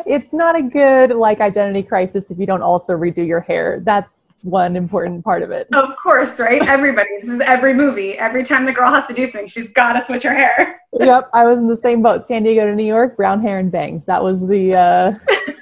it's 0.07 0.33
not 0.33 0.57
a 0.57 0.63
good 0.63 1.11
like 1.11 1.39
identity 1.39 1.83
crisis 1.83 2.23
if 2.31 2.39
you 2.39 2.47
don't 2.47 2.63
also 2.63 2.93
redo 2.93 3.27
your 3.27 3.41
hair. 3.41 3.79
That's 3.85 4.22
one 4.43 4.75
important 4.75 5.23
part 5.23 5.41
of 5.41 5.51
it. 5.51 5.67
Of 5.73 5.95
course, 5.95 6.37
right? 6.37 6.61
Everybody. 6.67 7.09
this 7.21 7.31
is 7.31 7.41
every 7.45 7.73
movie. 7.73 8.17
Every 8.17 8.43
time 8.43 8.65
the 8.65 8.73
girl 8.73 8.91
has 8.91 9.07
to 9.07 9.13
do 9.13 9.25
something, 9.25 9.47
she's 9.47 9.69
got 9.69 9.93
to 9.93 10.05
switch 10.05 10.23
her 10.23 10.33
hair. 10.33 10.81
yep, 10.99 11.29
I 11.33 11.45
was 11.45 11.59
in 11.59 11.67
the 11.67 11.77
same 11.77 12.01
boat. 12.01 12.27
San 12.27 12.43
Diego 12.43 12.65
to 12.65 12.75
New 12.75 12.85
York, 12.85 13.15
brown 13.15 13.41
hair 13.41 13.59
and 13.59 13.71
bangs. 13.71 14.03
That 14.05 14.21
was 14.21 14.41
the. 14.41 14.75
Uh... 14.75 15.13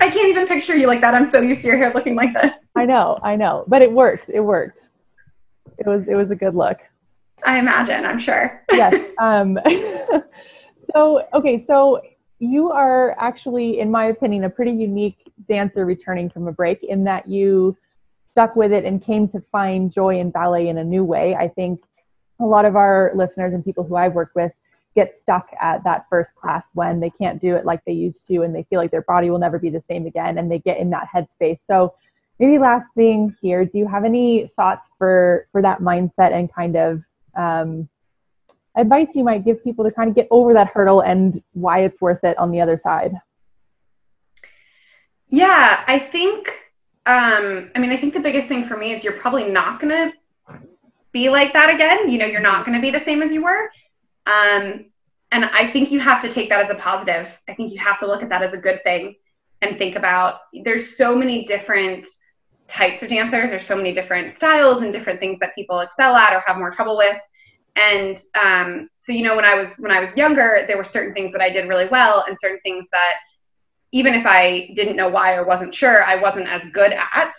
I 0.00 0.08
can't 0.08 0.28
even 0.28 0.46
picture 0.46 0.76
you 0.76 0.86
like 0.86 1.00
that. 1.00 1.14
I'm 1.14 1.30
so 1.30 1.40
used 1.40 1.62
to 1.62 1.66
your 1.68 1.76
hair 1.76 1.92
looking 1.92 2.14
like 2.14 2.32
this. 2.34 2.52
I 2.76 2.84
know, 2.86 3.18
I 3.22 3.36
know, 3.36 3.64
but 3.66 3.82
it 3.82 3.90
worked. 3.90 4.30
It 4.32 4.40
worked. 4.40 4.88
It 5.78 5.86
was 5.86 6.06
it 6.08 6.14
was 6.14 6.30
a 6.30 6.36
good 6.36 6.54
look. 6.54 6.78
I 7.44 7.58
imagine. 7.58 8.04
I'm 8.04 8.18
sure. 8.18 8.62
yes. 8.72 8.94
Um, 9.18 9.58
so 10.92 11.26
okay, 11.32 11.64
so 11.66 12.02
you 12.38 12.70
are 12.70 13.16
actually, 13.18 13.80
in 13.80 13.90
my 13.90 14.06
opinion, 14.06 14.44
a 14.44 14.50
pretty 14.50 14.72
unique 14.72 15.29
dancer 15.48 15.84
returning 15.84 16.30
from 16.30 16.48
a 16.48 16.52
break 16.52 16.82
in 16.82 17.04
that 17.04 17.28
you 17.28 17.76
stuck 18.30 18.56
with 18.56 18.72
it 18.72 18.84
and 18.84 19.02
came 19.02 19.28
to 19.28 19.40
find 19.52 19.92
joy 19.92 20.18
in 20.18 20.30
ballet 20.30 20.68
in 20.68 20.78
a 20.78 20.84
new 20.84 21.04
way. 21.04 21.34
I 21.34 21.48
think 21.48 21.82
a 22.40 22.44
lot 22.44 22.64
of 22.64 22.76
our 22.76 23.12
listeners 23.14 23.54
and 23.54 23.64
people 23.64 23.84
who 23.84 23.96
I've 23.96 24.14
worked 24.14 24.34
with 24.34 24.52
get 24.94 25.16
stuck 25.16 25.48
at 25.60 25.84
that 25.84 26.06
first 26.08 26.34
class 26.34 26.68
when 26.74 27.00
they 27.00 27.10
can't 27.10 27.40
do 27.40 27.54
it 27.54 27.64
like 27.64 27.80
they 27.84 27.92
used 27.92 28.26
to 28.26 28.42
and 28.42 28.54
they 28.54 28.64
feel 28.64 28.80
like 28.80 28.90
their 28.90 29.02
body 29.02 29.30
will 29.30 29.38
never 29.38 29.58
be 29.58 29.70
the 29.70 29.82
same 29.88 30.06
again 30.06 30.38
and 30.38 30.50
they 30.50 30.58
get 30.58 30.78
in 30.78 30.90
that 30.90 31.08
headspace. 31.14 31.60
So 31.66 31.94
maybe 32.38 32.58
last 32.58 32.86
thing 32.96 33.36
here, 33.40 33.64
do 33.64 33.78
you 33.78 33.86
have 33.86 34.04
any 34.04 34.50
thoughts 34.56 34.88
for 34.98 35.46
for 35.52 35.62
that 35.62 35.80
mindset 35.80 36.32
and 36.32 36.52
kind 36.52 36.76
of 36.76 37.02
um, 37.36 37.88
advice 38.76 39.14
you 39.14 39.22
might 39.22 39.44
give 39.44 39.62
people 39.62 39.84
to 39.84 39.90
kind 39.90 40.08
of 40.08 40.16
get 40.16 40.28
over 40.30 40.52
that 40.54 40.68
hurdle 40.68 41.00
and 41.00 41.42
why 41.52 41.80
it's 41.80 42.00
worth 42.00 42.24
it 42.24 42.36
on 42.38 42.50
the 42.50 42.60
other 42.60 42.76
side? 42.76 43.14
Yeah, 45.30 45.84
I 45.86 45.98
think, 45.98 46.48
um, 47.06 47.70
I 47.74 47.78
mean, 47.78 47.90
I 47.90 47.96
think 47.96 48.14
the 48.14 48.20
biggest 48.20 48.48
thing 48.48 48.66
for 48.66 48.76
me 48.76 48.92
is 48.92 49.04
you're 49.04 49.20
probably 49.20 49.44
not 49.44 49.80
going 49.80 49.90
to 49.90 50.58
be 51.12 51.28
like 51.28 51.52
that 51.52 51.72
again. 51.72 52.10
You 52.10 52.18
know, 52.18 52.26
you're 52.26 52.40
not 52.40 52.66
going 52.66 52.76
to 52.76 52.82
be 52.82 52.90
the 52.90 53.04
same 53.04 53.22
as 53.22 53.32
you 53.32 53.42
were. 53.42 53.70
Um, 54.26 54.86
and 55.32 55.44
I 55.44 55.70
think 55.72 55.90
you 55.90 56.00
have 56.00 56.20
to 56.22 56.32
take 56.32 56.48
that 56.48 56.64
as 56.64 56.70
a 56.70 56.74
positive. 56.74 57.28
I 57.48 57.54
think 57.54 57.72
you 57.72 57.78
have 57.78 57.98
to 58.00 58.06
look 58.06 58.22
at 58.22 58.28
that 58.28 58.42
as 58.42 58.52
a 58.52 58.58
good 58.58 58.82
thing 58.82 59.14
and 59.62 59.78
think 59.78 59.96
about 59.96 60.40
there's 60.64 60.96
so 60.96 61.14
many 61.14 61.44
different 61.46 62.08
types 62.66 63.02
of 63.02 63.08
dancers, 63.08 63.50
there's 63.50 63.66
so 63.66 63.76
many 63.76 63.92
different 63.92 64.36
styles 64.36 64.82
and 64.82 64.92
different 64.92 65.20
things 65.20 65.38
that 65.40 65.54
people 65.54 65.80
excel 65.80 66.16
at 66.16 66.32
or 66.32 66.42
have 66.46 66.56
more 66.56 66.70
trouble 66.70 66.96
with 66.96 67.16
and 67.76 68.18
um, 68.40 68.88
so 69.00 69.12
you 69.12 69.22
know 69.22 69.36
when 69.36 69.44
i 69.44 69.54
was 69.54 69.68
when 69.78 69.90
i 69.90 70.00
was 70.00 70.14
younger 70.16 70.64
there 70.66 70.76
were 70.76 70.84
certain 70.84 71.14
things 71.14 71.32
that 71.32 71.40
i 71.40 71.48
did 71.48 71.68
really 71.68 71.88
well 71.88 72.24
and 72.26 72.36
certain 72.40 72.60
things 72.62 72.84
that 72.92 73.14
even 73.92 74.14
if 74.14 74.26
i 74.26 74.70
didn't 74.74 74.96
know 74.96 75.08
why 75.08 75.34
or 75.34 75.44
wasn't 75.44 75.74
sure 75.74 76.02
i 76.04 76.14
wasn't 76.14 76.46
as 76.46 76.62
good 76.72 76.92
at 76.92 77.34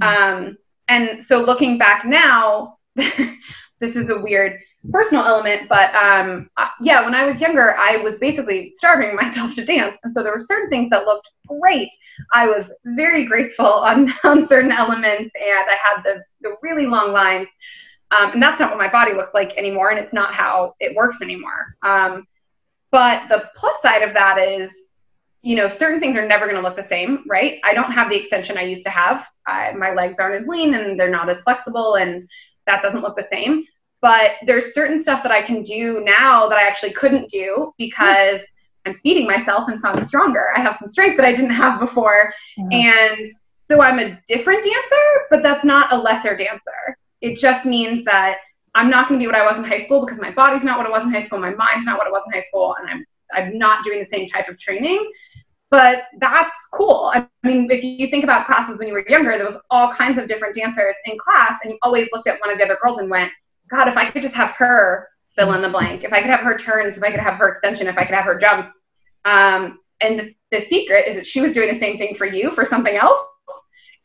mm-hmm. 0.00 0.02
um, 0.02 0.58
and 0.88 1.24
so 1.24 1.42
looking 1.42 1.78
back 1.78 2.04
now 2.04 2.76
this 2.94 3.96
is 3.96 4.10
a 4.10 4.18
weird 4.18 4.58
personal 4.90 5.24
element 5.24 5.68
but 5.68 5.94
um, 5.94 6.50
yeah 6.80 7.02
when 7.02 7.14
i 7.14 7.24
was 7.24 7.40
younger 7.40 7.76
i 7.78 7.96
was 7.96 8.16
basically 8.18 8.72
starving 8.76 9.16
myself 9.22 9.54
to 9.54 9.64
dance 9.64 9.96
and 10.04 10.12
so 10.12 10.22
there 10.22 10.32
were 10.32 10.40
certain 10.40 10.68
things 10.68 10.90
that 10.90 11.06
looked 11.06 11.28
great 11.46 11.90
i 12.32 12.46
was 12.46 12.70
very 12.84 13.24
graceful 13.24 13.66
on, 13.66 14.12
on 14.24 14.46
certain 14.46 14.72
elements 14.72 15.32
and 15.34 15.70
i 15.70 15.76
had 15.82 16.02
the, 16.02 16.22
the 16.42 16.54
really 16.62 16.86
long 16.86 17.12
lines 17.12 17.48
um, 18.10 18.32
and 18.32 18.42
that's 18.42 18.60
not 18.60 18.70
what 18.70 18.78
my 18.78 18.88
body 18.88 19.12
looks 19.14 19.34
like 19.34 19.56
anymore. 19.56 19.90
And 19.90 19.98
it's 19.98 20.12
not 20.12 20.34
how 20.34 20.74
it 20.80 20.94
works 20.94 21.20
anymore. 21.22 21.76
Um, 21.82 22.26
but 22.90 23.28
the 23.28 23.50
plus 23.56 23.80
side 23.82 24.02
of 24.02 24.14
that 24.14 24.38
is, 24.38 24.70
you 25.44 25.56
know, 25.56 25.68
certain 25.68 26.00
things 26.00 26.16
are 26.16 26.26
never 26.26 26.46
going 26.46 26.56
to 26.56 26.66
look 26.66 26.74
the 26.74 26.88
same, 26.88 27.22
right? 27.28 27.60
I 27.64 27.74
don't 27.74 27.92
have 27.92 28.08
the 28.08 28.16
extension 28.16 28.56
I 28.56 28.62
used 28.62 28.82
to 28.84 28.90
have. 28.90 29.26
I, 29.46 29.72
my 29.72 29.92
legs 29.92 30.18
aren't 30.18 30.40
as 30.40 30.48
lean 30.48 30.72
and 30.72 30.98
they're 30.98 31.10
not 31.10 31.28
as 31.28 31.42
flexible, 31.42 31.96
and 31.96 32.26
that 32.66 32.80
doesn't 32.80 33.02
look 33.02 33.14
the 33.14 33.28
same. 33.30 33.64
But 34.00 34.32
there's 34.46 34.72
certain 34.72 35.02
stuff 35.02 35.22
that 35.22 35.32
I 35.32 35.42
can 35.42 35.62
do 35.62 36.02
now 36.02 36.48
that 36.48 36.56
I 36.56 36.66
actually 36.66 36.92
couldn't 36.94 37.28
do 37.28 37.74
because 37.76 38.40
I'm 38.86 38.98
feeding 39.02 39.26
myself 39.26 39.68
and 39.68 39.78
so 39.78 39.90
I'm 39.90 40.02
stronger. 40.02 40.46
I 40.56 40.60
have 40.60 40.76
some 40.78 40.88
strength 40.88 41.18
that 41.18 41.26
I 41.26 41.32
didn't 41.32 41.50
have 41.50 41.78
before. 41.78 42.32
Mm-hmm. 42.58 42.72
And 42.72 43.28
so 43.60 43.82
I'm 43.82 43.98
a 43.98 44.18
different 44.26 44.64
dancer, 44.64 45.26
but 45.30 45.42
that's 45.42 45.64
not 45.64 45.92
a 45.92 45.96
lesser 45.96 46.34
dancer. 46.36 46.96
It 47.20 47.38
just 47.38 47.66
means 47.66 48.04
that 48.06 48.38
I'm 48.74 48.88
not 48.88 49.08
going 49.08 49.20
to 49.20 49.22
be 49.22 49.26
what 49.26 49.36
I 49.36 49.46
was 49.46 49.58
in 49.58 49.64
high 49.64 49.84
school 49.84 50.04
because 50.04 50.20
my 50.20 50.30
body's 50.30 50.64
not 50.64 50.78
what 50.78 50.86
it 50.86 50.92
was 50.92 51.02
in 51.02 51.10
high 51.10 51.24
school, 51.24 51.38
my 51.38 51.54
mind's 51.54 51.84
not 51.84 51.98
what 51.98 52.06
it 52.06 52.12
was 52.12 52.22
in 52.26 52.32
high 52.32 52.44
school, 52.48 52.76
and 52.80 52.88
I'm 52.88 53.04
I'm 53.34 53.58
not 53.58 53.84
doing 53.84 54.00
the 54.00 54.08
same 54.08 54.28
type 54.28 54.48
of 54.48 54.58
training. 54.58 55.10
But 55.70 56.04
that's 56.20 56.54
cool. 56.72 57.10
I 57.14 57.26
mean, 57.42 57.68
if 57.70 57.82
you 57.82 58.08
think 58.08 58.22
about 58.22 58.46
classes 58.46 58.78
when 58.78 58.86
you 58.86 58.94
were 58.94 59.04
younger, 59.08 59.36
there 59.36 59.46
was 59.46 59.58
all 59.70 59.92
kinds 59.92 60.18
of 60.18 60.28
different 60.28 60.54
dancers 60.54 60.94
in 61.06 61.18
class, 61.18 61.58
and 61.62 61.72
you 61.72 61.78
always 61.82 62.08
looked 62.12 62.28
at 62.28 62.40
one 62.40 62.50
of 62.50 62.58
the 62.58 62.64
other 62.64 62.78
girls 62.80 62.98
and 62.98 63.10
went, 63.10 63.32
God, 63.70 63.88
if 63.88 63.96
I 63.96 64.10
could 64.10 64.22
just 64.22 64.34
have 64.34 64.50
her 64.50 65.08
fill 65.34 65.52
in 65.54 65.62
the 65.62 65.68
blank, 65.68 66.04
if 66.04 66.12
I 66.12 66.20
could 66.20 66.30
have 66.30 66.40
her 66.40 66.56
turns, 66.56 66.96
if 66.96 67.02
I 67.02 67.10
could 67.10 67.20
have 67.20 67.34
her 67.34 67.48
extension, 67.48 67.88
if 67.88 67.96
I 67.96 68.04
could 68.04 68.14
have 68.14 68.24
her 68.24 68.38
jumps. 68.38 68.68
Um, 69.24 69.80
and 70.00 70.20
the, 70.20 70.34
the 70.50 70.60
secret 70.60 71.08
is 71.08 71.16
that 71.16 71.26
she 71.26 71.40
was 71.40 71.52
doing 71.52 71.72
the 71.72 71.80
same 71.80 71.98
thing 71.98 72.14
for 72.14 72.26
you 72.26 72.54
for 72.54 72.64
something 72.64 72.94
else. 72.94 73.26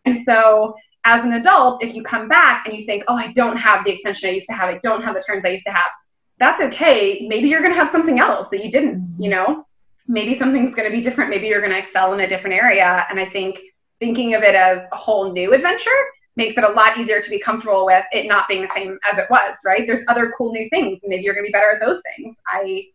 And 0.06 0.24
so 0.26 0.74
as 1.06 1.24
an 1.24 1.34
adult, 1.34 1.84
if 1.84 1.94
you 1.94 2.04
come 2.04 2.28
back 2.28 2.66
and 2.66 2.76
you 2.78 2.86
think, 2.86 3.04
oh, 3.08 3.16
I 3.16 3.32
don't 3.34 3.58
have 3.58 3.86
the 3.86 3.92
extension 3.92 4.30
I 4.30 4.34
used 4.34 4.48
to 4.48 4.54
have, 4.54 4.70
I 4.70 4.80
don't 4.82 5.04
have 5.04 5.16
the 5.16 5.22
turns 5.22 5.44
I 5.46 5.50
used 5.50 5.66
to 5.66 5.72
have, 5.72 5.92
that's 6.40 6.62
okay. 6.62 7.26
Maybe 7.28 7.50
you're 7.50 7.62
going 7.62 7.74
to 7.74 7.80
have 7.80 7.92
something 7.92 8.20
else 8.20 8.50
that 8.50 8.64
you 8.64 8.72
didn't, 8.72 9.16
you 9.20 9.30
know? 9.30 9.66
Maybe 10.10 10.36
something's 10.36 10.76
going 10.76 10.92
to 10.92 10.96
be 10.96 11.02
different. 11.02 11.30
Maybe 11.30 11.48
you're 11.48 11.62
going 11.62 11.72
to 11.72 11.78
excel 11.78 12.14
in 12.14 12.20
a 12.22 12.28
different 12.28 12.56
area. 12.56 13.06
And 13.10 13.20
I 13.20 13.30
think 13.30 13.60
thinking 14.00 14.34
of 14.34 14.42
it 14.42 14.56
as 14.56 14.88
a 14.92 14.98
whole 14.98 15.32
new 15.32 15.54
adventure 15.54 15.92
makes 16.36 16.58
it 16.58 16.64
a 16.64 16.70
lot 16.70 16.98
easier 16.98 17.22
to 17.22 17.30
be 17.30 17.40
comfortable 17.40 17.86
with 17.86 18.04
it 18.12 18.28
not 18.28 18.48
being 18.48 18.64
the 18.64 18.72
same 18.74 18.98
as 19.10 19.20
it 19.20 19.26
was, 19.30 19.56
right? 19.64 19.86
There's 19.86 20.04
other 20.08 20.34
cool 20.36 20.52
new 20.52 20.68
things. 20.70 21.00
Maybe 21.04 21.24
you're 21.24 21.36
going 21.36 21.46
to 21.46 21.50
be 21.50 21.54
better 21.54 21.72
at 21.72 21.80
those 21.80 22.02
things. 22.16 22.36
I, 22.48 22.86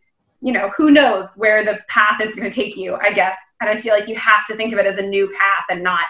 you 0.41 0.51
know, 0.51 0.71
who 0.75 0.91
knows 0.91 1.29
where 1.37 1.63
the 1.63 1.79
path 1.87 2.19
is 2.21 2.35
going 2.35 2.49
to 2.49 2.55
take 2.55 2.75
you, 2.75 2.95
I 2.95 3.13
guess. 3.13 3.37
And 3.61 3.69
I 3.69 3.79
feel 3.79 3.93
like 3.93 4.09
you 4.09 4.15
have 4.15 4.45
to 4.47 4.55
think 4.55 4.73
of 4.73 4.79
it 4.79 4.85
as 4.85 4.97
a 4.97 5.01
new 5.01 5.27
path 5.39 5.65
and 5.69 5.81
not 5.81 6.05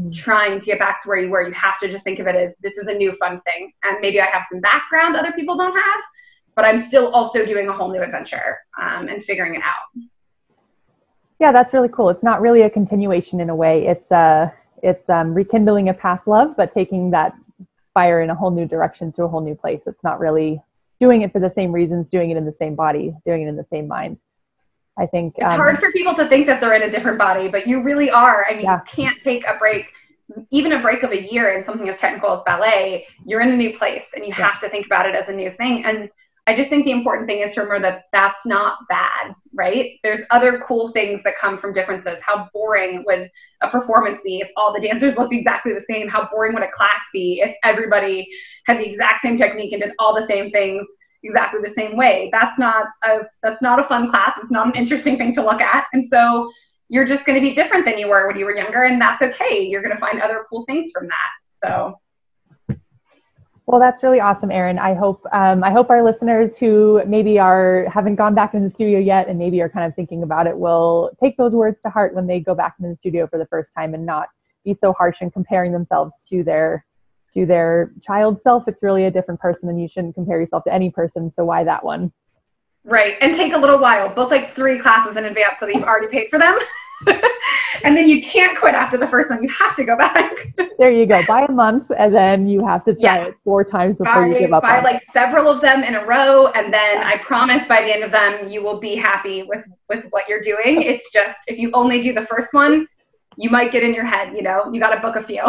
mm. 0.00 0.12
trying 0.12 0.58
to 0.58 0.66
get 0.66 0.80
back 0.80 1.00
to 1.02 1.08
where 1.08 1.18
you 1.18 1.30
were. 1.30 1.46
You 1.46 1.54
have 1.54 1.78
to 1.80 1.88
just 1.88 2.02
think 2.02 2.18
of 2.18 2.26
it 2.26 2.34
as 2.34 2.52
this 2.62 2.78
is 2.78 2.88
a 2.88 2.94
new 2.94 3.14
fun 3.18 3.40
thing. 3.42 3.70
And 3.84 3.98
maybe 4.00 4.20
I 4.20 4.26
have 4.26 4.44
some 4.50 4.60
background 4.60 5.14
other 5.14 5.32
people 5.32 5.56
don't 5.56 5.74
have, 5.74 6.00
but 6.56 6.64
I'm 6.64 6.80
still 6.80 7.12
also 7.12 7.46
doing 7.46 7.68
a 7.68 7.72
whole 7.72 7.92
new 7.92 8.02
adventure 8.02 8.58
um, 8.80 9.06
and 9.06 9.22
figuring 9.22 9.54
it 9.54 9.62
out. 9.62 10.02
Yeah, 11.40 11.52
that's 11.52 11.72
really 11.72 11.88
cool. 11.88 12.10
It's 12.10 12.22
not 12.22 12.40
really 12.40 12.62
a 12.62 12.70
continuation 12.70 13.40
in 13.40 13.50
a 13.50 13.54
way. 13.54 13.86
It's 13.86 14.10
uh, 14.10 14.50
it's 14.82 15.08
um, 15.08 15.34
rekindling 15.34 15.88
a 15.88 15.94
past 15.94 16.26
love, 16.26 16.56
but 16.56 16.70
taking 16.70 17.10
that 17.12 17.34
fire 17.94 18.22
in 18.22 18.30
a 18.30 18.34
whole 18.34 18.50
new 18.50 18.66
direction 18.66 19.12
to 19.12 19.24
a 19.24 19.28
whole 19.28 19.40
new 19.40 19.54
place. 19.54 19.82
It's 19.86 20.02
not 20.02 20.20
really 20.20 20.60
doing 21.00 21.22
it 21.22 21.32
for 21.32 21.40
the 21.40 21.52
same 21.54 21.72
reasons, 21.72 22.06
doing 22.10 22.30
it 22.30 22.36
in 22.36 22.44
the 22.44 22.52
same 22.52 22.74
body, 22.74 23.14
doing 23.24 23.42
it 23.42 23.48
in 23.48 23.56
the 23.56 23.66
same 23.70 23.86
mind. 23.86 24.18
I 24.98 25.06
think 25.06 25.34
it's 25.36 25.46
um, 25.46 25.56
hard 25.56 25.78
for 25.78 25.92
people 25.92 26.14
to 26.16 26.28
think 26.28 26.46
that 26.48 26.60
they're 26.60 26.74
in 26.74 26.82
a 26.82 26.90
different 26.90 27.18
body, 27.18 27.48
but 27.48 27.68
you 27.68 27.82
really 27.82 28.10
are. 28.10 28.46
I 28.48 28.54
mean, 28.54 28.64
yeah. 28.64 28.80
you 28.80 29.04
can't 29.04 29.20
take 29.20 29.46
a 29.46 29.56
break, 29.56 29.86
even 30.50 30.72
a 30.72 30.80
break 30.80 31.04
of 31.04 31.12
a 31.12 31.32
year 31.32 31.56
in 31.56 31.64
something 31.64 31.88
as 31.88 31.98
technical 31.98 32.32
as 32.32 32.42
ballet. 32.44 33.06
You're 33.24 33.40
in 33.40 33.50
a 33.50 33.56
new 33.56 33.78
place, 33.78 34.04
and 34.14 34.24
you 34.24 34.34
yeah. 34.36 34.50
have 34.50 34.60
to 34.60 34.68
think 34.68 34.86
about 34.86 35.08
it 35.08 35.14
as 35.14 35.28
a 35.28 35.32
new 35.32 35.52
thing. 35.52 35.84
And 35.84 36.10
I 36.48 36.56
just 36.56 36.70
think 36.70 36.86
the 36.86 36.92
important 36.92 37.28
thing 37.28 37.42
is 37.42 37.52
to 37.54 37.60
remember 37.60 37.90
that 37.90 38.04
that's 38.10 38.46
not 38.46 38.78
bad, 38.88 39.34
right? 39.52 39.98
There's 40.02 40.22
other 40.30 40.64
cool 40.66 40.92
things 40.92 41.20
that 41.24 41.34
come 41.38 41.58
from 41.58 41.74
differences. 41.74 42.16
How 42.22 42.48
boring 42.54 43.04
would 43.06 43.28
a 43.60 43.68
performance 43.68 44.22
be 44.24 44.38
if 44.38 44.48
all 44.56 44.72
the 44.72 44.80
dancers 44.80 45.18
looked 45.18 45.34
exactly 45.34 45.74
the 45.74 45.84
same? 45.86 46.08
How 46.08 46.26
boring 46.32 46.54
would 46.54 46.62
a 46.62 46.70
class 46.70 47.00
be 47.12 47.42
if 47.44 47.54
everybody 47.64 48.26
had 48.64 48.78
the 48.78 48.88
exact 48.88 49.20
same 49.20 49.36
technique 49.36 49.74
and 49.74 49.82
did 49.82 49.92
all 49.98 50.18
the 50.18 50.26
same 50.26 50.50
things 50.50 50.86
exactly 51.22 51.60
the 51.60 51.74
same 51.74 51.98
way? 51.98 52.30
That's 52.32 52.58
not 52.58 52.86
a 53.04 53.18
that's 53.42 53.60
not 53.60 53.78
a 53.78 53.84
fun 53.84 54.08
class. 54.08 54.32
It's 54.40 54.50
not 54.50 54.68
an 54.68 54.74
interesting 54.74 55.18
thing 55.18 55.34
to 55.34 55.44
look 55.44 55.60
at. 55.60 55.84
And 55.92 56.08
so 56.08 56.50
you're 56.88 57.04
just 57.04 57.26
going 57.26 57.36
to 57.38 57.46
be 57.46 57.54
different 57.54 57.84
than 57.84 57.98
you 57.98 58.08
were 58.08 58.26
when 58.26 58.38
you 58.38 58.46
were 58.46 58.56
younger, 58.56 58.84
and 58.84 58.98
that's 58.98 59.20
okay. 59.20 59.60
You're 59.60 59.82
going 59.82 59.94
to 59.94 60.00
find 60.00 60.22
other 60.22 60.46
cool 60.48 60.64
things 60.64 60.92
from 60.94 61.08
that. 61.08 61.30
So 61.62 61.98
well, 63.68 63.78
that's 63.78 64.02
really 64.02 64.18
awesome, 64.18 64.50
Erin. 64.50 64.78
I 64.78 64.94
hope 64.94 65.26
um, 65.30 65.62
I 65.62 65.70
hope 65.70 65.90
our 65.90 66.02
listeners 66.02 66.56
who 66.56 67.02
maybe 67.06 67.38
are 67.38 67.86
haven't 67.92 68.14
gone 68.14 68.34
back 68.34 68.54
in 68.54 68.64
the 68.64 68.70
studio 68.70 68.98
yet 68.98 69.28
and 69.28 69.38
maybe 69.38 69.60
are 69.60 69.68
kind 69.68 69.84
of 69.86 69.94
thinking 69.94 70.22
about 70.22 70.46
it 70.46 70.56
will 70.56 71.10
take 71.22 71.36
those 71.36 71.52
words 71.52 71.76
to 71.82 71.90
heart 71.90 72.14
when 72.14 72.26
they 72.26 72.40
go 72.40 72.54
back 72.54 72.76
into 72.78 72.88
the 72.88 72.96
studio 72.96 73.26
for 73.26 73.38
the 73.38 73.44
first 73.44 73.70
time 73.76 73.92
and 73.92 74.06
not 74.06 74.28
be 74.64 74.72
so 74.72 74.94
harsh 74.94 75.20
in 75.20 75.30
comparing 75.30 75.70
themselves 75.70 76.14
to 76.30 76.42
their 76.42 76.86
to 77.34 77.44
their 77.44 77.92
child 78.02 78.40
self. 78.40 78.66
It's 78.68 78.82
really 78.82 79.04
a 79.04 79.10
different 79.10 79.38
person, 79.38 79.68
and 79.68 79.78
you 79.78 79.86
shouldn't 79.86 80.14
compare 80.14 80.40
yourself 80.40 80.64
to 80.64 80.72
any 80.72 80.90
person. 80.90 81.30
So 81.30 81.44
why 81.44 81.62
that 81.64 81.84
one? 81.84 82.10
Right, 82.84 83.16
and 83.20 83.34
take 83.34 83.52
a 83.52 83.58
little 83.58 83.78
while. 83.78 84.08
Book 84.08 84.30
like 84.30 84.54
three 84.54 84.78
classes 84.78 85.18
in 85.18 85.26
advance 85.26 85.56
so 85.60 85.66
that 85.66 85.74
you've 85.74 85.84
already 85.84 86.08
paid 86.08 86.30
for 86.30 86.38
them. 86.38 86.58
and 87.84 87.96
then 87.96 88.08
you 88.08 88.22
can't 88.22 88.58
quit 88.58 88.74
after 88.74 88.96
the 88.96 89.06
first 89.06 89.30
one. 89.30 89.42
You 89.42 89.48
have 89.50 89.76
to 89.76 89.84
go 89.84 89.96
back. 89.96 90.32
there 90.78 90.90
you 90.90 91.06
go. 91.06 91.24
Buy 91.26 91.46
a 91.48 91.52
month, 91.52 91.90
and 91.96 92.14
then 92.14 92.48
you 92.48 92.66
have 92.66 92.84
to 92.84 92.94
try 92.94 93.18
yeah. 93.18 93.24
it 93.26 93.34
four 93.44 93.64
times 93.64 93.96
before 93.96 94.22
buy, 94.22 94.26
you 94.26 94.38
give 94.38 94.52
up. 94.52 94.62
Buy 94.62 94.80
like 94.80 95.02
several 95.12 95.48
of 95.50 95.60
them 95.60 95.84
in 95.84 95.94
a 95.94 96.04
row, 96.04 96.48
and 96.48 96.72
then 96.72 97.02
I 97.02 97.18
promise 97.18 97.62
by 97.68 97.82
the 97.82 97.92
end 97.92 98.02
of 98.02 98.10
them, 98.10 98.48
you 98.48 98.62
will 98.62 98.80
be 98.80 98.96
happy 98.96 99.44
with 99.44 99.64
with 99.88 100.04
what 100.10 100.28
you're 100.28 100.40
doing. 100.40 100.82
It's 100.82 101.10
just 101.12 101.36
if 101.46 101.58
you 101.58 101.70
only 101.72 102.02
do 102.02 102.12
the 102.12 102.26
first 102.26 102.48
one, 102.52 102.86
you 103.36 103.50
might 103.50 103.72
get 103.72 103.82
in 103.82 103.94
your 103.94 104.04
head. 104.04 104.34
You 104.34 104.42
know, 104.42 104.70
you 104.72 104.80
got 104.80 104.94
to 104.94 105.00
book 105.00 105.16
a 105.16 105.22
few. 105.22 105.42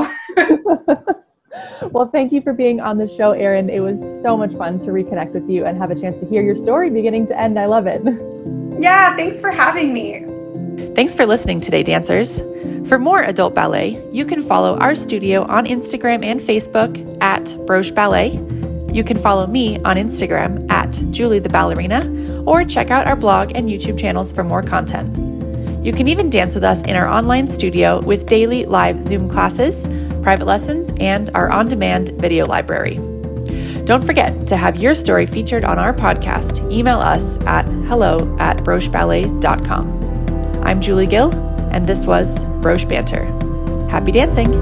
well, 1.91 2.09
thank 2.11 2.31
you 2.31 2.41
for 2.41 2.53
being 2.53 2.79
on 2.79 2.97
the 2.97 3.07
show, 3.07 3.31
Erin. 3.31 3.69
It 3.69 3.79
was 3.79 3.99
so 4.21 4.37
much 4.37 4.53
fun 4.53 4.79
to 4.79 4.87
reconnect 4.87 5.31
with 5.31 5.49
you 5.49 5.65
and 5.65 5.77
have 5.77 5.91
a 5.91 5.99
chance 5.99 6.19
to 6.19 6.27
hear 6.27 6.43
your 6.43 6.55
story 6.55 6.89
beginning 6.89 7.27
to 7.27 7.39
end. 7.39 7.57
I 7.59 7.65
love 7.65 7.87
it. 7.87 8.01
Yeah, 8.79 9.15
thanks 9.15 9.41
for 9.41 9.51
having 9.51 9.93
me. 9.93 10.38
Thanks 10.95 11.15
for 11.15 11.25
listening 11.25 11.61
today, 11.61 11.83
dancers. 11.83 12.41
For 12.87 12.97
more 12.97 13.21
adult 13.23 13.53
ballet, 13.53 14.03
you 14.11 14.25
can 14.25 14.41
follow 14.41 14.77
our 14.77 14.95
studio 14.95 15.43
on 15.43 15.65
Instagram 15.65 16.25
and 16.25 16.39
Facebook 16.39 16.97
at 17.21 17.45
Broche 17.65 17.93
Ballet. 17.93 18.31
You 18.91 19.03
can 19.03 19.19
follow 19.19 19.45
me 19.45 19.77
on 19.83 19.95
Instagram 19.95 20.69
at 20.71 20.91
Julie 21.11 21.39
the 21.39 21.49
Ballerina, 21.49 22.43
or 22.45 22.65
check 22.65 22.89
out 22.89 23.07
our 23.07 23.15
blog 23.15 23.51
and 23.55 23.69
YouTube 23.69 23.99
channels 23.99 24.31
for 24.31 24.43
more 24.43 24.63
content. 24.63 25.15
You 25.85 25.93
can 25.93 26.07
even 26.07 26.29
dance 26.29 26.55
with 26.55 26.63
us 26.63 26.83
in 26.83 26.95
our 26.95 27.07
online 27.07 27.47
studio 27.47 28.01
with 28.01 28.25
daily 28.25 28.65
live 28.65 29.03
Zoom 29.03 29.29
classes, 29.29 29.87
private 30.21 30.45
lessons, 30.45 30.91
and 30.99 31.29
our 31.35 31.49
on 31.49 31.67
demand 31.67 32.09
video 32.19 32.45
library. 32.45 32.95
Don't 33.85 34.05
forget 34.05 34.47
to 34.47 34.57
have 34.57 34.75
your 34.75 34.93
story 34.93 35.25
featured 35.25 35.63
on 35.63 35.79
our 35.79 35.93
podcast. 35.93 36.69
Email 36.71 36.99
us 36.99 37.37
at 37.45 37.65
hello 37.87 38.35
at 38.39 38.57
brocheballet.com. 38.57 40.08
I'm 40.69 40.81
Julie 40.81 41.07
Gill, 41.07 41.33
and 41.71 41.87
this 41.87 42.05
was 42.05 42.45
Broche 42.61 42.87
Banter. 42.87 43.25
Happy 43.89 44.11
dancing! 44.11 44.53